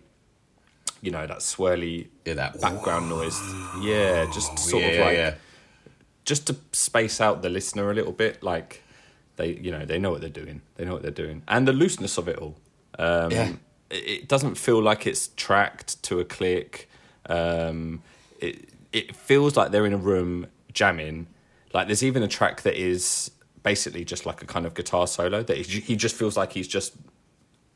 you 1.02 1.10
know 1.10 1.26
that 1.26 1.38
swirly 1.38 2.08
Yeah, 2.24 2.34
that- 2.34 2.60
background 2.60 3.08
noise 3.08 3.38
yeah 3.80 4.26
just 4.32 4.58
sort 4.58 4.82
yeah, 4.82 4.88
of 4.88 5.06
like 5.06 5.16
yeah. 5.16 5.34
just 6.24 6.46
to 6.48 6.56
space 6.72 7.20
out 7.20 7.42
the 7.42 7.48
listener 7.50 7.90
a 7.90 7.94
little 7.94 8.12
bit 8.12 8.42
like 8.42 8.82
they 9.36 9.52
you 9.52 9.70
know 9.70 9.84
they 9.84 9.98
know 9.98 10.10
what 10.10 10.20
they're 10.22 10.30
doing 10.42 10.60
they 10.76 10.84
know 10.84 10.94
what 10.94 11.02
they're 11.02 11.10
doing 11.24 11.42
and 11.46 11.68
the 11.68 11.72
looseness 11.72 12.18
of 12.18 12.26
it 12.28 12.36
all 12.38 12.56
um 12.98 13.30
Yeah. 13.30 13.52
it, 13.90 13.96
it 14.14 14.28
doesn't 14.28 14.56
feel 14.56 14.82
like 14.82 15.06
it's 15.06 15.28
tracked 15.36 16.02
to 16.04 16.18
a 16.20 16.24
click 16.24 16.88
um 17.28 18.02
it 18.40 18.68
it 18.92 19.14
feels 19.14 19.56
like 19.56 19.70
they're 19.70 19.86
in 19.86 19.92
a 19.92 19.98
room 20.12 20.46
jamming 20.72 21.26
like 21.74 21.86
there's 21.86 22.02
even 22.02 22.22
a 22.22 22.28
track 22.28 22.62
that 22.62 22.74
is 22.74 23.30
basically 23.70 24.04
just 24.04 24.24
like 24.30 24.40
a 24.46 24.46
kind 24.54 24.64
of 24.68 24.72
guitar 24.80 25.06
solo 25.08 25.38
that 25.42 25.56
he, 25.58 25.80
he 25.90 25.94
just 25.96 26.14
feels 26.20 26.34
like 26.40 26.52
he's 26.58 26.68
just 26.78 26.90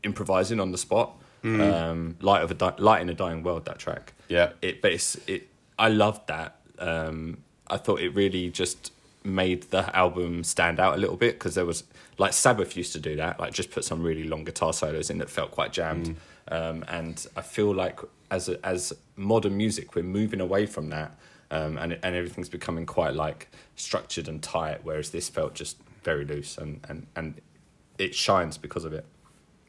improvising 0.02 0.60
on 0.60 0.70
the 0.72 0.78
spot. 0.78 1.08
Um 1.42 2.16
light 2.20 2.42
of 2.44 2.50
a 2.50 2.54
Di- 2.62 2.74
light 2.88 3.00
in 3.04 3.08
a 3.08 3.14
dying 3.24 3.42
world 3.42 3.64
that 3.64 3.78
track. 3.78 4.12
Yeah. 4.28 4.48
it 4.68 4.74
but 4.82 4.92
it's 4.96 5.16
it 5.26 5.42
i 5.78 5.88
loved 5.88 6.22
that. 6.34 6.50
Um 6.78 7.38
i 7.74 7.76
thought 7.84 8.00
it 8.06 8.10
really 8.22 8.44
just 8.62 8.92
made 9.24 9.60
the 9.76 9.82
album 10.04 10.44
stand 10.44 10.76
out 10.84 10.92
a 10.98 11.00
little 11.04 11.16
bit 11.24 11.32
because 11.38 11.54
there 11.58 11.66
was 11.72 11.80
like 12.18 12.32
sabbath 12.44 12.76
used 12.82 12.92
to 12.98 13.00
do 13.10 13.16
that 13.22 13.32
like 13.42 13.52
just 13.60 13.70
put 13.76 13.84
some 13.90 14.00
really 14.08 14.24
long 14.32 14.44
guitar 14.44 14.72
solos 14.80 15.08
in 15.10 15.16
that 15.18 15.30
felt 15.38 15.50
quite 15.58 15.72
jammed. 15.78 16.08
Um 16.56 16.84
and 16.98 17.16
i 17.40 17.42
feel 17.56 17.70
like 17.84 17.98
as 18.30 18.48
a, 18.48 18.54
as 18.74 18.82
modern 19.16 19.54
music 19.64 19.86
we're 19.94 20.10
moving 20.20 20.40
away 20.48 20.64
from 20.74 20.84
that 20.96 21.10
um 21.50 21.76
and 21.78 21.98
and 22.02 22.14
everything's 22.16 22.48
becoming 22.48 22.86
quite 22.86 23.14
like 23.14 23.48
structured 23.76 24.28
and 24.28 24.42
tight 24.42 24.80
whereas 24.82 25.10
this 25.10 25.28
felt 25.28 25.54
just 25.54 25.76
very 26.02 26.24
loose 26.24 26.56
and 26.58 26.80
and 26.88 27.06
and 27.16 27.40
it 27.98 28.14
shines 28.14 28.56
because 28.58 28.84
of 28.84 28.92
it 28.92 29.04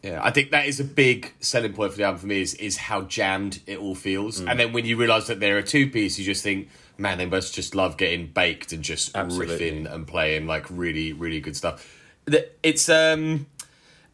Yeah, 0.04 0.20
I 0.24 0.32
think 0.32 0.50
that 0.52 0.66
is 0.66 0.80
a 0.80 0.84
big 0.84 1.34
selling 1.42 1.74
point 1.74 1.92
for 1.92 1.98
the 1.98 2.06
album 2.06 2.22
for 2.22 2.28
me 2.28 2.42
is 2.42 2.54
is 2.56 2.78
how 2.78 3.02
jammed 3.04 3.60
it 3.68 3.78
all 3.78 3.94
feels. 3.94 4.42
Mm. 4.42 4.50
And 4.50 4.60
then 4.60 4.74
when 4.74 4.86
you 4.86 4.98
realise 4.98 5.28
that 5.28 5.40
they're 5.40 5.60
a 5.60 5.64
two 5.64 5.90
piece, 5.92 6.18
you 6.18 6.26
just 6.26 6.42
think, 6.44 6.70
man, 6.98 7.20
they 7.20 7.28
must 7.28 7.54
just 7.54 7.76
love 7.76 7.98
getting 7.98 8.26
baked 8.28 8.72
and 8.74 8.84
just 8.84 9.16
Absolutely. 9.16 9.60
riffing 9.60 9.94
and 9.94 10.08
playing 10.08 10.48
like 10.48 10.66
really, 10.72 11.14
really 11.14 11.40
good 11.40 11.56
stuff. 11.56 11.86
It's 12.64 12.90
um 12.90 13.46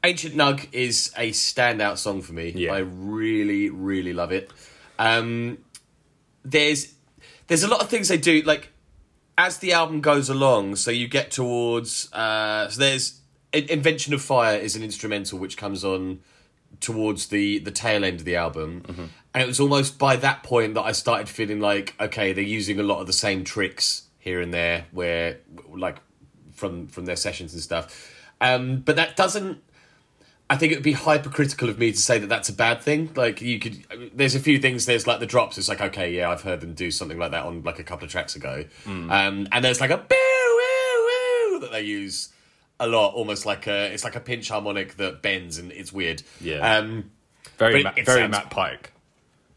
Ancient 0.03 0.35
Nug 0.35 0.67
is 0.73 1.11
a 1.15 1.31
standout 1.31 1.97
song 1.97 2.21
for 2.21 2.33
me. 2.33 2.51
Yeah. 2.55 2.73
I 2.73 2.79
really, 2.79 3.69
really 3.69 4.13
love 4.13 4.33
it. 4.33 4.51
Um 4.99 5.59
there's 6.43 6.93
there's 7.47 7.63
a 7.63 7.67
lot 7.67 7.81
of 7.81 7.89
things 7.89 8.07
they 8.07 8.17
do 8.17 8.41
like 8.41 8.71
as 9.37 9.57
the 9.59 9.73
album 9.73 10.01
goes 10.01 10.29
along 10.29 10.75
so 10.75 10.91
you 10.91 11.07
get 11.07 11.31
towards 11.31 12.11
uh 12.13 12.67
so 12.69 12.79
there's 12.79 13.21
invention 13.53 14.13
of 14.13 14.21
fire 14.21 14.57
is 14.57 14.75
an 14.75 14.83
instrumental 14.83 15.39
which 15.39 15.57
comes 15.57 15.83
on 15.83 16.19
towards 16.79 17.27
the 17.27 17.59
the 17.59 17.71
tail 17.71 18.03
end 18.03 18.19
of 18.19 18.25
the 18.25 18.35
album. 18.35 18.83
And 19.33 19.43
it 19.43 19.47
was 19.47 19.59
almost 19.59 19.99
by 19.99 20.15
that 20.17 20.43
point 20.43 20.73
that 20.73 20.81
i 20.81 20.91
started 20.91 21.29
feeling 21.29 21.59
like 21.59 21.95
okay 21.99 22.33
they're 22.33 22.43
using 22.43 22.79
a 22.79 22.83
lot 22.83 22.99
of 22.99 23.07
the 23.07 23.13
same 23.13 23.43
tricks 23.43 24.03
here 24.17 24.41
and 24.41 24.53
there 24.53 24.85
where 24.91 25.37
like 25.73 25.97
from 26.53 26.87
from 26.87 27.05
their 27.05 27.15
sessions 27.15 27.53
and 27.53 27.61
stuff. 27.61 28.13
Um 28.41 28.81
but 28.81 28.95
that 28.95 29.15
doesn't 29.15 29.63
I 30.49 30.55
think 30.55 30.71
it 30.71 30.75
would 30.75 30.83
be 30.83 30.93
hypercritical 30.93 31.67
of 31.69 31.77
me 31.77 31.91
to 31.91 31.97
say 31.97 32.19
that 32.19 32.27
that's 32.27 32.47
a 32.47 32.53
bad 32.53 32.81
thing. 32.81 33.11
Like 33.15 33.41
you 33.41 33.59
could, 33.59 33.83
there's 34.13 34.33
a 34.35 34.39
few 34.39 34.59
things. 34.59 34.85
There's 34.85 35.05
like 35.05 35.19
the 35.19 35.25
drops. 35.25 35.57
It's 35.57 35.67
like 35.67 35.81
okay, 35.81 36.13
yeah, 36.15 36.29
I've 36.29 36.41
heard 36.43 36.61
them 36.61 36.73
do 36.73 36.89
something 36.91 37.17
like 37.17 37.31
that 37.31 37.43
on 37.45 37.63
like 37.63 37.79
a 37.79 37.83
couple 37.83 38.05
of 38.05 38.11
tracks 38.11 38.35
ago. 38.35 38.63
Um, 38.85 39.47
and 39.51 39.63
there's 39.65 39.81
like 39.81 39.89
a 39.91 39.97
boo 39.97 40.15
woo 40.15 41.51
woo 41.53 41.59
that 41.59 41.71
they 41.71 41.81
use 41.81 42.29
a 42.79 42.87
lot, 42.87 43.13
almost 43.13 43.45
like 43.45 43.67
a 43.67 43.91
it's 43.93 44.03
like 44.03 44.15
a 44.15 44.19
pinch 44.21 44.49
harmonic 44.49 44.95
that 44.97 45.21
bends 45.21 45.57
and 45.57 45.71
it's 45.71 45.91
weird. 45.91 46.23
Yeah. 46.39 46.77
Um, 46.77 47.11
very 47.57 47.83
Ma- 47.83 47.91
it 47.97 48.05
very 48.05 48.21
sounds- 48.21 48.31
matt 48.31 48.49
pike 48.49 48.93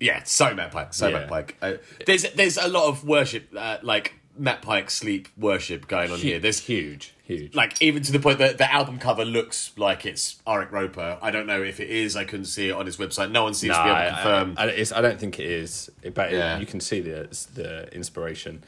yeah, 0.02 0.22
so 0.24 0.54
Matt 0.54 0.72
Pike, 0.72 0.94
so 0.94 1.08
Yeah. 1.08 1.18
Matt 1.18 1.28
Pike. 1.28 1.56
Uh, 1.60 1.74
there's 2.06 2.22
there's 2.32 2.56
a 2.56 2.68
lot 2.68 2.88
of 2.88 3.04
worship, 3.04 3.50
uh, 3.54 3.76
like 3.82 4.14
Matt 4.36 4.62
Pike 4.62 4.90
sleep 4.90 5.28
worship 5.36 5.86
going 5.88 6.10
on 6.10 6.18
here. 6.18 6.38
There's 6.38 6.60
huge, 6.60 7.12
huge. 7.24 7.54
like 7.54 7.80
even 7.82 8.02
to 8.04 8.12
the 8.12 8.18
point 8.20 8.38
that 8.38 8.58
the 8.58 8.72
album 8.72 8.98
cover 8.98 9.24
looks 9.24 9.72
like 9.76 10.06
it's 10.06 10.36
Arik 10.46 10.70
Roper. 10.70 11.18
I 11.20 11.30
don't 11.30 11.46
know 11.46 11.62
if 11.62 11.80
it 11.80 11.90
is. 11.90 12.16
I 12.16 12.24
couldn't 12.24 12.46
see 12.46 12.68
it 12.68 12.72
on 12.72 12.86
his 12.86 12.96
website. 12.96 13.30
No 13.30 13.42
one 13.44 13.54
seems 13.54 13.76
to 13.76 13.82
be 13.84 13.90
able 13.90 14.00
to 14.00 14.10
confirm. 14.14 14.54
I, 14.56 14.62
I, 14.64 14.66
it's, 14.68 14.92
I 14.92 15.00
don't 15.00 15.18
think 15.20 15.38
it 15.38 15.46
is, 15.46 15.90
but 16.14 16.32
it- 16.32 16.38
Yeah. 16.38 16.58
you 16.58 16.66
can 16.66 16.80
see 16.80 17.00
the 17.00 17.28
the 17.54 17.92
inspiration. 17.94 18.62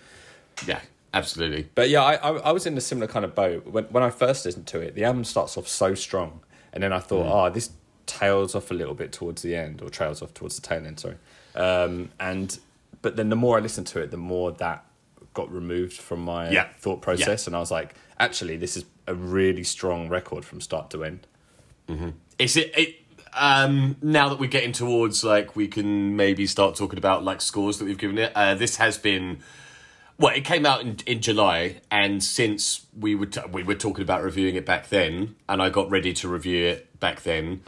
yeah, 0.67 0.81
absolutely. 1.15 1.69
But 1.75 1.89
yeah, 1.91 2.03
I, 2.03 2.15
I 2.17 2.31
I 2.39 2.53
was 2.53 2.67
in 2.67 2.77
a 2.77 2.81
similar 2.81 3.07
kind 3.07 3.25
of 3.25 3.35
boat 3.35 3.67
when 3.67 3.85
when 3.85 4.03
I 4.03 4.11
first 4.11 4.45
listened 4.45 4.67
to 4.69 4.81
it. 4.81 4.95
The 4.95 5.05
album 5.05 5.25
starts 5.25 5.57
off 5.57 5.69
so 5.69 5.95
strong, 5.95 6.41
and 6.73 6.83
then 6.83 6.93
I 6.93 6.99
thought, 6.99 7.27
Mm. 7.27 7.47
oh, 7.49 7.51
this 7.55 7.71
tails 8.07 8.55
off 8.55 8.71
a 8.71 8.75
little 8.75 8.95
bit 8.95 9.13
towards 9.13 9.43
the 9.43 9.55
end, 9.57 9.81
or 9.81 9.89
trails 9.89 10.21
off 10.23 10.35
towards 10.35 10.57
the 10.57 10.63
tail 10.67 10.85
end. 10.87 11.01
Sorry, 11.01 11.17
um, 11.55 12.11
and 12.21 12.59
but 13.01 13.17
then 13.17 13.29
the 13.31 13.37
more 13.37 13.57
I 13.57 13.61
listened 13.61 13.87
to 13.89 14.01
it, 14.01 14.11
the 14.11 14.17
more 14.19 14.53
that 14.53 14.85
got 15.35 15.53
removed 15.53 15.95
from 15.95 16.21
my 16.21 16.51
Yeah. 16.51 16.69
thought 16.79 17.03
process, 17.03 17.47
and 17.47 17.57
I 17.57 17.61
was 17.61 17.71
like, 17.71 17.95
actually, 18.19 18.57
this 18.57 18.77
is 18.77 18.85
a 19.07 19.15
really 19.15 19.65
strong 19.65 20.09
record 20.09 20.45
from 20.45 20.61
start 20.61 20.91
to 20.91 21.05
end. 21.05 21.27
Is 22.39 22.57
it? 22.57 22.73
it 22.77 22.97
um, 23.35 23.97
now 24.03 24.29
that 24.29 24.39
we're 24.39 24.49
getting 24.51 24.73
towards 24.73 25.25
like 25.25 25.57
we 25.57 25.67
can 25.69 26.17
maybe 26.17 26.47
start 26.47 26.77
talking 26.77 26.99
about 26.99 27.25
like 27.25 27.41
scores 27.41 27.79
that 27.79 27.85
we've 27.87 27.99
given 27.99 28.19
it. 28.19 28.33
Uh, 28.35 28.55
this 28.55 28.77
has 28.77 28.99
been 28.99 29.39
well, 30.19 30.35
it 30.35 30.45
came 30.45 30.65
out 30.67 30.83
in, 30.83 30.97
in 31.07 31.21
July, 31.21 31.81
and 31.91 32.23
since 32.23 32.87
we 32.99 33.15
were 33.15 33.27
t- 33.27 33.41
we 33.51 33.63
were 33.63 33.75
talking 33.75 34.03
about 34.03 34.23
reviewing 34.23 34.55
it 34.55 34.65
back 34.67 34.89
then, 34.91 35.35
and 35.49 35.61
I 35.63 35.69
got 35.71 35.91
ready 35.91 36.13
to 36.15 36.29
review 36.29 36.67
it 36.67 37.01
back 37.01 37.23
then, 37.23 37.63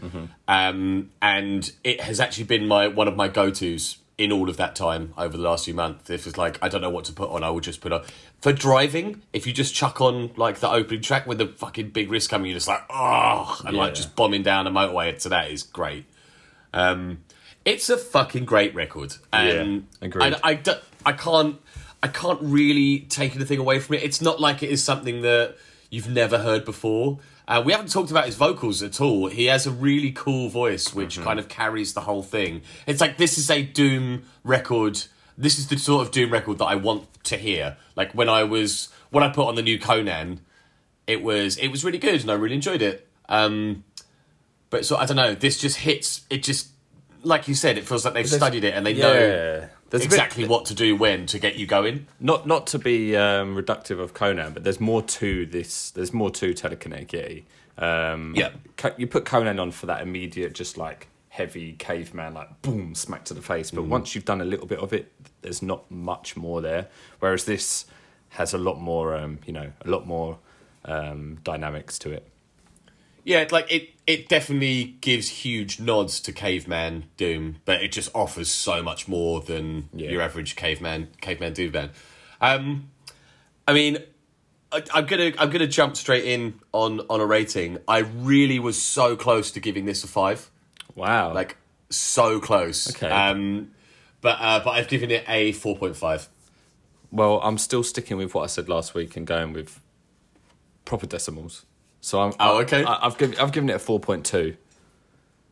um, 0.48 1.10
and 1.20 1.72
it 1.82 2.00
has 2.02 2.20
actually 2.20 2.44
been 2.44 2.68
my 2.68 2.88
one 2.88 3.08
of 3.08 3.16
my 3.16 3.28
go 3.28 3.50
tos 3.50 3.96
in 4.16 4.30
all 4.30 4.48
of 4.48 4.56
that 4.58 4.76
time 4.76 5.12
over 5.18 5.36
the 5.36 5.42
last 5.42 5.64
few 5.64 5.74
months. 5.74 6.08
If 6.10 6.26
it's 6.26 6.36
like 6.38 6.58
I 6.62 6.68
don't 6.68 6.80
know 6.80 6.90
what 6.90 7.04
to 7.06 7.12
put 7.12 7.30
on, 7.30 7.42
I 7.42 7.50
will 7.50 7.60
just 7.60 7.80
put 7.80 7.92
on 7.92 8.04
for 8.40 8.52
driving. 8.52 9.22
If 9.32 9.46
you 9.46 9.52
just 9.52 9.74
chuck 9.74 10.00
on 10.00 10.30
like 10.36 10.60
the 10.60 10.68
opening 10.70 11.02
track 11.02 11.26
with 11.26 11.38
the 11.38 11.46
fucking 11.48 11.90
big 11.90 12.10
risk 12.10 12.30
coming, 12.30 12.50
you're 12.50 12.56
just 12.56 12.68
like 12.68 12.82
oh, 12.90 13.60
and 13.66 13.76
like 13.76 13.90
Yeah. 13.90 13.94
just 13.94 14.14
bombing 14.16 14.42
down 14.42 14.66
a 14.66 14.70
motorway. 14.70 15.20
So 15.20 15.28
that 15.30 15.50
is 15.50 15.62
great. 15.64 16.04
Um, 16.72 17.18
it's 17.64 17.88
a 17.88 17.96
fucking 17.96 18.44
great 18.44 18.74
record, 18.74 19.14
and 19.32 19.86
Yeah, 20.00 20.06
agreed. 20.06 20.34
I, 20.34 20.40
I, 20.50 20.54
don't- 20.54 20.82
I 21.06 21.12
can't, 21.12 21.56
I 22.02 22.08
can't 22.08 22.38
really 22.42 23.00
take 23.00 23.34
anything 23.34 23.58
away 23.58 23.78
from 23.78 23.96
it. 23.96 24.02
It's 24.02 24.20
not 24.20 24.40
like 24.40 24.62
it 24.62 24.70
is 24.70 24.82
something 24.84 25.22
that 25.22 25.56
you've 25.90 26.08
never 26.10 26.38
heard 26.38 26.64
before. 26.64 27.20
Uh, 27.46 27.62
we 27.64 27.72
haven't 27.72 27.90
talked 27.92 28.10
about 28.10 28.24
his 28.26 28.36
vocals 28.36 28.82
at 28.82 29.00
all. 29.00 29.28
He 29.28 29.46
has 29.46 29.66
a 29.66 29.70
really 29.70 30.12
cool 30.12 30.48
voice, 30.48 30.94
which 30.94 31.14
Mm-hmm. 31.16 31.24
kind 31.24 31.38
of 31.38 31.48
carries 31.48 31.92
the 31.92 32.00
whole 32.02 32.22
thing. 32.22 32.62
It's 32.86 33.00
like 33.00 33.16
this 33.18 33.36
is 33.38 33.50
a 33.50 33.62
Doom 33.62 34.24
record. 34.44 35.02
This 35.36 35.58
is 35.58 35.68
the 35.68 35.76
sort 35.78 36.06
of 36.06 36.12
Doom 36.12 36.32
record 36.32 36.58
that 36.58 36.64
I 36.66 36.76
want 36.76 37.06
to 37.24 37.36
hear. 37.36 37.76
Like 37.96 38.12
when 38.12 38.28
I 38.28 38.44
was 38.44 38.88
when 39.10 39.22
I 39.22 39.28
put 39.28 39.46
on 39.48 39.56
the 39.56 39.62
new 39.62 39.78
Conan, 39.78 40.40
it 41.06 41.22
was 41.22 41.56
it 41.58 41.68
was 41.68 41.84
really 41.84 41.98
good 41.98 42.20
and 42.22 42.30
I 42.30 42.34
really 42.34 42.54
enjoyed 42.54 42.80
it. 42.82 43.06
Um, 43.28 43.84
but 44.70 44.86
so 44.86 44.96
I 44.96 45.04
don't 45.06 45.16
know. 45.16 45.34
This 45.34 45.58
just 45.60 45.76
hits. 45.78 46.22
It 46.30 46.42
just 46.42 46.68
like 47.22 47.46
you 47.46 47.54
said. 47.54 47.76
It 47.78 47.86
feels 47.86 48.04
like 48.04 48.14
they've 48.14 48.28
studied 48.28 48.64
it 48.64 48.74
and 48.74 48.86
they 48.86 48.94
know 48.94 49.12
Yeah, 49.12 49.66
there's 49.98 50.06
a 50.06 50.08
bit- 50.08 50.14
exactly 50.18 50.46
what 50.46 50.64
to 50.66 50.74
do 50.74 50.96
when 50.96 51.26
to 51.26 51.38
get 51.38 51.56
you 51.56 51.66
going. 51.66 52.06
Not 52.20 52.46
not 52.46 52.66
to 52.68 52.78
be 52.78 53.16
um, 53.16 53.56
reductive 53.56 53.98
of 54.00 54.14
Conan, 54.14 54.52
but 54.52 54.64
there's 54.64 54.80
more 54.80 55.02
to 55.02 55.46
this. 55.46 55.90
There's 55.90 56.12
more 56.12 56.30
to 56.32 56.52
Telekinetic 56.52 57.44
Um, 57.78 58.34
Yeah. 58.36 58.50
You 58.96 59.06
put 59.06 59.24
Conan 59.24 59.58
on 59.58 59.70
for 59.70 59.86
that 59.86 60.02
immediate, 60.02 60.52
just 60.54 60.76
like 60.76 61.08
heavy 61.28 61.72
caveman, 61.72 62.34
like 62.34 62.62
boom, 62.62 62.94
smack 62.94 63.24
to 63.24 63.34
the 63.34 63.42
face. 63.42 63.70
Mm. 63.70 63.76
But 63.76 63.82
once 63.84 64.14
you've 64.14 64.24
done 64.24 64.40
a 64.40 64.44
little 64.44 64.66
bit 64.66 64.78
of 64.78 64.92
it, 64.92 65.12
there's 65.42 65.62
not 65.62 65.90
much 65.90 66.36
more 66.36 66.60
there. 66.60 66.88
Whereas 67.20 67.44
this 67.44 67.86
has 68.30 68.52
a 68.54 68.58
lot 68.58 68.80
more, 68.80 69.16
um, 69.16 69.38
you 69.46 69.52
know, 69.52 69.72
a 69.84 69.88
lot 69.88 70.06
more 70.06 70.38
um, 70.84 71.38
dynamics 71.44 71.98
to 72.00 72.10
it. 72.10 72.28
Yeah, 73.24 73.40
it's 73.40 73.52
like 73.52 73.70
it. 73.72 73.90
It 74.06 74.28
definitely 74.28 74.96
gives 75.00 75.28
huge 75.28 75.80
nods 75.80 76.20
to 76.20 76.32
caveman 76.32 77.04
Doom, 77.16 77.56
but 77.64 77.82
it 77.82 77.90
just 77.90 78.10
offers 78.14 78.50
so 78.50 78.82
much 78.82 79.08
more 79.08 79.40
than 79.40 79.88
Yeah. 79.94 80.10
your 80.10 80.20
average 80.20 80.56
caveman 80.56 81.08
caveman 81.22 81.54
Doom 81.54 81.70
band. 81.72 81.90
Um, 82.40 82.90
I 83.66 83.72
mean, 83.72 83.98
I, 84.70 84.82
I'm 84.92 85.06
gonna 85.06 85.32
I'm 85.38 85.48
gonna 85.48 85.66
jump 85.66 85.96
straight 85.96 86.24
in 86.26 86.60
on 86.72 87.00
on 87.08 87.20
a 87.20 87.26
rating. 87.26 87.78
I 87.88 87.98
really 88.00 88.58
was 88.58 88.80
so 88.80 89.16
close 89.16 89.50
to 89.52 89.60
giving 89.60 89.86
this 89.86 90.04
a 90.04 90.06
five. 90.08 90.50
Wow, 90.94 91.32
like 91.32 91.56
so 91.88 92.40
close. 92.40 92.90
Okay. 92.94 93.08
Um, 93.08 93.70
but 94.20 94.36
uh, 94.38 94.60
but 94.62 94.70
I've 94.72 94.88
given 94.88 95.10
it 95.10 95.24
a 95.26 95.52
four 95.52 95.78
point 95.78 95.96
five. 95.96 96.28
Well, 97.10 97.40
I'm 97.42 97.56
still 97.56 97.82
sticking 97.84 98.16
with 98.18 98.34
what 98.34 98.42
I 98.42 98.46
said 98.48 98.68
last 98.68 98.92
week 98.92 99.16
and 99.16 99.26
going 99.26 99.52
with 99.54 99.80
proper 100.84 101.06
decimals. 101.06 101.64
So 102.04 102.20
I'm. 102.20 102.34
Oh, 102.38 102.60
okay. 102.60 102.84
I, 102.84 103.06
I've 103.06 103.16
given 103.16 103.38
I've 103.38 103.50
given 103.50 103.70
it 103.70 103.76
a 103.76 103.78
four 103.78 103.98
point 103.98 104.26
two. 104.26 104.58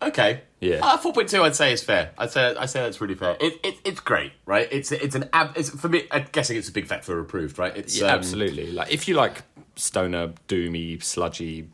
Okay. 0.02 0.42
Yeah. 0.60 0.80
Uh, 0.82 0.98
four 0.98 1.14
point 1.14 1.30
two. 1.30 1.42
I'd 1.42 1.56
say 1.56 1.72
is 1.72 1.82
fair. 1.82 2.10
I'd 2.18 2.30
say 2.30 2.54
I 2.54 2.66
say 2.66 2.82
that's 2.82 3.00
really 3.00 3.14
fair. 3.14 3.38
It, 3.40 3.58
it 3.64 3.76
it's 3.84 4.00
great, 4.00 4.32
right? 4.44 4.68
It's 4.70 4.92
it's 4.92 5.14
an 5.14 5.30
ab. 5.32 5.52
It's 5.56 5.70
for 5.70 5.88
me. 5.88 6.06
I'm 6.10 6.26
guessing 6.30 6.58
it's 6.58 6.68
a 6.68 6.72
big 6.72 6.86
factor 6.86 7.18
approved, 7.18 7.58
right? 7.58 7.74
It's 7.74 7.98
Yeah, 7.98 8.08
um, 8.08 8.18
absolutely. 8.18 8.70
Like 8.70 8.92
if 8.92 9.08
you 9.08 9.14
like 9.14 9.44
stoner, 9.76 10.34
doomy, 10.46 11.02
sludgy 11.02 11.68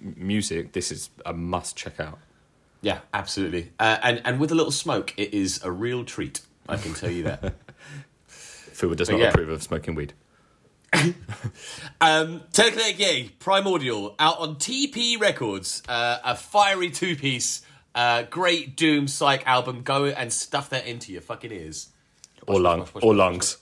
music, 0.00 0.74
this 0.74 0.92
is 0.92 1.10
a 1.26 1.32
must 1.32 1.76
check 1.76 1.98
out. 1.98 2.20
Yeah, 2.82 3.00
absolutely. 3.12 3.72
Uh, 3.80 3.98
and 4.00 4.22
and 4.24 4.38
with 4.38 4.52
a 4.52 4.54
little 4.54 4.70
smoke, 4.70 5.12
it 5.16 5.34
is 5.34 5.60
a 5.64 5.72
real 5.72 6.04
treat. 6.04 6.40
I 6.68 6.76
can 6.76 6.94
tell 6.94 7.10
you 7.10 7.24
that. 7.24 7.54
Fuwa 8.28 8.94
does 8.94 9.10
not 9.10 9.18
yeah. 9.18 9.30
approve 9.30 9.48
of 9.48 9.60
smoking 9.60 9.96
weed. 9.96 10.12
Um, 12.00 12.40
Telekinetic 12.52 12.96
Yeti, 12.96 13.30
Primordial, 13.38 14.14
out 14.18 14.38
on 14.38 14.56
TP 14.56 15.18
Records, 15.18 15.82
uh, 15.88 16.18
a 16.22 16.36
fiery 16.36 16.90
two 16.90 17.16
piece, 17.16 17.62
uh, 17.94 18.24
great 18.24 18.76
Doom 18.76 19.08
Psych 19.08 19.46
album. 19.46 19.82
Go 19.82 20.06
and 20.06 20.30
stuff 20.30 20.68
that 20.70 20.86
into 20.86 21.12
your 21.12 21.22
fucking 21.22 21.50
ears. 21.50 21.88
Or 22.46 22.60
lung, 22.60 22.80
watch, 22.80 22.94
watch, 22.94 23.04
or 23.04 23.08
watch, 23.08 23.16
lungs. 23.16 23.56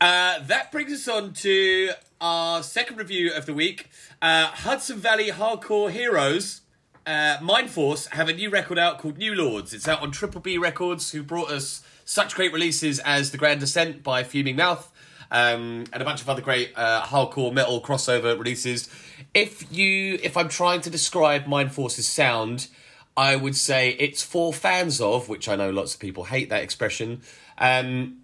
Uh, 0.00 0.38
that 0.44 0.68
brings 0.70 0.92
us 0.92 1.08
on 1.08 1.32
to 1.32 1.90
our 2.20 2.62
second 2.62 2.96
review 2.96 3.32
of 3.32 3.46
the 3.46 3.54
week. 3.54 3.88
Uh, 4.22 4.46
Hudson 4.46 4.98
Valley 4.98 5.30
Hardcore 5.30 5.90
Heroes, 5.90 6.60
uh, 7.04 7.38
Mindforce, 7.38 8.08
have 8.10 8.28
a 8.28 8.32
new 8.32 8.50
record 8.50 8.78
out 8.78 8.98
called 8.98 9.18
New 9.18 9.34
Lords. 9.34 9.74
It's 9.74 9.88
out 9.88 10.02
on 10.02 10.12
Triple 10.12 10.40
B 10.40 10.56
Records, 10.56 11.10
who 11.10 11.24
brought 11.24 11.50
us 11.50 11.82
such 12.06 12.34
great 12.34 12.52
releases 12.54 12.98
as 13.00 13.32
The 13.32 13.36
Grand 13.36 13.60
Descent 13.60 14.02
by 14.02 14.22
Fuming 14.22 14.56
Mouth. 14.56 14.90
Um, 15.28 15.84
and 15.92 16.00
a 16.00 16.04
bunch 16.04 16.22
of 16.22 16.28
other 16.28 16.40
great 16.40 16.72
uh, 16.76 17.02
hardcore 17.02 17.52
metal 17.52 17.80
crossover 17.80 18.38
releases. 18.38 18.88
If 19.34 19.70
you, 19.76 20.20
if 20.22 20.36
I'm 20.36 20.48
trying 20.48 20.82
to 20.82 20.90
describe 20.90 21.46
Mindforce's 21.46 22.06
sound, 22.06 22.68
I 23.16 23.34
would 23.34 23.56
say 23.56 23.90
it's 23.98 24.22
for 24.22 24.52
fans 24.52 25.00
of, 25.00 25.28
which 25.28 25.48
I 25.48 25.56
know 25.56 25.70
lots 25.70 25.94
of 25.94 26.00
people 26.00 26.24
hate 26.24 26.48
that 26.50 26.62
expression. 26.62 27.22
Um, 27.58 28.18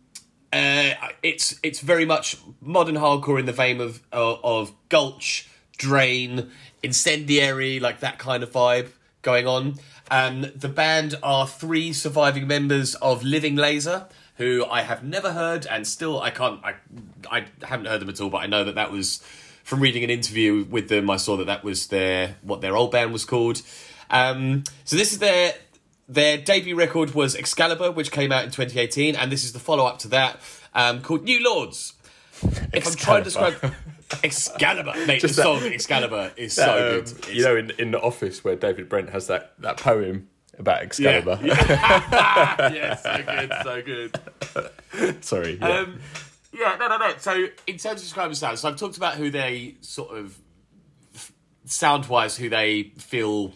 uh, 0.53 0.93
it's 1.23 1.59
it's 1.63 1.81
very 1.81 2.05
much 2.05 2.37
modern 2.61 2.95
hardcore 2.95 3.41
in 3.41 3.47
the 3.47 3.53
vein 3.53 3.81
of 3.81 4.03
of, 4.13 4.39
of 4.45 4.73
Gulch, 4.91 5.49
Drain, 5.77 6.51
Incendiary, 6.85 7.81
like 7.81 8.01
that 8.01 8.19
kind 8.19 8.43
of 8.43 8.53
vibe 8.53 8.91
going 9.23 9.47
on. 9.47 9.75
Um, 10.13 10.45
the 10.55 10.69
band 10.69 11.19
are 11.23 11.49
three 11.49 11.95
surviving 11.95 12.47
members 12.47 12.95
of 12.97 13.25
Living 13.25 13.57
Laser, 13.57 14.09
who 14.37 14.67
I 14.71 14.83
have 14.83 15.03
never 15.03 15.33
heard, 15.33 15.65
and 15.65 15.87
still 15.87 16.21
I 16.21 16.29
can't 16.29 16.63
I 16.63 16.75
I 17.31 17.47
haven't 17.63 17.87
heard 17.87 18.03
them 18.03 18.11
at 18.11 18.21
all, 18.21 18.29
but 18.29 18.43
I 18.43 18.47
know 18.47 18.63
that 18.63 18.75
that 18.75 18.93
was 18.93 19.25
from 19.65 19.81
reading 19.81 20.05
an 20.05 20.11
interview 20.11 20.67
with 20.69 20.91
them. 20.91 21.09
I 21.09 21.17
saw 21.17 21.39
that 21.39 21.47
that 21.47 21.65
was 21.65 21.87
their 21.87 22.37
what 22.43 22.61
their 22.61 22.77
old 22.77 22.93
band 22.93 23.11
was 23.11 23.25
called. 23.25 23.63
Um, 24.11 24.65
so 24.85 24.97
this 24.97 25.15
is 25.15 25.19
their 25.19 25.55
their 26.11 26.37
debut 26.37 26.77
record 26.77 27.15
was 27.15 27.35
Excalibur, 27.35 27.91
which 27.91 28.11
came 28.11 28.33
out 28.33 28.45
in 28.45 28.51
2018, 28.51 29.17
and 29.17 29.33
this 29.33 29.45
is 29.45 29.55
the 29.55 29.61
follow 29.61 29.87
up 29.87 29.99
to 30.01 30.09
that 30.09 30.41
um, 30.75 31.01
called 31.01 31.25
New 31.25 31.43
Lords. 31.43 31.95
If 32.75 32.87
I'm 32.87 32.95
trying 32.97 33.21
to 33.21 33.25
describe 33.25 33.75
Excalibur, 34.23 34.93
mate, 35.07 35.21
Just 35.21 35.37
the 35.37 35.43
that- 35.43 35.61
song 35.61 35.73
Excalibur 35.73 36.33
is 36.37 36.53
so 36.55 36.65
Um, 36.73 36.79
good. 36.79 37.09
It's- 37.19 37.35
you 37.35 37.43
know, 37.45 37.57
in 37.57 37.71
in 37.79 37.91
the 37.93 38.01
office 38.01 38.43
where 38.45 38.57
David 38.57 38.89
Brent 38.89 39.11
has 39.11 39.27
that 39.29 39.55
that 39.61 39.77
poem 39.79 40.29
about 40.59 40.83
Excalibur. 40.83 41.39
yeah, 41.43 42.95
so 42.97 43.23
good, 43.25 43.53
so 43.65 43.83
good. 45.03 45.25
Sorry. 45.25 45.59
Yeah. 45.61 45.69
Um, 45.69 46.01
yeah, 46.53 46.77
no, 46.79 46.89
no, 46.89 46.99
no. 46.99 47.15
So, 47.19 47.47
in 47.67 47.79
terms 47.79 48.01
of 48.01 48.07
describing 48.07 48.35
sound, 48.35 48.59
so 48.59 48.69
I've 48.69 48.77
talked 48.77 48.97
about 48.99 49.15
who 49.15 49.31
they 49.31 49.77
sort 49.81 50.17
of 50.17 50.37
sound 51.65 52.07
wise, 52.07 52.37
who 52.37 52.49
they 52.51 52.93
feel 52.99 53.53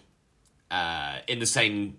uh, 0.71 1.19
in 1.29 1.39
the 1.39 1.47
same 1.47 1.99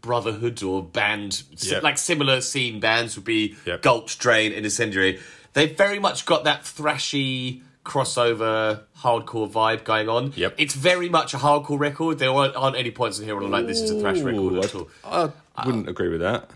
brotherhood 0.00 0.62
or 0.62 0.82
band, 0.82 1.42
Yep. 1.58 1.82
like 1.82 1.98
similar 1.98 2.40
scene 2.40 2.80
bands 2.80 3.16
would 3.16 3.24
be 3.24 3.56
Yep. 3.66 3.82
Gulch, 3.82 4.18
Drain, 4.18 4.52
and 4.52 4.64
Incendiary. 4.64 5.20
They've 5.54 5.76
very 5.76 5.98
much 5.98 6.26
got 6.26 6.44
that 6.44 6.62
thrashy 6.62 7.62
crossover 7.84 8.82
hardcore 8.98 9.50
vibe 9.50 9.84
going 9.84 10.08
on. 10.08 10.32
Yep. 10.36 10.54
It's 10.58 10.74
very 10.74 11.08
much 11.08 11.34
a 11.34 11.36
hardcore 11.38 11.78
record. 11.78 12.18
There 12.18 12.30
aren't, 12.30 12.56
aren't 12.56 12.76
any 12.76 12.90
points 12.90 13.18
in 13.18 13.24
here 13.24 13.34
where 13.36 13.44
I'm 13.44 13.50
like, 13.50 13.66
this 13.66 13.80
is 13.80 13.90
a 13.90 14.00
thrash 14.00 14.20
record 14.20 14.64
at 14.64 14.74
all. 14.74 14.88
I, 15.04 15.30
I 15.56 15.66
wouldn't 15.66 15.88
agree 15.88 16.08
with 16.08 16.20
that. 16.20 16.50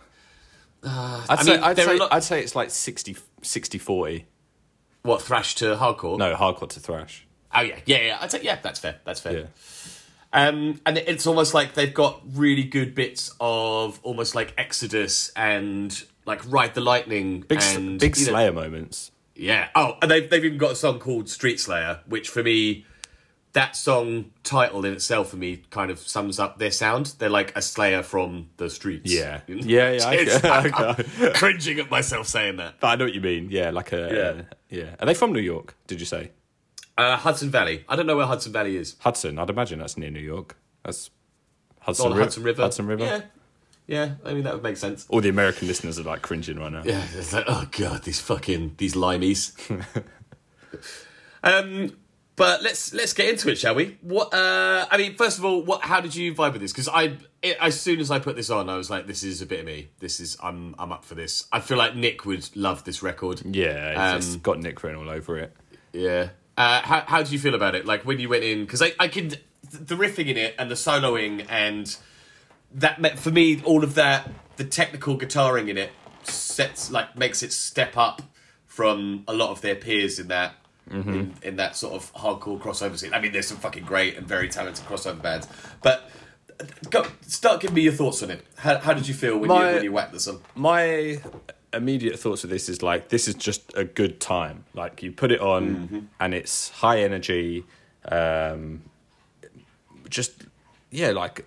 I'd 0.82 1.24
I 1.28 1.42
say 1.42 1.52
mean, 1.52 1.62
I'd 1.64 1.76
say, 1.76 1.98
lot- 1.98 2.12
I'd 2.12 2.22
say 2.24 2.40
it's 2.42 2.54
like 2.54 2.70
60 2.70 3.16
60 3.42 3.78
40. 3.78 4.26
What 5.02 5.22
thrash 5.22 5.54
to 5.56 5.76
hardcore? 5.76 6.18
No, 6.18 6.34
hardcore 6.34 6.68
to 6.70 6.80
thrash. 6.80 7.26
Oh 7.54 7.60
yeah, 7.62 7.76
yeah, 7.86 7.98
yeah. 8.02 8.18
I'd 8.20 8.30
say 8.30 8.42
yeah. 8.42 8.58
That's 8.62 8.78
fair. 8.78 8.96
That's 9.04 9.20
fair. 9.20 9.32
Yeah. 9.32 9.46
Um, 10.32 10.80
and 10.84 10.98
it's 10.98 11.26
almost 11.26 11.54
like 11.54 11.74
they've 11.74 11.94
got 11.94 12.20
really 12.34 12.64
good 12.64 12.94
bits 12.94 13.34
of 13.40 13.98
almost 14.02 14.34
like 14.34 14.52
Exodus 14.58 15.32
and 15.34 16.04
like 16.28 16.48
Ride 16.50 16.74
the 16.74 16.80
Lightning 16.80 17.40
Big 17.40 17.60
and 17.62 17.98
big 17.98 18.16
you 18.16 18.26
know- 18.26 18.32
Slayer 18.32 18.52
moments. 18.52 19.10
Yeah. 19.34 19.68
Oh, 19.74 19.96
and 20.02 20.10
they've 20.10 20.28
they've 20.30 20.44
even 20.44 20.58
got 20.58 20.72
a 20.72 20.76
song 20.76 20.98
called 21.00 21.28
Street 21.28 21.58
Slayer, 21.60 22.00
which 22.06 22.28
for 22.28 22.42
me, 22.42 22.84
that 23.52 23.74
song 23.76 24.30
title 24.44 24.84
in 24.84 24.92
itself 24.92 25.30
for 25.30 25.36
me 25.36 25.62
kind 25.70 25.90
of 25.90 25.98
sums 26.00 26.38
up 26.38 26.58
their 26.58 26.70
sound. 26.70 27.14
They're 27.18 27.28
like 27.30 27.56
a 27.56 27.62
Slayer 27.62 28.02
from 28.02 28.50
the 28.58 28.68
streets. 28.68 29.12
Yeah. 29.12 29.40
Yeah, 29.48 29.92
yeah, 29.92 30.40
I 30.44 30.94
I'm 31.24 31.32
cringing 31.34 31.78
at 31.80 31.90
myself 31.90 32.26
saying 32.26 32.56
that. 32.56 32.74
But 32.80 32.86
I 32.88 32.94
know 32.96 33.04
what 33.06 33.14
you 33.14 33.20
mean. 33.20 33.48
Yeah, 33.50 33.70
like 33.70 33.92
a 33.92 34.44
Yeah. 34.70 34.78
yeah. 34.80 34.94
Are 35.00 35.06
they 35.06 35.14
from 35.14 35.32
New 35.32 35.40
York? 35.40 35.74
Did 35.86 36.00
you 36.00 36.06
say 36.06 36.30
Uh, 36.96 37.16
Hudson 37.16 37.50
Valley. 37.50 37.84
I 37.88 37.94
don't 37.96 38.06
know 38.06 38.16
where 38.16 38.26
Hudson 38.26 38.52
Valley 38.52 38.76
is. 38.76 38.96
Hudson? 39.00 39.38
I'd 39.38 39.50
imagine 39.50 39.78
that's 39.78 39.96
near 39.96 40.10
New 40.10 40.20
York. 40.20 40.56
That's 40.84 41.10
Hudson, 41.80 42.06
On 42.10 42.16
the 42.16 42.22
Hudson 42.24 42.42
River. 42.42 42.62
Hudson 42.62 42.86
River. 42.86 43.04
Yeah. 43.04 43.20
Yeah. 43.88 44.14
I 44.24 44.34
mean 44.34 44.44
that 44.44 44.54
would 44.54 44.62
make 44.62 44.76
sense. 44.76 45.06
All 45.08 45.20
the 45.20 45.30
American 45.30 45.66
listeners 45.66 45.98
are 45.98 46.04
like 46.04 46.22
cringing 46.22 46.60
right 46.60 46.70
now. 46.70 46.82
Yeah, 46.84 47.02
it's 47.16 47.32
like, 47.32 47.46
oh 47.48 47.66
god, 47.72 48.04
these 48.04 48.20
fucking 48.20 48.74
these 48.76 48.94
limeys. 48.94 49.52
um, 51.42 51.96
but 52.36 52.62
let's 52.62 52.94
let's 52.94 53.12
get 53.14 53.28
into 53.28 53.50
it, 53.50 53.58
shall 53.58 53.74
we? 53.74 53.98
What? 54.00 54.32
Uh, 54.32 54.86
I 54.90 54.96
mean, 54.96 55.16
first 55.16 55.38
of 55.38 55.44
all, 55.44 55.62
what? 55.62 55.82
How 55.82 56.00
did 56.00 56.14
you 56.14 56.34
vibe 56.34 56.52
with 56.52 56.60
this? 56.60 56.70
Because 56.70 56.86
I, 56.86 57.16
it, 57.42 57.56
as 57.60 57.80
soon 57.80 57.98
as 57.98 58.12
I 58.12 58.20
put 58.20 58.36
this 58.36 58.48
on, 58.48 58.68
I 58.68 58.76
was 58.76 58.90
like, 58.90 59.08
this 59.08 59.24
is 59.24 59.42
a 59.42 59.46
bit 59.46 59.60
of 59.60 59.66
me. 59.66 59.88
This 59.98 60.20
is 60.20 60.36
I'm 60.40 60.76
I'm 60.78 60.92
up 60.92 61.04
for 61.04 61.16
this. 61.16 61.48
I 61.50 61.58
feel 61.60 61.78
like 61.78 61.96
Nick 61.96 62.24
would 62.26 62.48
love 62.56 62.84
this 62.84 63.02
record. 63.02 63.42
Yeah, 63.44 64.16
it's 64.16 64.34
Um, 64.34 64.40
got 64.40 64.60
Nick 64.60 64.82
written 64.82 65.00
all 65.00 65.10
over 65.10 65.36
it. 65.38 65.52
Yeah. 65.92 66.28
Uh, 66.56 66.80
how 66.82 67.00
how 67.06 67.18
did 67.22 67.32
you 67.32 67.38
feel 67.38 67.54
about 67.56 67.74
it? 67.74 67.86
Like 67.86 68.02
when 68.04 68.20
you 68.20 68.28
went 68.28 68.44
in, 68.44 68.64
because 68.64 68.82
I 68.82 68.92
I 69.00 69.08
could 69.08 69.40
the 69.70 69.96
riffing 69.96 70.28
in 70.28 70.36
it 70.36 70.54
and 70.58 70.70
the 70.70 70.76
soloing 70.76 71.44
and 71.48 71.96
that 72.74 73.00
meant 73.00 73.18
for 73.18 73.30
me 73.30 73.62
all 73.64 73.82
of 73.84 73.94
that 73.94 74.30
the 74.56 74.64
technical 74.64 75.16
guitaring 75.18 75.68
in 75.68 75.78
it 75.78 75.90
sets 76.24 76.90
like 76.90 77.16
makes 77.16 77.42
it 77.42 77.52
step 77.52 77.96
up 77.96 78.22
from 78.66 79.24
a 79.26 79.34
lot 79.34 79.50
of 79.50 79.60
their 79.60 79.74
peers 79.74 80.18
in 80.18 80.28
that 80.28 80.54
mm-hmm. 80.90 81.14
in, 81.14 81.34
in 81.42 81.56
that 81.56 81.76
sort 81.76 81.94
of 81.94 82.12
hardcore 82.14 82.60
crossover 82.60 82.98
scene. 82.98 83.14
I 83.14 83.20
mean, 83.20 83.32
there's 83.32 83.46
some 83.48 83.56
fucking 83.56 83.84
great 83.84 84.16
and 84.16 84.26
very 84.26 84.48
talented 84.48 84.84
crossover 84.86 85.20
bands, 85.20 85.48
but. 85.82 86.10
Uh, 86.60 86.64
go, 86.90 87.06
start 87.22 87.60
giving 87.60 87.76
me 87.76 87.82
your 87.82 87.92
thoughts 87.92 88.20
on 88.20 88.32
it. 88.32 88.44
How, 88.56 88.78
how 88.78 88.92
did 88.92 89.06
you 89.06 89.14
feel 89.14 89.38
when 89.38 89.48
My- 89.48 89.68
you 89.68 89.74
when 89.76 89.84
you 89.84 89.92
whacked 89.92 90.12
this 90.12 90.26
on? 90.26 90.40
my 90.56 91.20
immediate 91.72 92.18
thoughts 92.18 92.44
of 92.44 92.50
this 92.50 92.68
is 92.68 92.82
like 92.82 93.10
this 93.10 93.28
is 93.28 93.34
just 93.34 93.72
a 93.76 93.84
good 93.84 94.20
time 94.20 94.64
like 94.74 95.02
you 95.02 95.12
put 95.12 95.30
it 95.30 95.40
on 95.40 95.76
mm-hmm. 95.76 95.98
and 96.18 96.34
it's 96.34 96.70
high 96.70 97.00
energy 97.02 97.62
um 98.06 98.82
just 100.08 100.46
yeah 100.90 101.10
like 101.10 101.44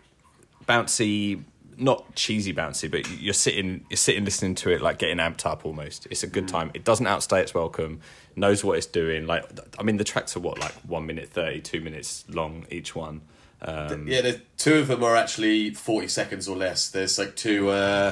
bouncy 0.68 1.44
not 1.78 2.14
cheesy 2.16 2.54
bouncy 2.54 2.92
but 2.92 3.10
you're 3.20 3.34
sitting 3.34 3.84
you're 3.90 3.98
sitting 3.98 4.24
listening 4.24 4.54
to 4.54 4.70
it 4.70 4.82
like 4.82 5.00
getting 5.00 5.18
amped 5.18 5.46
up 5.46 5.66
almost 5.66 6.06
it's 6.12 6.22
a 6.22 6.28
good 6.28 6.48
time 6.48 6.70
it 6.74 6.84
doesn't 6.84 7.08
outstay 7.08 7.42
its 7.42 7.54
welcome 7.54 8.00
knows 8.36 8.64
what 8.64 8.78
it's 8.78 8.86
doing 8.86 9.26
like 9.26 9.44
i 9.80 9.84
mean 9.84 9.98
the 9.98 10.04
tracks 10.04 10.36
are 10.36 10.42
what 10.42 10.60
like 10.60 10.74
1 10.88 11.06
minute 11.06 11.30
30 11.30 11.62
2 11.62 11.82
minutes 11.82 12.24
long 12.30 12.66
each 12.70 12.96
one 12.96 13.22
um, 13.64 14.08
Yeah, 14.08 14.22
the 14.22 14.42
two 14.58 14.76
of 14.76 14.88
them 14.88 15.04
are 15.04 15.16
actually 15.16 15.72
forty 15.76 16.08
seconds 16.08 16.48
or 16.48 16.58
less. 16.58 16.90
There's 16.90 17.20
like 17.20 17.36
two. 17.36 17.70
Uh, 17.70 18.12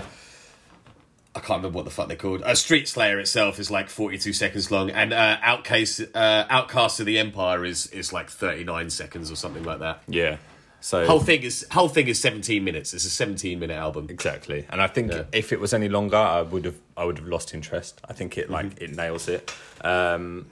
I 1.35 1.39
can't 1.39 1.57
remember 1.57 1.77
what 1.77 1.85
the 1.85 1.91
fuck 1.91 2.07
they're 2.07 2.17
called. 2.17 2.43
Uh, 2.43 2.53
Street 2.53 2.87
Slayer 2.87 3.19
itself 3.19 3.59
is 3.59 3.71
like 3.71 3.89
forty-two 3.89 4.31
seconds 4.33 4.69
long, 4.69 4.91
and 4.91 5.11
uh, 5.11 5.37
Outcast, 5.41 6.01
uh, 6.13 6.45
Outcast 6.51 6.99
of 6.99 7.07
the 7.07 7.17
Empire 7.17 7.65
is 7.65 7.87
is 7.87 8.13
like 8.13 8.29
thirty-nine 8.29 8.91
seconds 8.91 9.31
or 9.31 9.35
something 9.35 9.63
like 9.63 9.79
that. 9.79 10.03
yeah 10.07 10.37
so 10.81 11.05
Whole 11.05 11.19
thing 11.19 11.43
is 11.43 11.65
whole 11.71 11.89
thing 11.89 12.07
is 12.07 12.19
seventeen 12.19 12.63
minutes. 12.63 12.93
It's 12.93 13.05
a 13.05 13.09
seventeen-minute 13.09 13.75
album. 13.75 14.07
Exactly, 14.09 14.65
and 14.69 14.81
I 14.81 14.87
think 14.87 15.11
Yeah. 15.11 15.23
if 15.31 15.51
it 15.51 15.59
was 15.59 15.73
any 15.73 15.89
longer, 15.89 16.17
I 16.17 16.41
would 16.41 16.65
have 16.65 16.79
I 16.95 17.03
would 17.05 17.17
have 17.17 17.27
lost 17.27 17.53
interest. 17.53 17.99
I 18.07 18.13
think 18.13 18.37
it 18.37 18.49
like 18.49 18.67
Mm-hmm. 18.75 18.83
it 18.83 18.95
nails 18.95 19.27
it. 19.27 19.53
Um, 19.81 20.47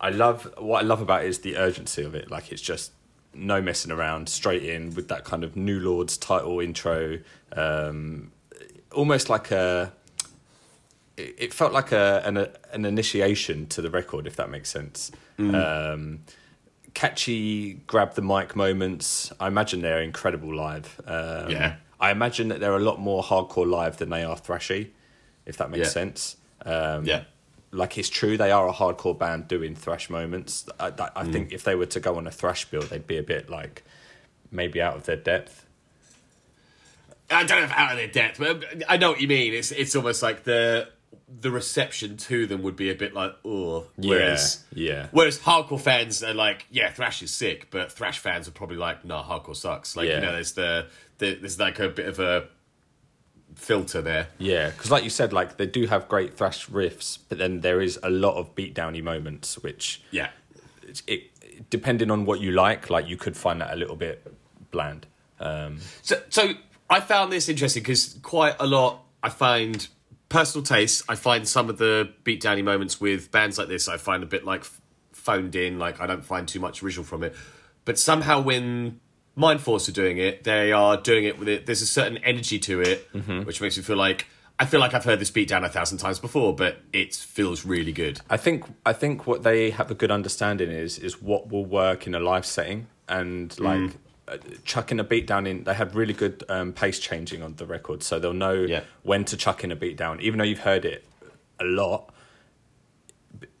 I 0.00 0.10
love 0.10 0.48
what 0.58 0.82
I 0.82 0.86
love 0.86 1.00
about 1.02 1.24
it 1.24 1.28
is 1.28 1.40
the 1.40 1.56
urgency 1.56 2.02
of 2.02 2.14
it. 2.14 2.30
Like 2.30 2.52
it's 2.52 2.62
just 2.62 2.92
no 3.34 3.60
messing 3.60 3.92
around, 3.92 4.28
straight 4.30 4.62
in 4.64 4.94
with 4.94 5.08
that 5.08 5.24
kind 5.24 5.44
of 5.44 5.56
New 5.56 5.78
Lords 5.80 6.16
title 6.16 6.58
intro. 6.60 7.18
Um, 7.52 8.32
almost 8.92 9.28
like 9.28 9.50
a. 9.50 9.92
It 11.16 11.34
it 11.38 11.54
felt 11.54 11.72
like 11.72 11.92
a 11.92 12.22
an, 12.24 12.36
an 12.72 12.84
initiation 12.84 13.66
to 13.68 13.82
the 13.82 13.90
record, 13.90 14.26
if 14.26 14.36
that 14.36 14.50
makes 14.50 14.70
sense. 14.70 15.10
Mm. 15.38 15.54
Um, 15.94 16.20
catchy 16.96 17.74
grab 17.86 18.14
the 18.14 18.22
mic 18.22 18.56
moments. 18.56 19.30
I 19.38 19.48
imagine 19.48 19.82
they're 19.82 20.00
incredible 20.00 20.54
live. 20.54 20.98
Um, 21.06 21.50
Yeah. 21.50 21.76
I 22.00 22.10
imagine 22.10 22.48
that 22.48 22.58
they're 22.60 22.74
a 22.76 22.80
lot 22.90 22.98
more 22.98 23.22
hardcore 23.22 23.68
live 23.68 23.98
than 23.98 24.08
they 24.08 24.24
are 24.24 24.34
thrashy, 24.36 24.88
if 25.44 25.58
that 25.58 25.70
makes 25.70 25.88
Yeah. 25.88 25.92
sense. 26.00 26.36
Um, 26.64 27.04
Yeah. 27.04 27.24
Like 27.70 27.98
it's 27.98 28.08
true, 28.08 28.38
they 28.38 28.50
are 28.50 28.66
a 28.66 28.72
hardcore 28.72 29.18
band 29.18 29.46
doing 29.46 29.74
thrash 29.74 30.08
moments. 30.08 30.64
I, 30.80 30.88
that, 30.90 31.14
Mm. 31.14 31.32
Think 31.32 31.52
if 31.52 31.64
they 31.64 31.74
were 31.74 31.84
to 31.86 32.00
go 32.00 32.16
on 32.16 32.26
a 32.26 32.30
thrash 32.30 32.64
bill, 32.64 32.80
they'd 32.82 33.06
be 33.06 33.18
a 33.18 33.22
bit 33.22 33.50
like 33.50 33.84
maybe 34.50 34.80
out 34.80 34.96
of 34.96 35.04
their 35.04 35.16
depth. 35.16 35.66
I 37.30 37.44
don't 37.44 37.58
know 37.58 37.64
if 37.64 37.72
out 37.72 37.90
of 37.92 37.98
their 37.98 38.08
depth, 38.08 38.38
but 38.38 38.64
I 38.88 38.96
know 38.96 39.10
what 39.10 39.20
you 39.20 39.28
mean. 39.28 39.52
It's 39.52 39.70
it's 39.70 39.94
almost 39.96 40.22
like 40.22 40.44
the 40.44 40.88
the 41.40 41.50
reception 41.50 42.16
to 42.16 42.46
them 42.46 42.62
would 42.62 42.76
be 42.76 42.90
a 42.90 42.94
bit 42.94 43.14
like 43.14 43.32
oh, 43.44 43.86
whereas 43.96 44.64
yeah. 44.72 45.08
Whereas 45.10 45.38
hardcore 45.38 45.80
fans 45.80 46.22
are 46.22 46.34
like, 46.34 46.66
yeah, 46.70 46.90
thrash 46.90 47.22
is 47.22 47.30
sick, 47.30 47.68
but 47.70 47.90
thrash 47.92 48.18
fans 48.18 48.48
are 48.48 48.52
probably 48.52 48.76
like, 48.76 49.04
nah, 49.04 49.22
hardcore 49.22 49.56
sucks. 49.56 49.96
Like 49.96 50.08
Yeah. 50.08 50.16
you 50.16 50.20
know, 50.22 50.32
there's 50.32 50.52
the, 50.52 50.86
the 51.18 51.34
there's 51.34 51.58
like 51.58 51.78
a 51.78 51.88
bit 51.88 52.06
of 52.06 52.18
a 52.18 52.48
filter 53.54 54.02
there. 54.02 54.28
Yeah, 54.38 54.70
because 54.70 54.90
like 54.90 55.04
you 55.04 55.10
said, 55.10 55.32
like 55.32 55.56
they 55.56 55.66
do 55.66 55.86
have 55.86 56.08
great 56.08 56.36
thrash 56.36 56.66
riffs, 56.68 57.18
but 57.28 57.38
then 57.38 57.60
there 57.60 57.80
is 57.80 57.98
a 58.02 58.10
lot 58.10 58.36
of 58.36 58.54
beatdowny 58.54 59.02
moments, 59.02 59.58
which 59.62 60.02
Yeah, 60.10 60.28
it, 60.82 61.02
it 61.06 61.70
depending 61.70 62.10
on 62.10 62.26
what 62.26 62.40
you 62.40 62.52
like, 62.52 62.90
like 62.90 63.08
you 63.08 63.16
could 63.16 63.36
find 63.36 63.60
that 63.60 63.72
a 63.72 63.76
little 63.76 63.96
bit 63.96 64.26
bland. 64.70 65.06
Um, 65.40 65.78
So, 66.02 66.20
so 66.28 66.52
I 66.88 67.00
found 67.00 67.32
this 67.32 67.48
interesting 67.48 67.82
because 67.82 68.18
quite 68.22 68.56
a 68.60 68.66
lot 68.66 69.02
I 69.22 69.28
find 69.30 69.86
personal 70.28 70.64
taste. 70.64 71.02
I 71.08 71.14
find 71.14 71.46
some 71.46 71.68
of 71.68 71.78
the 71.78 72.12
beatdowny 72.24 72.64
moments 72.64 73.00
with 73.00 73.30
bands 73.30 73.58
like 73.58 73.68
this 73.68 73.88
I 73.88 73.96
find 73.96 74.22
a 74.22 74.26
bit 74.26 74.44
like 74.44 74.64
phoned 75.12 75.56
in. 75.56 75.78
Like 75.78 76.00
I 76.00 76.06
don't 76.06 76.24
find 76.24 76.46
too 76.46 76.60
much 76.60 76.82
original 76.82 77.04
from 77.04 77.22
it. 77.22 77.34
But 77.84 77.98
somehow 77.98 78.40
when 78.40 79.00
Mindforce 79.36 79.88
are 79.88 79.92
doing 79.92 80.18
it, 80.18 80.44
they 80.44 80.72
are 80.72 80.96
doing 80.96 81.24
it 81.24 81.38
with 81.38 81.48
it. 81.48 81.66
There's 81.66 81.82
a 81.82 81.86
certain 81.86 82.18
energy 82.18 82.58
to 82.60 82.80
it, 82.80 83.08
which 83.44 83.60
makes 83.60 83.76
me 83.76 83.82
feel 83.82 83.96
like 83.96 84.26
I 84.58 84.64
feel 84.64 84.80
like 84.80 84.94
I've 84.94 85.04
heard 85.04 85.18
this 85.18 85.30
beatdown 85.30 85.64
a 85.64 85.68
thousand 85.68 85.98
times 85.98 86.18
before, 86.18 86.54
but 86.54 86.78
it 86.92 87.14
feels 87.14 87.66
really 87.66 87.92
good. 87.92 88.20
I 88.30 88.38
think 88.38 88.64
I 88.86 88.92
think 88.94 89.26
what 89.26 89.42
they 89.42 89.70
have 89.70 89.90
a 89.90 89.94
good 89.94 90.10
understanding 90.10 90.70
is 90.70 90.98
is 90.98 91.20
what 91.20 91.50
will 91.50 91.66
work 91.66 92.06
in 92.06 92.14
a 92.14 92.20
live 92.20 92.46
setting 92.46 92.86
and 93.08 93.58
like 93.60 93.90
uh, 93.90 93.94
chucking 94.64 94.98
a 95.00 95.04
beat 95.04 95.26
down 95.26 95.46
in. 95.46 95.64
They 95.64 95.74
had 95.74 95.94
really 95.94 96.12
good 96.14 96.42
um, 96.48 96.72
pace 96.72 96.98
changing 96.98 97.42
on 97.42 97.54
the 97.56 97.66
record, 97.66 98.02
so 98.02 98.18
they'll 98.18 98.32
know 98.32 98.54
Yeah. 98.54 98.82
when 99.02 99.24
to 99.26 99.36
chuck 99.36 99.62
in 99.64 99.70
a 99.72 99.76
beat 99.76 99.96
down, 99.96 100.20
even 100.20 100.38
though 100.38 100.44
you've 100.44 100.60
heard 100.60 100.84
it 100.84 101.04
a 101.60 101.64
lot. 101.64 102.12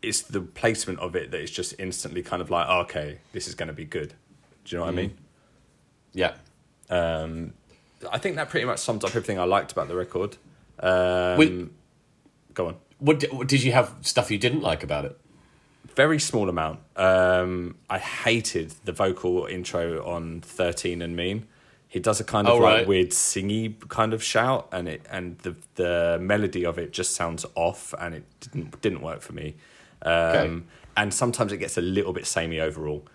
It's 0.02 0.22
the 0.22 0.40
placement 0.40 0.98
of 1.00 1.14
it 1.16 1.30
that 1.30 1.40
is 1.40 1.50
just 1.50 1.74
instantly 1.78 2.22
kind 2.22 2.40
of 2.42 2.50
like, 2.50 2.66
oh, 2.68 2.80
okay, 2.80 3.18
this 3.32 3.46
is 3.48 3.54
going 3.54 3.68
to 3.68 3.74
be 3.74 3.84
good. 3.84 4.14
Do 4.64 4.74
you 4.74 4.78
know 4.78 4.84
what 4.84 4.92
I 4.92 4.96
mean? 4.96 5.16
Yeah. 6.12 6.34
Um, 6.90 7.52
I 8.10 8.18
think 8.18 8.36
that 8.36 8.48
pretty 8.48 8.66
much 8.66 8.78
sums 8.78 9.04
up 9.04 9.10
everything 9.10 9.38
I 9.38 9.44
liked 9.44 9.72
about 9.72 9.88
the 9.88 9.96
record. 9.96 10.36
Um, 10.80 11.38
Wait. 11.38 11.66
go 12.54 12.68
on. 12.68 12.76
What 12.98 13.20
di- 13.20 13.28
what- 13.28 13.48
did 13.48 13.62
you 13.62 13.72
have 13.72 13.94
stuff 14.02 14.30
you 14.30 14.38
didn't 14.38 14.60
like 14.62 14.82
about 14.82 15.04
it? 15.04 15.18
Very 15.94 16.18
small 16.18 16.48
amount. 16.48 16.80
Um, 16.96 17.76
I 17.88 17.98
hated 17.98 18.70
the 18.84 18.92
vocal 18.92 19.46
intro 19.46 20.04
on 20.06 20.40
Thirteen 20.40 21.00
and 21.02 21.16
Mean. 21.16 21.46
He 21.88 22.00
does 22.00 22.20
a 22.20 22.24
kind 22.24 22.46
of 22.48 22.54
Oh, 22.54 22.58
like 22.58 22.78
right. 22.78 22.86
weird 22.86 23.10
singy 23.10 23.88
kind 23.88 24.12
of 24.12 24.22
shout, 24.22 24.68
and 24.72 24.88
it 24.88 25.06
and 25.10 25.38
the 25.38 25.54
the 25.76 26.18
melody 26.20 26.64
of 26.66 26.78
it 26.78 26.92
just 26.92 27.14
sounds 27.14 27.46
off, 27.54 27.94
and 27.98 28.14
it 28.14 28.24
didn't 28.40 28.80
didn't 28.82 29.00
work 29.02 29.20
for 29.22 29.32
me. 29.32 29.54
Um, 30.02 30.12
Okay. 30.12 30.60
And 30.98 31.12
sometimes 31.12 31.52
it 31.52 31.58
gets 31.58 31.76
a 31.76 31.82
little 31.82 32.14
bit 32.14 32.26
samey 32.26 32.58
overall, 32.58 33.06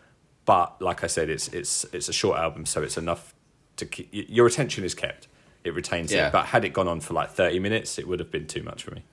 but 0.46 0.80
like 0.82 1.04
I 1.04 1.08
said, 1.08 1.30
it's 1.30 1.48
it's 1.50 1.84
it's 1.92 2.10
a 2.10 2.14
short 2.14 2.38
album, 2.40 2.66
so 2.68 2.82
it's 2.84 2.96
enough 2.98 3.34
to 3.78 3.86
keep 3.88 4.10
your 4.12 4.46
attention 4.48 4.84
is 4.84 4.94
kept. 4.94 5.28
It 5.64 5.74
retains 5.74 6.12
Yeah. 6.14 6.28
it, 6.28 6.32
but 6.32 6.46
had 6.48 6.64
it 6.64 6.74
gone 6.74 6.88
on 6.88 7.00
for 7.02 7.14
like 7.16 7.32
thirty 7.32 7.60
minutes, 7.60 7.98
it 8.00 8.08
would 8.08 8.20
have 8.20 8.32
been 8.32 8.46
too 8.48 8.62
much 8.64 8.84
for 8.84 8.92
me. 8.92 9.04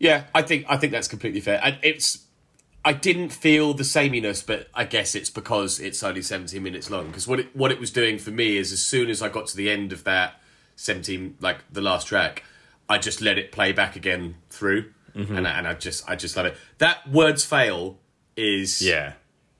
Yeah, 0.00 0.24
I 0.34 0.42
think 0.42 0.66
I 0.68 0.76
think 0.76 0.92
that's 0.92 1.08
completely 1.08 1.40
fair. 1.40 1.60
And 1.62 1.78
it's 1.82 2.18
I 2.88 2.92
didn't 2.94 3.30
feel 3.30 3.74
the 3.74 3.84
sameness, 3.84 4.42
but 4.42 4.68
I 4.74 4.84
guess 4.84 5.14
it's 5.14 5.28
because 5.30 5.78
it's 5.78 6.02
only 6.02 6.22
17 6.22 6.62
minutes 6.62 6.88
long. 6.90 7.08
Because 7.08 7.28
what 7.28 7.38
it, 7.40 7.54
what 7.54 7.70
it 7.70 7.78
was 7.78 7.90
doing 7.90 8.18
for 8.18 8.30
me 8.30 8.56
is 8.56 8.72
as 8.72 8.80
soon 8.80 9.10
as 9.10 9.20
I 9.20 9.28
got 9.28 9.46
to 9.48 9.56
the 9.56 9.68
end 9.70 9.92
of 9.92 10.04
that 10.04 10.40
17, 10.76 11.36
like 11.40 11.58
the 11.70 11.82
last 11.82 12.06
track, 12.06 12.44
I 12.88 12.96
just 12.98 13.20
let 13.20 13.36
it 13.36 13.52
play 13.52 13.72
back 13.72 13.94
again 13.96 14.36
through, 14.48 14.92
Mm-hmm. 15.14 15.36
and 15.36 15.48
I, 15.48 15.50
and 15.58 15.66
I 15.66 15.74
just 15.74 16.08
I 16.08 16.14
just 16.16 16.36
love 16.36 16.46
it. 16.46 16.56
That 16.78 17.08
words 17.10 17.44
fail 17.44 17.98
is 18.36 18.80
Yeah, 18.80 19.14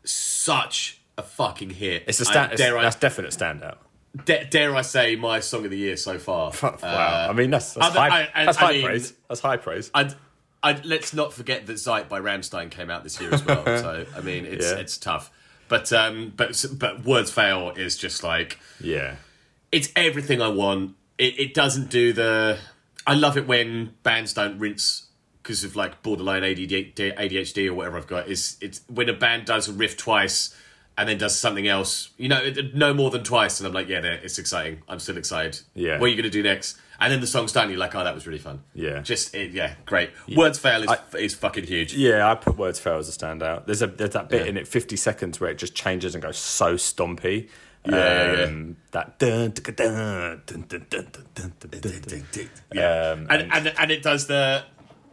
such 0.04 1.00
a 1.16 1.22
fucking 1.22 1.70
hit. 1.70 2.04
it's 2.06 2.20
a 2.20 2.28
I- 2.28 2.30
stand. 2.30 2.56
dare, 2.56 2.78
I, 2.78 2.82
that's 2.82 2.96
definite 2.96 3.32
standout. 3.32 3.78
da- 4.24 4.44
dare 4.44 4.74
I 4.76 4.82
say 4.82 5.16
my 5.16 5.40
song 5.40 5.64
of 5.64 5.70
the 5.70 5.76
year 5.78 5.96
so 5.96 6.18
far? 6.18 6.52
wow, 6.62 7.26
I 7.28 7.32
mean 7.32 7.50
that's, 7.50 7.74
that's 7.74 7.88
other- 7.88 7.98
high, 7.98 8.28
I- 8.34 8.42
I- 8.42 8.44
that's 8.46 8.58
I 8.58 8.60
high 8.60 8.72
mean- 8.72 8.84
praise. 8.86 9.12
That's 9.28 9.40
high 9.40 9.56
praise. 9.56 9.90
I'd, 9.94 10.14
I'd, 10.62 10.84
let's 10.84 11.14
not 11.14 11.32
forget 11.32 11.66
that 11.66 11.78
Zeit 11.78 12.08
by 12.08 12.20
Rammstein 12.20 12.70
came 12.70 12.90
out 12.90 13.04
this 13.04 13.20
year 13.20 13.32
as 13.32 13.44
well. 13.44 13.64
so 13.64 14.06
I 14.16 14.20
mean, 14.20 14.44
it's 14.44 14.66
Yeah. 14.70 14.78
it's 14.78 14.98
tough. 14.98 15.30
But 15.68 15.92
um, 15.92 16.32
but 16.36 16.64
but 16.72 17.04
words 17.04 17.30
fail 17.30 17.70
is 17.76 17.96
just 17.96 18.22
like 18.22 18.58
yeah, 18.80 19.16
it's 19.70 19.90
everything 19.94 20.40
I 20.40 20.48
want. 20.48 20.94
It, 21.18 21.38
it 21.38 21.54
doesn't 21.54 21.90
do 21.90 22.12
the. 22.12 22.58
I 23.06 23.14
love 23.14 23.36
it 23.36 23.46
when 23.46 23.94
bands 24.02 24.32
don't 24.32 24.58
rinse 24.58 25.06
because 25.42 25.64
of 25.64 25.76
like 25.76 26.02
borderline 26.02 26.42
ADD, 26.44 26.94
ADHD 26.96 27.68
or 27.68 27.74
whatever 27.74 27.98
I've 27.98 28.06
got. 28.06 28.28
Is 28.28 28.56
it's 28.62 28.80
when 28.88 29.08
a 29.10 29.12
band 29.14 29.44
does 29.44 29.68
a 29.68 29.72
riff 29.72 29.96
twice 29.98 30.54
and 30.96 31.06
then 31.08 31.18
does 31.18 31.38
something 31.38 31.68
else. 31.68 32.10
You 32.16 32.28
know, 32.30 32.50
no 32.74 32.94
more 32.94 33.10
than 33.10 33.22
twice, 33.22 33.60
and 33.60 33.66
I'm 33.66 33.72
like, 33.74 33.88
yeah, 33.88 33.98
it's 33.98 34.38
exciting. 34.38 34.82
I'm 34.88 34.98
still 34.98 35.18
excited. 35.18 35.60
Yeah. 35.74 35.98
What 35.98 36.06
are 36.06 36.08
you 36.08 36.16
going 36.16 36.24
to 36.24 36.30
do 36.30 36.42
next? 36.42 36.78
And 37.00 37.12
then 37.12 37.20
the 37.20 37.26
song's 37.28 37.52
done, 37.52 37.70
you're 37.70 37.78
like, 37.78 37.94
oh, 37.94 38.02
that 38.02 38.14
was 38.14 38.26
really 38.26 38.40
fun. 38.40 38.62
Yeah. 38.74 39.00
Just, 39.00 39.34
it, 39.34 39.52
yeah, 39.52 39.74
great. 39.86 40.10
Yeah. 40.26 40.38
Words 40.38 40.58
Fail 40.58 40.82
is, 40.82 40.88
I, 40.88 40.98
is 41.16 41.34
fucking 41.34 41.64
huge. 41.64 41.94
Yeah, 41.94 42.28
I 42.28 42.34
put 42.34 42.58
Words 42.58 42.80
Fail 42.80 42.98
as 42.98 43.08
a 43.08 43.12
standout. 43.16 43.66
There's, 43.66 43.82
a, 43.82 43.86
there's 43.86 44.10
that 44.10 44.28
bit 44.28 44.42
yeah. 44.42 44.50
in 44.50 44.56
it, 44.56 44.66
50 44.66 44.96
seconds, 44.96 45.38
where 45.38 45.50
it 45.50 45.58
just 45.58 45.74
changes 45.74 46.14
and 46.14 46.22
goes 46.22 46.38
so 46.38 46.74
stompy. 46.74 47.48
Yeah, 47.86 47.94
um, 47.94 47.96
yeah, 47.96 48.74
that. 48.90 49.20
Yeah, 52.74 53.12
and, 53.12 53.30
and 53.30 53.74
and 53.78 53.90
it 53.90 54.02
does 54.02 54.26
the 54.26 54.64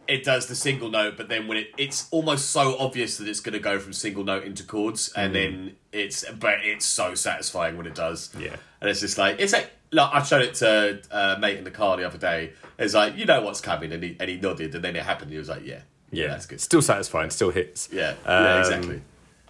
it 0.08 0.24
does 0.24 0.46
the 0.46 0.54
single 0.54 0.90
note, 0.90 1.16
but 1.16 1.28
then 1.28 1.46
when 1.48 1.58
it 1.58 1.68
it's 1.78 2.08
almost 2.10 2.50
so 2.50 2.76
obvious 2.78 3.18
that 3.18 3.28
it's 3.28 3.40
going 3.40 3.54
to 3.54 3.58
go 3.58 3.78
from 3.78 3.92
single 3.92 4.24
note 4.24 4.44
into 4.44 4.64
chords, 4.64 5.12
and 5.16 5.30
mm. 5.30 5.34
then 5.34 5.76
it's 5.92 6.24
but 6.38 6.56
it's 6.62 6.84
so 6.84 7.14
satisfying 7.14 7.76
when 7.76 7.86
it 7.86 7.94
does. 7.94 8.30
Yeah, 8.38 8.56
and 8.80 8.90
it's 8.90 9.00
just 9.00 9.18
like 9.18 9.40
it's 9.40 9.52
like 9.52 9.70
like, 9.96 10.10
I 10.12 10.22
showed 10.22 10.42
it 10.42 10.54
to 10.56 11.00
uh, 11.10 11.36
mate 11.40 11.58
in 11.58 11.64
the 11.64 11.70
car 11.70 11.96
the 11.96 12.04
other 12.06 12.18
day. 12.18 12.52
It's 12.78 12.94
like 12.94 13.16
you 13.16 13.24
know 13.24 13.40
what's 13.42 13.60
coming, 13.60 13.92
and 13.92 14.02
he 14.02 14.16
and 14.20 14.28
he 14.30 14.36
nodded, 14.36 14.74
and 14.74 14.84
then 14.84 14.94
it 14.96 15.02
happened. 15.02 15.30
He 15.30 15.38
was 15.38 15.48
like, 15.48 15.64
"Yeah, 15.64 15.80
yeah, 16.10 16.28
that's 16.28 16.46
good." 16.46 16.60
Still 16.60 16.82
satisfying. 16.82 17.30
Still 17.30 17.50
hits. 17.50 17.88
Yeah, 17.92 18.14
yeah, 18.24 18.52
Um, 18.54 18.58
exactly. 18.60 19.02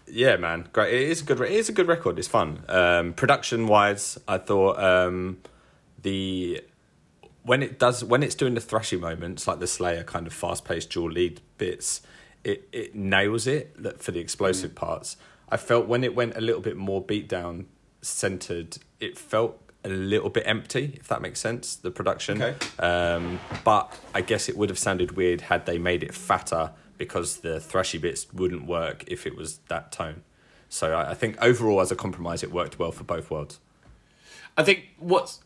Yeah, 0.09 0.37
man, 0.37 0.69
great. 0.73 0.95
It 0.95 1.11
is 1.11 1.23
a 1.23 1.25
good. 1.25 1.41
It 1.41 1.51
is 1.51 1.69
a 1.69 1.73
good 1.73 1.89
record. 1.89 2.19
It's 2.19 2.29
fun. 2.29 2.63
Um, 2.69 3.13
production 3.13 3.67
wise, 3.67 4.19
I 4.29 4.39
thought 4.39 4.79
um, 4.79 5.39
the 6.01 6.63
when 7.43 7.63
it 7.63 7.79
does 7.79 8.05
when 8.05 8.23
it's 8.23 8.37
doing 8.37 8.55
the 8.55 8.61
thrashy 8.61 8.99
moments 9.01 9.49
like 9.49 9.59
the 9.59 9.67
Slayer 9.67 10.05
kind 10.05 10.27
of 10.27 10.33
fast 10.33 10.65
paced 10.65 10.91
dual 10.91 11.11
lead 11.11 11.41
bits, 11.59 12.03
it 12.45 12.69
it 12.73 12.95
nails 12.95 13.49
it 13.49 13.77
for 13.99 14.13
the 14.13 14.21
explosive 14.21 14.77
parts. 14.77 15.17
I 15.49 15.57
felt 15.57 15.87
when 15.89 16.05
it 16.05 16.15
went 16.15 16.37
a 16.37 16.41
little 16.41 16.61
bit 16.61 16.77
more 16.77 17.01
beat 17.01 17.29
down 17.29 17.67
centered, 18.01 18.79
it 19.01 19.19
felt 19.19 19.61
a 19.87 19.95
little 19.95 20.31
bit 20.31 20.43
empty, 20.47 20.95
if 21.01 21.09
that 21.09 21.23
makes 21.23 21.41
sense. 21.41 21.77
The 21.77 21.91
production, 21.91 22.43
Okay. 22.43 22.55
um, 22.79 23.41
but 23.65 23.97
I 24.15 24.21
guess 24.21 24.49
it 24.49 24.57
would 24.57 24.69
have 24.69 24.79
sounded 24.79 25.13
weird 25.17 25.43
had 25.43 25.65
they 25.67 25.79
made 25.79 26.03
it 26.03 26.15
fatter 26.15 26.73
because 26.99 27.39
the 27.39 27.57
thrashy 27.61 28.01
bits 28.01 28.33
wouldn't 28.33 28.67
work 28.67 29.05
if 29.07 29.27
it 29.27 29.37
was 29.37 29.59
that 29.69 29.93
tone. 29.93 30.23
So 30.69 30.93
I, 30.95 31.11
I 31.11 31.15
think 31.15 31.37
overall, 31.41 31.81
as 31.81 31.91
a 31.93 31.97
compromise, 31.97 32.43
it 32.43 32.51
worked 32.53 32.79
well 32.79 32.91
for 32.93 33.05
both 33.05 33.31
worlds. 33.31 33.61
I 34.57 34.65
think 34.65 34.85
what's 34.99 35.41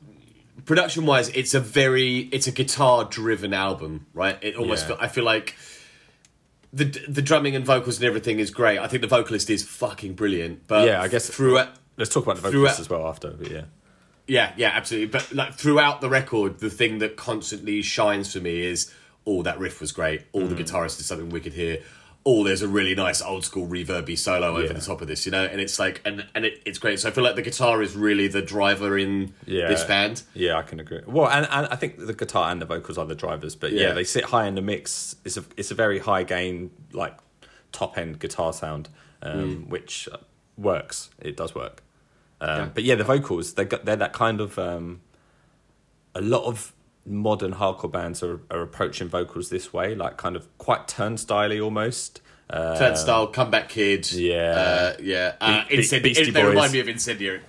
production 0.64 1.06
wise, 1.06 1.28
it's 1.30 1.52
a 1.54 1.60
very 1.60 2.18
it's 2.32 2.46
a 2.46 2.52
guitar 2.52 3.04
driven 3.04 3.52
album, 3.52 4.06
right? 4.14 4.38
It 4.42 4.56
almost 4.56 4.82
Yeah. 4.84 4.94
feel, 4.94 4.96
I 5.00 5.08
feel 5.08 5.24
like 5.24 5.56
the 6.72 6.84
the 7.08 7.20
drumming 7.22 7.56
and 7.56 7.66
vocals 7.66 7.96
and 7.96 8.04
everything 8.06 8.38
is 8.38 8.50
great. 8.50 8.78
I 8.78 8.86
think 8.86 9.00
the 9.02 9.08
vocalist 9.08 9.50
is 9.50 9.64
fucking 9.64 10.14
brilliant. 10.14 10.66
But 10.68 10.86
Yeah, 10.86 11.02
I 11.02 11.08
guess- 11.08 11.28
through 11.28 11.60
Let's 11.96 12.10
talk 12.14 12.22
about 12.22 12.36
the 12.36 12.42
vocalist 12.42 12.80
as 12.80 12.88
well 12.88 13.06
after. 13.06 13.30
But 13.32 13.50
yeah, 13.50 13.64
yeah, 14.36 14.52
yeah, 14.56 14.70
absolutely. 14.74 15.08
But 15.08 15.32
like 15.32 15.54
throughout 15.54 16.00
the 16.00 16.08
record, 16.08 16.58
the 16.60 16.70
thing 16.70 16.98
that 16.98 17.16
constantly 17.16 17.82
shines 17.82 18.32
for 18.32 18.40
me 18.40 18.60
is 18.72 18.92
oh 19.26 19.42
that 19.42 19.58
riff 19.58 19.80
was 19.80 19.92
great. 19.92 20.22
All 20.32 20.42
Mm. 20.42 20.50
the 20.56 20.62
guitarist 20.62 20.96
did 20.96 21.06
something 21.06 21.28
wicked 21.30 21.52
here. 21.52 21.78
Oh, 22.26 22.44
there's 22.44 22.60
a 22.60 22.68
really 22.68 22.94
nice 22.94 23.22
old 23.22 23.44
school 23.46 23.66
reverby 23.66 24.16
solo 24.16 24.48
over 24.48 24.62
Yeah. 24.66 24.72
the 24.74 24.80
top 24.80 25.00
of 25.00 25.08
this, 25.08 25.24
you 25.24 25.32
know, 25.32 25.44
and 25.44 25.58
it's 25.58 25.78
like, 25.78 26.02
and 26.04 26.26
and 26.34 26.44
it, 26.44 26.60
it's 26.66 26.78
great. 26.78 27.00
So 27.00 27.08
I 27.08 27.12
feel 27.12 27.24
like 27.24 27.34
the 27.36 27.42
guitar 27.50 27.80
is 27.82 27.96
really 27.96 28.28
the 28.28 28.42
driver 28.42 28.98
in 28.98 29.32
yeah, 29.46 29.68
this 29.68 29.84
band. 29.84 30.22
Yeah, 30.34 30.58
I 30.58 30.62
can 30.62 30.80
agree. 30.80 31.00
Well, 31.06 31.28
and, 31.30 31.46
and 31.50 31.66
I 31.70 31.76
think 31.76 31.92
the 31.98 32.12
guitar 32.12 32.50
and 32.52 32.60
the 32.60 32.66
vocals 32.66 32.98
are 32.98 33.06
the 33.06 33.14
drivers, 33.14 33.54
but 33.56 33.72
yeah, 33.72 33.88
Yeah. 33.88 33.92
they 33.94 34.04
sit 34.04 34.24
high 34.24 34.46
in 34.46 34.54
the 34.54 34.62
mix. 34.62 35.16
It's 35.24 35.36
a 35.38 35.44
it's 35.56 35.70
a 35.70 35.74
very 35.74 35.98
high 35.98 36.22
gain, 36.24 36.70
like 36.92 37.16
top 37.72 37.96
end 37.96 38.18
guitar 38.18 38.52
sound, 38.52 38.90
um, 39.22 39.66
which 39.68 40.06
uh, 40.12 40.18
works. 40.58 41.08
It 41.20 41.36
does 41.38 41.54
work. 41.54 41.82
Um, 42.40 42.58
Yeah. 42.58 42.68
But 42.74 42.84
yeah, 42.84 42.94
the 42.94 43.04
vocals 43.04 43.54
they 43.54 43.64
got 43.64 43.84
they're 43.84 43.96
that 43.96 44.12
kind 44.12 44.40
of 44.40 44.58
um, 44.58 45.00
a 46.14 46.20
lot 46.20 46.44
of 46.44 46.72
modern 47.06 47.54
hardcore 47.54 47.90
bands 47.90 48.22
are, 48.22 48.40
are 48.50 48.62
approaching 48.62 49.08
vocals 49.08 49.48
this 49.50 49.72
way, 49.72 49.94
like 49.94 50.16
kind 50.16 50.36
of 50.36 50.46
quite 50.58 50.86
turnstile 50.88 51.60
almost. 51.62 52.20
Uh, 52.48 52.76
Turnstile, 52.76 53.28
Comeback 53.28 53.68
Kid. 53.68 54.10
Yeah. 54.12 54.36
Uh, 54.50 54.96
yeah. 55.00 55.34
Uh, 55.40 55.62
Be- 55.68 55.76
Beastie 55.76 55.98
they 56.00 56.42
Boys. 56.42 56.48
remind 56.50 56.72
me 56.72 56.80
of 56.80 56.88
Incendiary. 56.88 57.40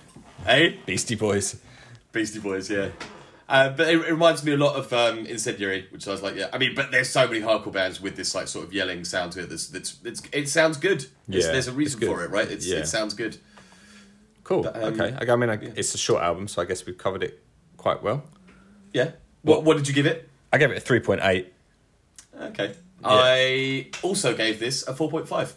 Hey? 0.46 0.78
Beastie 0.86 1.16
Boys. 1.16 1.56
Beastie 2.12 2.38
Boys, 2.38 2.70
yeah. 2.70 2.90
Uh, 3.48 3.70
but 3.70 3.88
it, 3.88 3.96
it 3.96 4.10
reminds 4.12 4.44
me 4.44 4.52
a 4.52 4.56
lot 4.56 4.76
of 4.76 4.92
um, 4.92 5.26
Incendiary, 5.26 5.88
which 5.90 6.06
I 6.06 6.12
was 6.12 6.22
like, 6.22 6.36
yeah. 6.36 6.50
I 6.52 6.58
mean, 6.58 6.76
but 6.76 6.92
there's 6.92 7.08
so 7.10 7.26
many 7.26 7.40
hardcore 7.40 7.72
bands 7.72 8.00
with 8.00 8.14
this 8.14 8.32
like 8.32 8.46
sort 8.46 8.64
of 8.64 8.72
yelling 8.72 9.04
sound 9.04 9.32
to 9.32 9.40
it. 9.42 9.48
That's, 9.50 9.66
that's, 9.66 9.96
it's, 10.04 10.22
it 10.32 10.48
sounds 10.48 10.76
good. 10.76 11.02
It's- 11.02 11.46
Yeah, 11.46 11.50
there's 11.52 11.66
a 11.66 11.72
reason 11.72 12.00
for 12.00 12.22
it, 12.24 12.30
right? 12.30 12.48
It's, 12.48 12.64
Yeah. 12.64 12.78
It 12.78 12.86
sounds 12.86 13.14
good. 13.14 13.38
Cool. 14.52 14.68
um, 14.68 15.00
okay. 15.00 15.16
I 15.32 15.36
mean, 15.36 15.48
I, 15.48 15.54
it's 15.54 15.94
a 15.94 15.98
short 15.98 16.22
album, 16.22 16.46
so 16.46 16.60
I 16.60 16.66
guess 16.66 16.84
we've 16.84 16.98
covered 16.98 17.22
it 17.22 17.42
quite 17.76 18.02
well. 18.02 18.24
Yeah. 18.92 19.12
What, 19.42 19.64
what 19.64 19.76
did 19.78 19.88
you 19.88 19.94
give 19.94 20.06
it? 20.06 20.28
I 20.52 20.58
gave 20.58 20.70
it 20.70 20.76
a 20.76 20.80
three 20.80 21.00
point 21.00 21.20
eight. 21.24 21.52
Okay. 22.38 22.74
I 23.04 23.88
also 24.02 24.34
gave 24.34 24.60
this 24.60 24.86
a 24.86 24.92
4.5. 24.92 25.54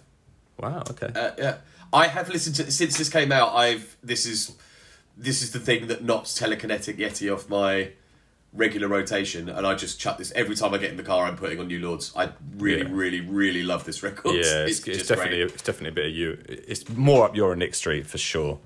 Wow. 0.59 0.83
Okay. 0.89 1.11
Uh, 1.13 1.31
yeah, 1.37 1.57
I 1.93 2.07
have 2.07 2.29
listened 2.29 2.55
to 2.55 2.71
since 2.71 2.97
this 2.97 3.09
came 3.09 3.31
out. 3.31 3.53
I've 3.53 3.97
this 4.01 4.25
is 4.25 4.55
this 5.17 5.41
is 5.43 5.51
the 5.51 5.59
thing 5.59 5.87
that 5.87 6.03
knocks 6.03 6.39
Telekinetic 6.39 6.97
Yeti 6.97 7.31
off 7.31 7.49
my 7.49 7.89
regular 8.53 8.87
rotation, 8.87 9.49
and 9.49 9.67
I 9.67 9.75
just 9.75 9.99
chuck 9.99 10.17
this 10.17 10.31
every 10.33 10.55
time 10.55 10.73
I 10.73 10.77
get 10.77 10.89
in 10.89 10.97
the 10.97 11.03
car. 11.03 11.25
I'm 11.25 11.35
putting 11.35 11.59
on 11.59 11.67
New 11.67 11.79
Lords. 11.85 12.13
I 12.15 12.29
really, 12.57 12.81
Yeah. 12.83 12.87
really, 12.89 13.21
really 13.21 13.63
love 13.63 13.83
this 13.83 14.01
record. 14.01 14.35
yeah, 14.35 14.41
it's, 14.65 14.79
it's, 14.79 14.99
just 14.99 15.09
definitely 15.09 15.39
great. 15.39 15.53
it's 15.53 15.63
definitely 15.63 15.89
a 15.89 16.03
bit 16.03 16.05
of 16.07 16.15
you. 16.15 16.41
It's 16.47 16.87
more 16.89 17.25
up 17.25 17.35
your 17.35 17.55
Nick 17.55 17.75
Street 17.75 18.07
for 18.07 18.17
sure. 18.17 18.59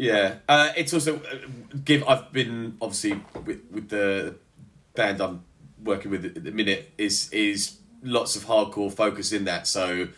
Yeah. 0.00 0.36
Uh, 0.48 0.72
it's 0.76 0.92
also 0.94 1.16
uh, 1.16 1.36
give. 1.84 2.02
I've 2.08 2.32
been 2.32 2.76
obviously 2.80 3.22
with 3.44 3.60
with 3.70 3.88
the 3.88 4.36
band 4.94 5.20
I'm 5.20 5.44
working 5.84 6.10
with 6.10 6.24
at 6.24 6.42
the 6.44 6.50
minute 6.50 6.92
is 6.98 7.30
is 7.32 7.78
lots 8.02 8.36
of 8.36 8.46
hardcore 8.46 8.92
focus 8.92 9.32
in 9.32 9.44
that. 9.44 9.66
So 9.66 10.08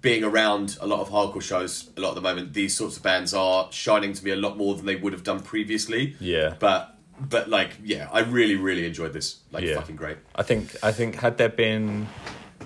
being 0.00 0.24
around 0.24 0.76
a 0.80 0.86
lot 0.86 1.00
of 1.00 1.10
hardcore 1.10 1.42
shows 1.42 1.90
a 1.96 2.00
lot 2.00 2.10
at 2.10 2.14
the 2.16 2.20
moment, 2.20 2.52
these 2.54 2.76
sorts 2.76 2.96
of 2.96 3.02
bands 3.02 3.34
are 3.34 3.70
shining 3.70 4.12
to 4.12 4.24
me 4.24 4.30
a 4.32 4.36
lot 4.36 4.56
more 4.56 4.74
than 4.74 4.86
they 4.86 4.96
would 4.96 5.12
have 5.12 5.22
done 5.24 5.40
previously. 5.40 6.16
Yeah. 6.20 6.54
But 6.58 6.96
but 7.20 7.48
like 7.48 7.78
yeah, 7.84 8.08
I 8.12 8.20
really 8.20 8.56
really 8.56 8.86
enjoyed 8.86 9.12
this. 9.12 9.40
Like 9.52 9.64
Yeah. 9.64 9.76
fucking 9.76 9.96
great. 9.96 10.18
I 10.34 10.42
think 10.42 10.74
I 10.82 10.90
think 10.92 11.16
had 11.16 11.38
there 11.38 11.48
been 11.48 12.08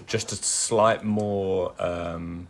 just 0.06 0.32
a 0.32 0.36
slight 0.36 1.04
more 1.04 1.74
um, 1.78 2.48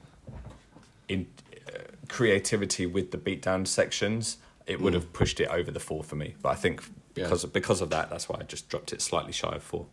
creativity 2.09 2.87
with 2.87 3.11
the 3.11 3.19
beatdown 3.19 3.67
sections, 3.67 4.39
it 4.67 4.81
would 4.81 4.93
mm. 4.93 4.97
have 4.97 5.13
pushed 5.13 5.41
it 5.41 5.49
over 5.49 5.71
the 5.71 5.81
four 5.81 6.03
for 6.03 6.17
me. 6.17 6.35
But 6.43 6.51
I 6.51 6.55
think 6.55 6.83
Yeah. 7.15 7.25
because 7.25 7.45
because 7.47 7.81
of 7.81 7.91
that, 7.91 8.11
that's 8.11 8.29
why 8.29 8.39
I 8.41 8.45
just 8.45 8.69
dropped 8.69 8.93
it 8.93 9.01
slightly 9.03 9.33
shy 9.33 9.55
of 9.55 9.63
four. 9.63 9.87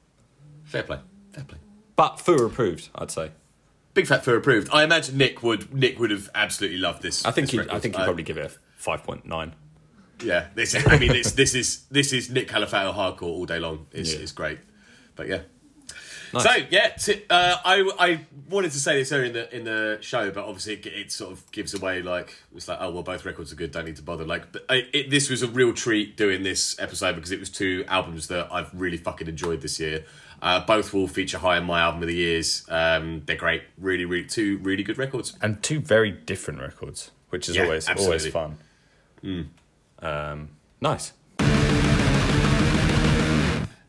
Fair 0.63 0.83
play. 0.83 0.99
Fair 1.31 1.43
play. 1.43 1.57
But 1.95 2.19
Fur 2.19 2.45
approved, 2.45 2.89
I'd 2.95 3.11
say. 3.11 3.31
Big 3.95 4.07
fat 4.07 4.25
fur 4.25 4.35
approved. 4.35 4.67
I 4.73 4.83
imagine 4.83 5.17
Nick 5.17 5.41
would 5.41 5.73
Nick 5.73 5.97
would 5.99 6.11
have 6.11 6.29
absolutely 6.35 6.79
loved 6.79 7.01
this. 7.01 7.25
I 7.25 7.31
think 7.31 7.49
this 7.49 7.65
he. 7.65 7.71
I 7.71 7.79
think 7.79 7.95
he'd 7.95 8.03
probably 8.03 8.23
give 8.23 8.37
it 8.37 8.45
a 8.45 8.51
five 8.75 9.03
point 9.03 9.25
nine. 9.25 9.55
Yeah, 10.21 10.47
this. 10.53 10.75
I 10.87 10.97
mean, 10.99 11.13
this 11.13 11.31
this 11.31 11.55
is 11.55 11.85
this 11.89 12.11
is 12.11 12.29
Nick 12.29 12.49
Calafell 12.49 12.93
hardcore 12.93 13.23
all 13.23 13.45
day 13.45 13.57
long. 13.57 13.87
It's, 13.93 14.13
Yeah. 14.13 14.19
it's 14.19 14.33
great, 14.33 14.59
but 15.15 15.29
yeah. 15.29 15.43
Nice. 16.35 16.43
So 16.43 16.65
yeah, 16.69 16.89
t- 16.89 17.23
uh, 17.29 17.57
I 17.65 17.91
I 17.99 18.25
wanted 18.49 18.71
to 18.73 18.79
say 18.79 18.97
this 18.99 19.11
earlier 19.11 19.25
in 19.25 19.33
the 19.33 19.55
in 19.55 19.63
the 19.63 19.97
show, 20.01 20.29
but 20.31 20.43
obviously 20.45 20.73
it, 20.73 20.85
it 20.85 21.11
sort 21.11 21.31
of 21.31 21.49
gives 21.51 21.73
away 21.73 22.01
like 22.01 22.35
it's 22.55 22.67
like 22.67 22.77
oh 22.81 22.91
well 22.91 23.03
both 23.03 23.25
records 23.25 23.51
are 23.51 23.55
good, 23.55 23.71
don't 23.71 23.85
need 23.85 23.95
to 23.95 24.03
bother. 24.03 24.25
Like, 24.25 24.51
but 24.51 24.65
I, 24.69 24.87
it, 24.93 25.09
this 25.09 25.29
was 25.29 25.41
a 25.41 25.47
real 25.47 25.73
treat 25.73 26.15
doing 26.17 26.43
this 26.43 26.77
episode 26.79 27.15
because 27.15 27.31
it 27.31 27.39
was 27.39 27.49
two 27.49 27.83
albums 27.87 28.27
that 28.27 28.47
I've 28.51 28.69
really 28.73 28.97
fucking 28.97 29.27
enjoyed 29.27 29.61
this 29.61 29.79
year. 29.79 30.05
Uh, 30.41 30.63
both 30.65 30.93
will 30.93 31.07
feature 31.07 31.37
high 31.39 31.57
in 31.57 31.63
my 31.63 31.79
album 31.79 32.01
of 32.03 32.07
the 32.09 32.15
years. 32.15 32.65
Um, 32.69 33.23
they're 33.25 33.37
great, 33.37 33.63
really, 33.79 34.05
really 34.05 34.25
two 34.27 34.57
really 34.59 34.83
good 34.83 34.97
records. 34.97 35.35
and 35.41 35.63
two 35.63 35.79
very 35.79 36.11
different 36.11 36.59
records, 36.59 37.11
which 37.29 37.47
is 37.49 37.55
Yeah, 37.55 37.63
always 37.63 37.87
absolutely. 37.87 38.31
always 38.31 38.33
fun. 38.33 39.49
Um, 40.01 40.49
nice. 40.81 41.13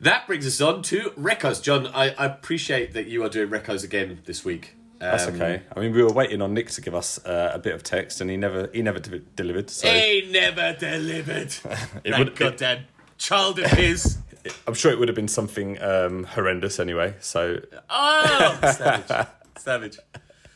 That 0.06 0.26
brings 0.28 0.46
us 0.46 0.60
on 0.60 0.82
to 0.84 1.10
Recos. 1.18 1.60
John, 1.62 1.88
I, 1.88 2.10
I 2.16 2.26
appreciate 2.26 2.92
that 2.94 3.06
you 3.06 3.24
are 3.24 3.28
doing 3.28 3.48
Recos 3.48 3.82
again 3.82 4.20
this 4.24 4.44
week. 4.44 4.74
That's 4.98 5.26
Um, 5.26 5.34
okay. 5.34 5.62
I 5.74 5.80
mean, 5.80 5.92
we 5.92 6.02
were 6.02 6.12
waiting 6.12 6.40
on 6.40 6.54
Nick 6.54 6.70
to 6.70 6.80
give 6.80 6.94
us 6.94 7.18
uh, 7.26 7.50
a 7.52 7.58
bit 7.58 7.74
of 7.74 7.82
text, 7.82 8.20
and 8.20 8.30
he 8.30 8.36
never 8.36 8.70
he 8.72 8.82
never 8.82 8.98
de- 9.00 9.18
delivered. 9.18 9.68
So 9.68 9.88
He 9.88 10.28
never 10.30 10.74
delivered. 10.78 11.54
It 12.04 12.10
that 12.10 12.18
would- 12.20 12.36
goddamn 12.36 12.84
child 13.18 13.58
of 13.58 13.66
his. 13.72 14.18
I'm 14.68 14.74
sure 14.74 14.92
it 14.92 14.98
would 15.00 15.08
have 15.08 15.16
been 15.16 15.26
something 15.28 15.82
um, 15.82 16.22
horrendous 16.22 16.78
anyway. 16.78 17.16
So 17.18 17.58
Oh, 17.90 18.58
savage, 18.76 19.26
savage. 19.58 19.98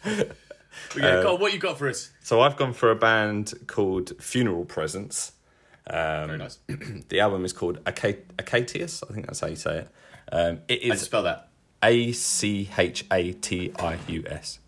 But 0.04 0.36
yeah, 0.96 1.22
go 1.22 1.34
on, 1.34 1.40
what 1.40 1.52
you 1.52 1.58
got 1.58 1.76
for 1.76 1.88
us? 1.88 2.10
so 2.22 2.40
I've 2.40 2.56
gone 2.56 2.72
for 2.72 2.92
a 2.92 2.96
band 2.96 3.52
called 3.66 4.12
Funeral 4.22 4.64
Presence. 4.64 5.32
Um, 5.90 6.26
Very 6.26 6.38
nice. 6.38 6.58
The 7.08 7.20
album 7.20 7.44
is 7.44 7.52
called 7.52 7.78
Aca- 7.86 8.22
Achatius. 8.38 9.02
I 9.08 9.12
think 9.12 9.26
that's 9.26 9.40
how 9.40 9.48
you 9.48 9.56
say 9.56 9.78
it. 9.78 9.88
Um, 10.32 10.60
it 10.68 10.82
How 10.82 10.82
do 10.82 10.86
you 10.88 10.96
spell 10.96 11.22
that? 11.24 11.48
A 11.82 12.12
C 12.12 12.68
H 12.78 13.04
A 13.10 13.32
T 13.32 13.72
I 13.78 13.98
U 14.08 14.24
S. 14.26 14.58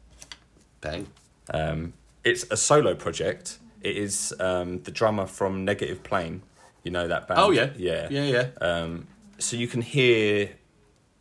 Bang. 0.80 1.06
Um, 1.52 1.92
it's 2.24 2.44
a 2.50 2.56
solo 2.56 2.94
project. 2.94 3.58
It 3.82 3.96
is 3.96 4.34
um, 4.40 4.82
the 4.82 4.90
drummer 4.90 5.26
from 5.26 5.64
Negative 5.64 6.02
Plane. 6.02 6.42
You 6.82 6.90
know 6.90 7.06
that 7.06 7.28
band? 7.28 7.40
Oh 7.40 7.50
yeah, 7.50 7.70
yeah, 7.76 8.08
yeah, 8.10 8.24
yeah. 8.24 8.48
Um, 8.60 9.06
so 9.38 9.56
you 9.56 9.68
can 9.68 9.82
hear 9.82 10.50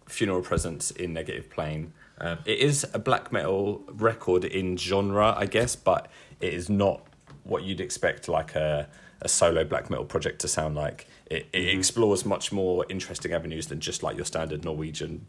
Funeral 0.08 0.42
Presence 0.42 0.92
in 0.92 1.14
Negative 1.14 1.50
Plane. 1.50 1.94
Um, 2.20 2.40
it 2.46 2.60
is 2.60 2.86
a 2.94 3.00
black 3.00 3.32
metal 3.32 3.84
record 3.88 4.46
in 4.46 4.78
genre, 4.78 5.34
I 5.36 5.46
guess, 5.46 5.76
but 5.76 6.08
it 6.40 6.54
is 6.54 6.70
not 6.70 7.06
what 7.44 7.64
you'd 7.64 7.82
expect 7.82 8.28
like 8.28 8.56
a, 8.56 8.88
a 9.22 9.28
solo 9.28 9.64
black 9.64 9.90
metal 9.90 10.06
project 10.06 10.40
to 10.42 10.48
sound 10.48 10.76
like. 10.76 11.08
It, 11.30 11.48
it 11.54 11.78
explores 11.78 12.26
much 12.26 12.52
more 12.52 12.86
interesting 12.90 13.32
avenues 13.34 13.68
than 13.68 13.80
just 13.80 14.04
like 14.04 14.16
your 14.18 14.26
standard 14.26 14.66
Norwegian, 14.66 15.26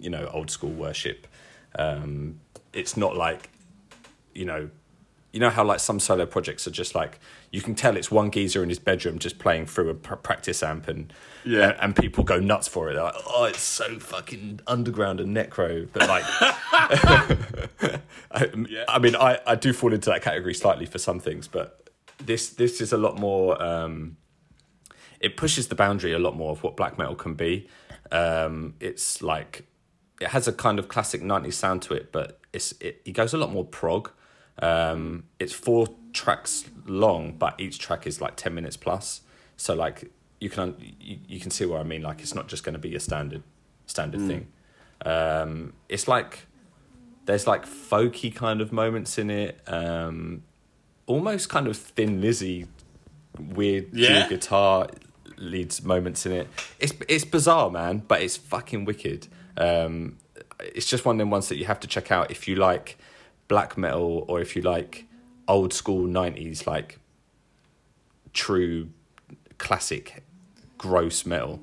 you 0.00 0.10
know, 0.10 0.28
old 0.32 0.50
school 0.50 0.70
worship. 0.70 1.26
Um, 1.78 2.40
it's 2.72 2.96
not 2.96 3.16
like, 3.16 3.50
you 4.34 4.44
know, 4.44 4.70
you 5.32 5.40
know 5.40 5.50
how 5.50 5.62
like 5.62 5.78
some 5.80 6.00
solo 6.00 6.24
projects 6.24 6.66
are 6.66 6.70
just 6.70 6.94
like 6.94 7.20
you 7.50 7.60
can 7.60 7.74
tell 7.74 7.96
it's 7.98 8.10
one 8.10 8.30
geezer 8.30 8.62
in 8.62 8.70
his 8.70 8.78
bedroom 8.78 9.18
just 9.18 9.38
playing 9.38 9.66
through 9.66 9.90
a 9.90 9.94
pr- 9.94 10.14
practice 10.14 10.62
amp 10.62 10.88
and 10.88 11.12
Yeah. 11.44 11.68
and, 11.70 11.80
and 11.80 11.96
people 11.96 12.24
go 12.24 12.38
nuts 12.40 12.66
for 12.66 12.90
it 12.90 12.94
They're 12.94 13.04
like 13.04 13.14
oh 13.26 13.44
it's 13.44 13.60
so 13.60 13.98
fucking 13.98 14.60
underground 14.66 15.20
and 15.20 15.36
necro 15.36 15.86
but 15.92 16.08
like 16.08 16.24
I, 18.30 18.50
Yeah. 18.68 18.84
I 18.88 18.98
mean 18.98 19.16
I, 19.16 19.38
I 19.46 19.54
do 19.54 19.72
fall 19.74 19.92
into 19.92 20.08
that 20.10 20.22
category 20.22 20.54
slightly 20.54 20.86
for 20.86 20.98
some 20.98 21.20
things 21.20 21.46
but 21.46 21.87
this 22.18 22.50
this 22.50 22.80
is 22.80 22.92
a 22.92 22.96
lot 22.96 23.18
more 23.18 23.60
um 23.62 24.16
it 25.20 25.36
pushes 25.36 25.68
the 25.68 25.74
boundary 25.74 26.12
a 26.12 26.18
lot 26.18 26.36
more 26.36 26.52
of 26.52 26.62
what 26.62 26.76
black 26.76 26.98
metal 26.98 27.14
can 27.14 27.34
be. 27.34 27.68
Um 28.12 28.74
it's 28.80 29.22
like 29.22 29.64
it 30.20 30.28
has 30.28 30.48
a 30.48 30.52
kind 30.52 30.78
of 30.78 30.88
classic 30.88 31.22
90s 31.22 31.54
sound 31.54 31.82
to 31.82 31.94
it 31.94 32.12
but 32.12 32.40
it's 32.52 32.72
it, 32.80 33.00
it 33.04 33.12
goes 33.12 33.34
a 33.34 33.38
lot 33.38 33.52
more 33.52 33.64
prog. 33.64 34.10
Um 34.60 35.24
it's 35.38 35.52
four 35.52 35.88
tracks 36.12 36.64
long 36.86 37.32
but 37.32 37.60
each 37.60 37.78
track 37.78 38.06
is 38.06 38.20
like 38.20 38.36
10 38.36 38.54
minutes 38.54 38.76
plus. 38.76 39.22
So 39.56 39.74
like 39.74 40.10
you 40.40 40.50
can 40.50 40.74
you, 41.00 41.18
you 41.26 41.40
can 41.40 41.50
see 41.50 41.66
what 41.66 41.80
i 41.80 41.82
mean 41.82 42.00
like 42.00 42.20
it's 42.20 42.32
not 42.34 42.46
just 42.46 42.62
going 42.62 42.74
to 42.74 42.78
be 42.78 42.94
a 42.94 43.00
standard 43.00 43.42
standard 43.86 44.20
thing. 44.26 44.48
Um 45.04 45.72
it's 45.88 46.06
like 46.08 46.46
there's 47.26 47.46
like 47.46 47.66
folky 47.66 48.34
kind 48.34 48.60
of 48.60 48.72
moments 48.72 49.18
in 49.18 49.30
it. 49.30 49.60
Um 49.66 50.44
almost 51.08 51.48
kind 51.48 51.66
of 51.66 51.76
thin 51.76 52.20
lizzy 52.20 52.66
weird 53.38 53.88
Yeah. 53.92 54.28
guitar 54.28 54.88
leads 55.36 55.82
moments 55.82 56.26
in 56.26 56.32
it. 56.32 56.48
It's 56.78 56.92
it's 57.08 57.24
bizarre, 57.24 57.70
man, 57.70 58.02
but 58.06 58.22
it's 58.22 58.36
fucking 58.36 58.84
wicked. 58.84 59.26
Um, 59.56 60.18
it's 60.60 60.86
just 60.86 61.04
one 61.04 61.16
of 61.16 61.18
them 61.18 61.30
ones 61.30 61.48
that 61.48 61.56
you 61.56 61.64
have 61.66 61.80
to 61.80 61.88
check 61.88 62.10
out 62.12 62.30
if 62.30 62.46
you 62.48 62.54
like 62.56 62.96
black 63.48 63.76
metal 63.78 64.24
or 64.28 64.40
if 64.40 64.54
you 64.56 64.62
like 64.62 65.06
old 65.48 65.72
school 65.72 66.04
nineties 66.06 66.66
like 66.66 66.98
true 68.32 68.88
classic 69.58 70.22
gross 70.76 71.24
metal. 71.26 71.60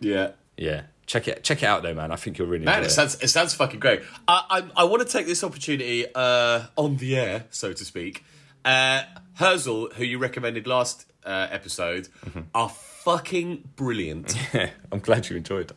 Yeah. 0.00 0.32
Yeah, 0.56 0.82
check 1.06 1.28
it 1.28 1.42
check 1.42 1.62
it 1.62 1.66
out 1.66 1.82
though, 1.82 1.94
man. 1.94 2.12
I 2.12 2.16
think 2.16 2.38
you'll 2.38 2.48
really 2.48 2.64
Man, 2.64 2.82
it 2.82 2.86
it. 2.86 2.90
sounds 2.90 3.20
it 3.22 3.28
sounds 3.28 3.54
fucking 3.54 3.80
great. 3.80 4.02
I 4.28 4.64
I, 4.76 4.82
I 4.82 4.84
want 4.84 5.06
to 5.06 5.08
take 5.10 5.26
this 5.26 5.42
opportunity 5.42 6.06
uh, 6.14 6.64
on 6.76 6.96
the 6.98 7.16
air, 7.16 7.44
so 7.50 7.72
to 7.72 7.84
speak. 7.84 8.24
Uh, 8.64 9.02
Herzel, 9.38 9.92
who 9.94 10.04
you 10.04 10.18
recommended 10.18 10.66
last 10.66 11.06
uh, 11.24 11.48
episode, 11.50 12.08
Mm-hmm. 12.26 12.40
are 12.54 12.68
fucking 12.68 13.68
brilliant, 13.76 14.36
Yeah, 14.54 14.70
I'm 14.92 15.00
glad 15.00 15.28
you 15.28 15.36
enjoyed 15.36 15.70
it. 15.72 15.76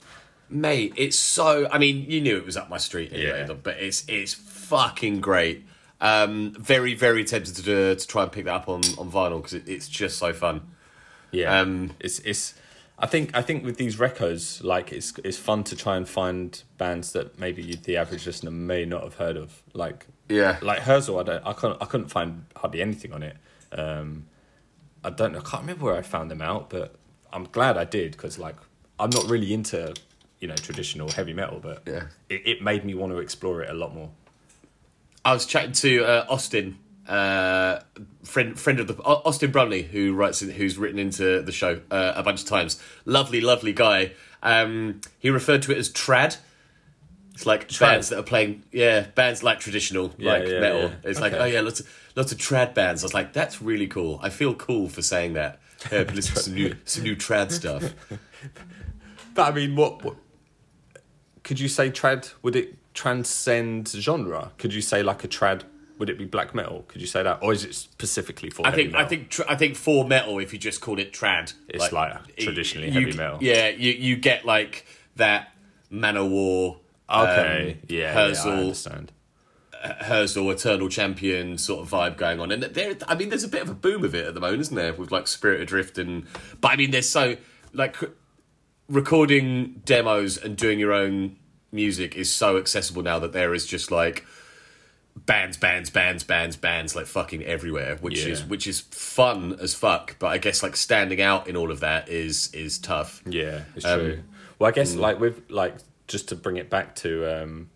mate. 0.50 0.94
It's 0.96 1.18
so. 1.18 1.68
I 1.72 1.78
mean, 1.80 2.10
you 2.10 2.22
knew 2.22 2.38
it 2.38 2.46
was 2.46 2.58
up 2.58 2.70
my 2.70 2.78
street 2.78 3.12
anyway, 3.14 3.46
Yeah. 3.48 3.54
but 3.54 3.78
it's 3.78 4.04
it's 4.08 4.34
fucking 4.34 5.22
great. 5.22 5.66
Um, 6.02 6.54
very 6.60 6.94
very 6.94 7.24
tempted 7.24 7.56
to 7.56 7.96
to 7.96 8.08
try 8.08 8.24
and 8.24 8.32
pick 8.32 8.46
that 8.46 8.54
up 8.54 8.70
on 8.70 8.82
on 8.98 9.12
vinyl 9.12 9.38
because 9.38 9.54
it, 9.54 9.68
it's 9.68 9.88
just 9.88 10.18
so 10.20 10.34
fun. 10.34 10.62
Yeah, 11.32 11.60
Um, 11.62 11.92
it's 12.00 12.20
it's. 12.20 12.54
I 13.00 13.08
think 13.08 13.36
I 13.36 13.42
think 13.42 13.66
with 13.66 13.78
these 13.78 13.96
recos, 13.98 14.64
like 14.64 14.92
it's 14.94 15.14
it's 15.24 15.38
fun 15.38 15.64
to 15.66 15.76
try 15.76 15.98
and 15.98 16.08
find 16.08 16.62
bands 16.78 17.12
that 17.14 17.40
maybe 17.40 17.62
you, 17.64 17.76
the 17.76 17.98
average 17.98 18.26
listener 18.28 18.52
may 18.52 18.86
not 18.86 19.04
have 19.04 19.16
heard 19.16 19.36
of. 19.38 19.64
Like 19.74 20.06
Yeah. 20.30 20.58
like 20.62 20.80
Herzel, 20.82 21.20
I 21.20 21.24
don't 21.24 21.46
I 21.46 21.54
couldn't 21.54 21.82
I 21.82 21.86
couldn't 21.86 22.08
find 22.10 22.46
hardly 22.56 22.82
anything 22.82 23.14
on 23.14 23.24
it. 23.24 23.38
Um, 23.72 24.26
I 25.04 25.10
don't 25.12 25.34
know, 25.34 25.40
I 25.40 25.44
can't 25.44 25.62
remember 25.62 25.86
where 25.86 25.96
I 25.98 26.02
found 26.02 26.32
them 26.32 26.42
out, 26.42 26.70
but 26.70 26.96
I'm 27.32 27.44
glad 27.46 27.78
I 27.78 27.86
did 27.86 28.14
because 28.14 28.40
like 28.40 28.56
I'm 29.00 29.10
not 29.12 29.30
really 29.30 29.54
into 29.54 29.94
you 30.40 30.48
know 30.48 30.56
traditional 30.56 31.10
heavy 31.10 31.34
metal, 31.34 31.60
but 31.62 31.84
Yeah. 31.86 32.04
it, 32.30 32.42
it 32.46 32.62
made 32.62 32.86
me 32.86 32.94
want 32.96 33.12
to 33.12 33.20
explore 33.20 33.62
it 33.62 33.70
a 33.70 33.74
lot 33.74 33.94
more. 33.94 34.10
I 35.24 35.34
was 35.34 35.46
chatting 35.46 35.72
to 35.74 36.06
uh, 36.06 36.26
Austin, 36.30 36.78
uh, 37.08 37.80
friend 38.24 38.60
friend 38.60 38.80
of 38.80 38.88
the 38.88 38.96
Austin 39.04 39.52
Brumley, 39.52 39.84
who 39.84 40.14
writes 40.14 40.40
who's 40.40 40.78
written 40.78 41.00
into 41.00 41.42
the 41.42 41.52
show 41.52 41.82
uh, 41.92 42.14
a 42.16 42.24
bunch 42.24 42.42
of 42.42 42.48
times. 42.48 42.82
Lovely, 43.06 43.42
lovely 43.42 43.74
guy. 43.74 44.12
Um, 44.44 45.02
he 45.20 45.30
referred 45.30 45.62
to 45.64 45.72
it 45.72 45.78
as 45.78 45.90
trad. 45.90 46.38
It's 47.36 47.46
like 47.46 47.68
bands 47.80 48.10
that 48.10 48.18
are 48.20 48.24
playing, 48.24 48.64
yeah, 48.72 49.08
bands 49.14 49.44
like 49.44 49.60
traditional, 49.60 50.14
Yeah, 50.18 50.32
like 50.32 50.48
yeah, 50.48 50.60
metal. 50.60 50.82
yeah. 50.82 50.96
It's 51.04 51.20
like, 51.20 51.34
oh 51.34 51.44
yeah, 51.46 51.62
lots 51.62 51.82
of 51.82 51.88
lots 52.16 52.32
of 52.32 52.38
trad 52.40 52.74
bands. 52.74 53.04
I 53.04 53.06
was 53.06 53.14
like, 53.14 53.34
that's 53.34 53.62
really 53.62 53.88
cool. 53.88 54.20
I 54.24 54.30
feel 54.30 54.54
cool 54.56 54.88
for 54.90 55.02
saying 55.04 55.34
that. 55.34 55.60
Yeah, 55.92 56.04
listen 56.14 56.34
to 56.36 56.42
some 56.42 56.54
new 56.56 56.76
some 56.86 57.04
new 57.04 57.16
trad 57.16 57.52
stuff. 57.52 57.94
But 59.34 59.52
I 59.52 59.56
mean, 59.56 59.76
what, 59.76 60.02
what 60.02 60.16
could 61.44 61.60
you 61.60 61.68
say? 61.68 61.90
Trad 61.92 62.32
would 62.42 62.56
it 62.56 62.76
transcend 62.94 63.90
genre? 63.90 64.52
Could 64.58 64.74
you 64.74 64.82
say 64.82 65.04
like 65.04 65.24
a 65.26 65.28
trad? 65.28 65.64
Would 66.00 66.10
it 66.10 66.18
be 66.18 66.24
black 66.26 66.56
metal? 66.56 66.86
Could 66.88 67.02
you 67.02 67.08
say 67.08 67.22
that, 67.24 67.40
or 67.42 67.52
is 67.52 67.66
it 67.66 67.76
specifically 67.76 68.50
for? 68.50 68.66
I 68.66 68.72
think 68.72 68.92
metal? 68.94 69.06
I 69.06 69.10
think 69.10 69.30
tr- 69.30 69.42
I 69.50 69.56
think 69.56 69.76
for 69.76 70.08
metal, 70.08 70.40
if 70.40 70.54
you 70.54 70.60
just 70.60 70.80
call 70.80 71.00
it 71.00 71.12
trad, 71.12 71.54
It's 71.68 71.92
like 71.92 72.14
traditionally 72.38 72.88
you- 72.92 72.94
heavy 73.08 73.18
metal. 73.18 73.40
Yeah, 73.42 73.68
you 73.70 73.92
you 73.92 74.16
get 74.16 74.46
like 74.46 74.86
that 75.18 75.52
Manowar. 75.92 76.78
Okay, 77.10 77.72
um, 77.74 77.80
yeah, 77.88 78.14
yeah, 78.30 78.44
I 78.46 78.50
understand. 78.50 79.12
Herzel, 79.84 80.52
Eternal 80.52 80.90
Champion 80.90 81.58
sort 81.60 81.82
of 81.82 81.92
vibe 81.92 82.18
going 82.18 82.40
on, 82.40 82.52
and 82.52 82.64
there, 82.64 82.96
I 83.08 83.16
mean, 83.16 83.30
there's 83.30 83.44
a 83.44 83.48
bit 83.48 83.62
of 83.62 83.70
a 83.70 83.74
boom 83.76 84.04
of 84.04 84.16
it 84.16 84.26
at 84.26 84.34
the 84.34 84.40
moment, 84.40 84.62
isn't 84.62 84.76
there? 84.76 84.94
With 84.94 85.12
like 85.12 85.28
Spirit 85.28 85.62
Adrift 85.62 85.98
and, 86.00 86.26
but 86.60 86.72
I 86.72 86.76
mean, 86.76 86.92
there's 86.92 87.08
so 87.10 87.38
like 87.74 87.96
recording 88.88 89.82
demos 89.86 90.38
and 90.38 90.56
doing 90.56 90.80
your 90.80 90.94
own 90.94 91.36
music 91.72 92.16
is 92.16 92.32
so 92.32 92.58
accessible 92.58 93.02
now 93.04 93.20
that 93.20 93.34
there 93.34 93.54
is 93.54 93.66
just 93.66 93.92
like 93.92 94.26
bands, 95.16 95.58
bands, 95.58 95.90
bands, 95.90 96.24
bands, 96.24 96.56
bands, 96.56 96.96
like 96.96 97.06
fucking 97.06 97.44
everywhere, 97.44 97.98
which 98.02 98.26
Yeah. 98.26 98.34
is 98.34 98.44
which 98.46 98.68
is 98.68 98.82
fun 98.82 99.58
as 99.62 99.74
fuck. 99.74 100.18
But 100.20 100.28
I 100.28 100.38
guess 100.38 100.64
like 100.64 100.76
standing 100.76 101.22
out 101.22 101.48
in 101.48 101.56
all 101.56 101.72
of 101.72 101.80
that 101.82 102.10
is 102.10 102.54
is 102.54 102.78
tough. 102.80 103.22
Yeah, 103.26 103.62
it's 103.76 103.86
Um, 103.86 104.00
true. 104.00 104.24
Well, 104.60 104.70
I 104.70 104.72
guess 104.72 104.96
mm. 104.96 105.00
like 105.00 105.20
with 105.20 105.50
like 105.50 105.76
just 106.08 106.28
to 106.30 106.36
bring 106.36 106.58
it 106.58 106.70
back 106.70 106.96
to 106.98 107.26
um, 107.44 107.70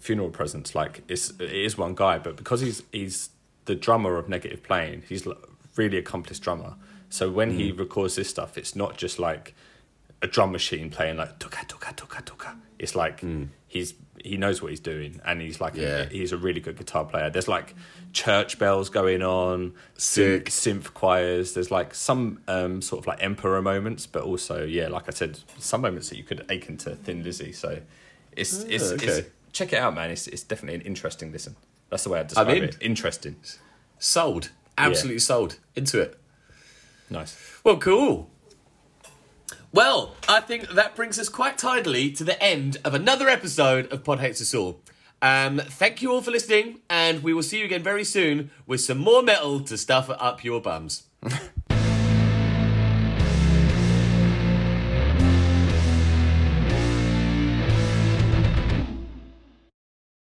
Funeral 0.00 0.30
Presence, 0.30 0.74
like 0.74 1.02
it's 1.08 1.30
it 1.40 1.52
is 1.52 1.76
one 1.76 1.94
guy, 1.94 2.18
but 2.18 2.36
because 2.36 2.60
he's 2.60 2.82
he's 2.92 3.30
the 3.66 3.74
drummer 3.74 4.16
of 4.16 4.28
Negative 4.28 4.62
Plane, 4.62 5.02
he's 5.08 5.26
a 5.26 5.36
really 5.76 5.98
accomplished 5.98 6.42
drummer. 6.42 6.74
So 7.10 7.30
when 7.30 7.50
he 7.52 7.72
Mm. 7.72 7.78
records 7.78 8.16
this 8.16 8.28
stuff, 8.28 8.56
it's 8.58 8.74
not 8.76 8.96
just 8.96 9.18
like 9.18 9.54
a 10.22 10.26
drum 10.26 10.52
machine 10.52 10.90
playing 10.90 11.16
like 11.16 11.38
tuka 11.38 11.66
tuka 11.66 11.94
tuka 11.94 12.22
tuka. 12.24 12.56
It's 12.78 12.94
like 12.94 13.22
he's 13.66 13.94
he 14.24 14.36
knows 14.36 14.60
what 14.62 14.70
he's 14.70 14.80
doing, 14.80 15.20
and 15.24 15.40
he's 15.40 15.60
like 15.60 15.74
Mm. 15.74 15.82
Yeah. 15.82 15.98
a, 16.02 16.06
he's 16.06 16.32
a 16.32 16.36
really 16.36 16.60
good 16.60 16.76
guitar 16.76 17.04
player. 17.04 17.30
There's 17.30 17.48
like 17.48 17.74
church 18.12 18.58
bells 18.58 18.88
going 18.90 19.22
on, 19.22 19.74
synth, 19.96 20.44
synth 20.44 20.94
choirs. 20.94 21.54
There's 21.54 21.70
like 21.70 21.94
some 21.94 22.40
um, 22.48 22.80
sort 22.82 23.00
of 23.00 23.06
like 23.06 23.22
emperor 23.22 23.60
moments, 23.62 24.06
but 24.06 24.22
also 24.24 24.64
yeah, 24.64 24.88
like 24.88 25.04
I 25.08 25.10
said, 25.12 25.38
some 25.58 25.80
moments 25.82 26.08
that 26.10 26.16
you 26.16 26.24
could 26.24 26.44
ache 26.50 26.68
into 26.68 26.96
Thin 26.96 27.22
Lizzy. 27.22 27.52
So 27.52 27.80
it's 28.32 28.62
it's, 28.64 28.90
Ah, 28.90 28.94
okay. 28.94 29.06
it's 29.06 29.28
check 29.52 29.72
it 29.72 29.78
out, 29.78 29.94
man. 29.94 30.10
It's 30.10 30.26
it's 30.26 30.42
definitely 30.42 30.76
an 30.80 30.86
interesting 30.86 31.32
listen. 31.32 31.56
That's 31.90 32.04
the 32.04 32.10
way 32.10 32.20
I 32.20 32.22
describe 32.24 32.48
it. 32.48 32.76
Interesting, 32.80 33.36
Sold, 33.98 34.50
absolutely 34.76 35.20
sold 35.20 35.58
into 35.74 36.00
it. 36.00 36.18
nice. 37.10 37.36
Well, 37.64 37.78
cool. 37.78 38.28
Well, 39.72 40.14
I 40.28 40.40
think 40.40 40.68
that 40.70 40.96
brings 40.96 41.18
us 41.18 41.28
quite 41.28 41.58
tidily 41.58 42.10
to 42.12 42.24
the 42.24 42.42
end 42.42 42.78
of 42.84 42.94
another 42.94 43.28
episode 43.28 43.90
of 43.92 44.02
Pod 44.04 44.20
Hates 44.20 44.40
Us 44.40 44.54
All. 44.54 44.80
Um, 45.20 45.58
thank 45.58 46.00
you 46.02 46.12
all 46.12 46.22
for 46.22 46.30
listening, 46.30 46.80
and 46.88 47.22
we 47.22 47.34
will 47.34 47.42
see 47.42 47.58
you 47.58 47.64
again 47.64 47.82
very 47.82 48.04
soon 48.04 48.50
with 48.66 48.80
some 48.80 48.98
more 48.98 49.22
metal 49.22 49.60
to 49.60 49.76
stuff 49.76 50.10
up 50.10 50.44
your 50.44 50.60
bums. 50.60 51.04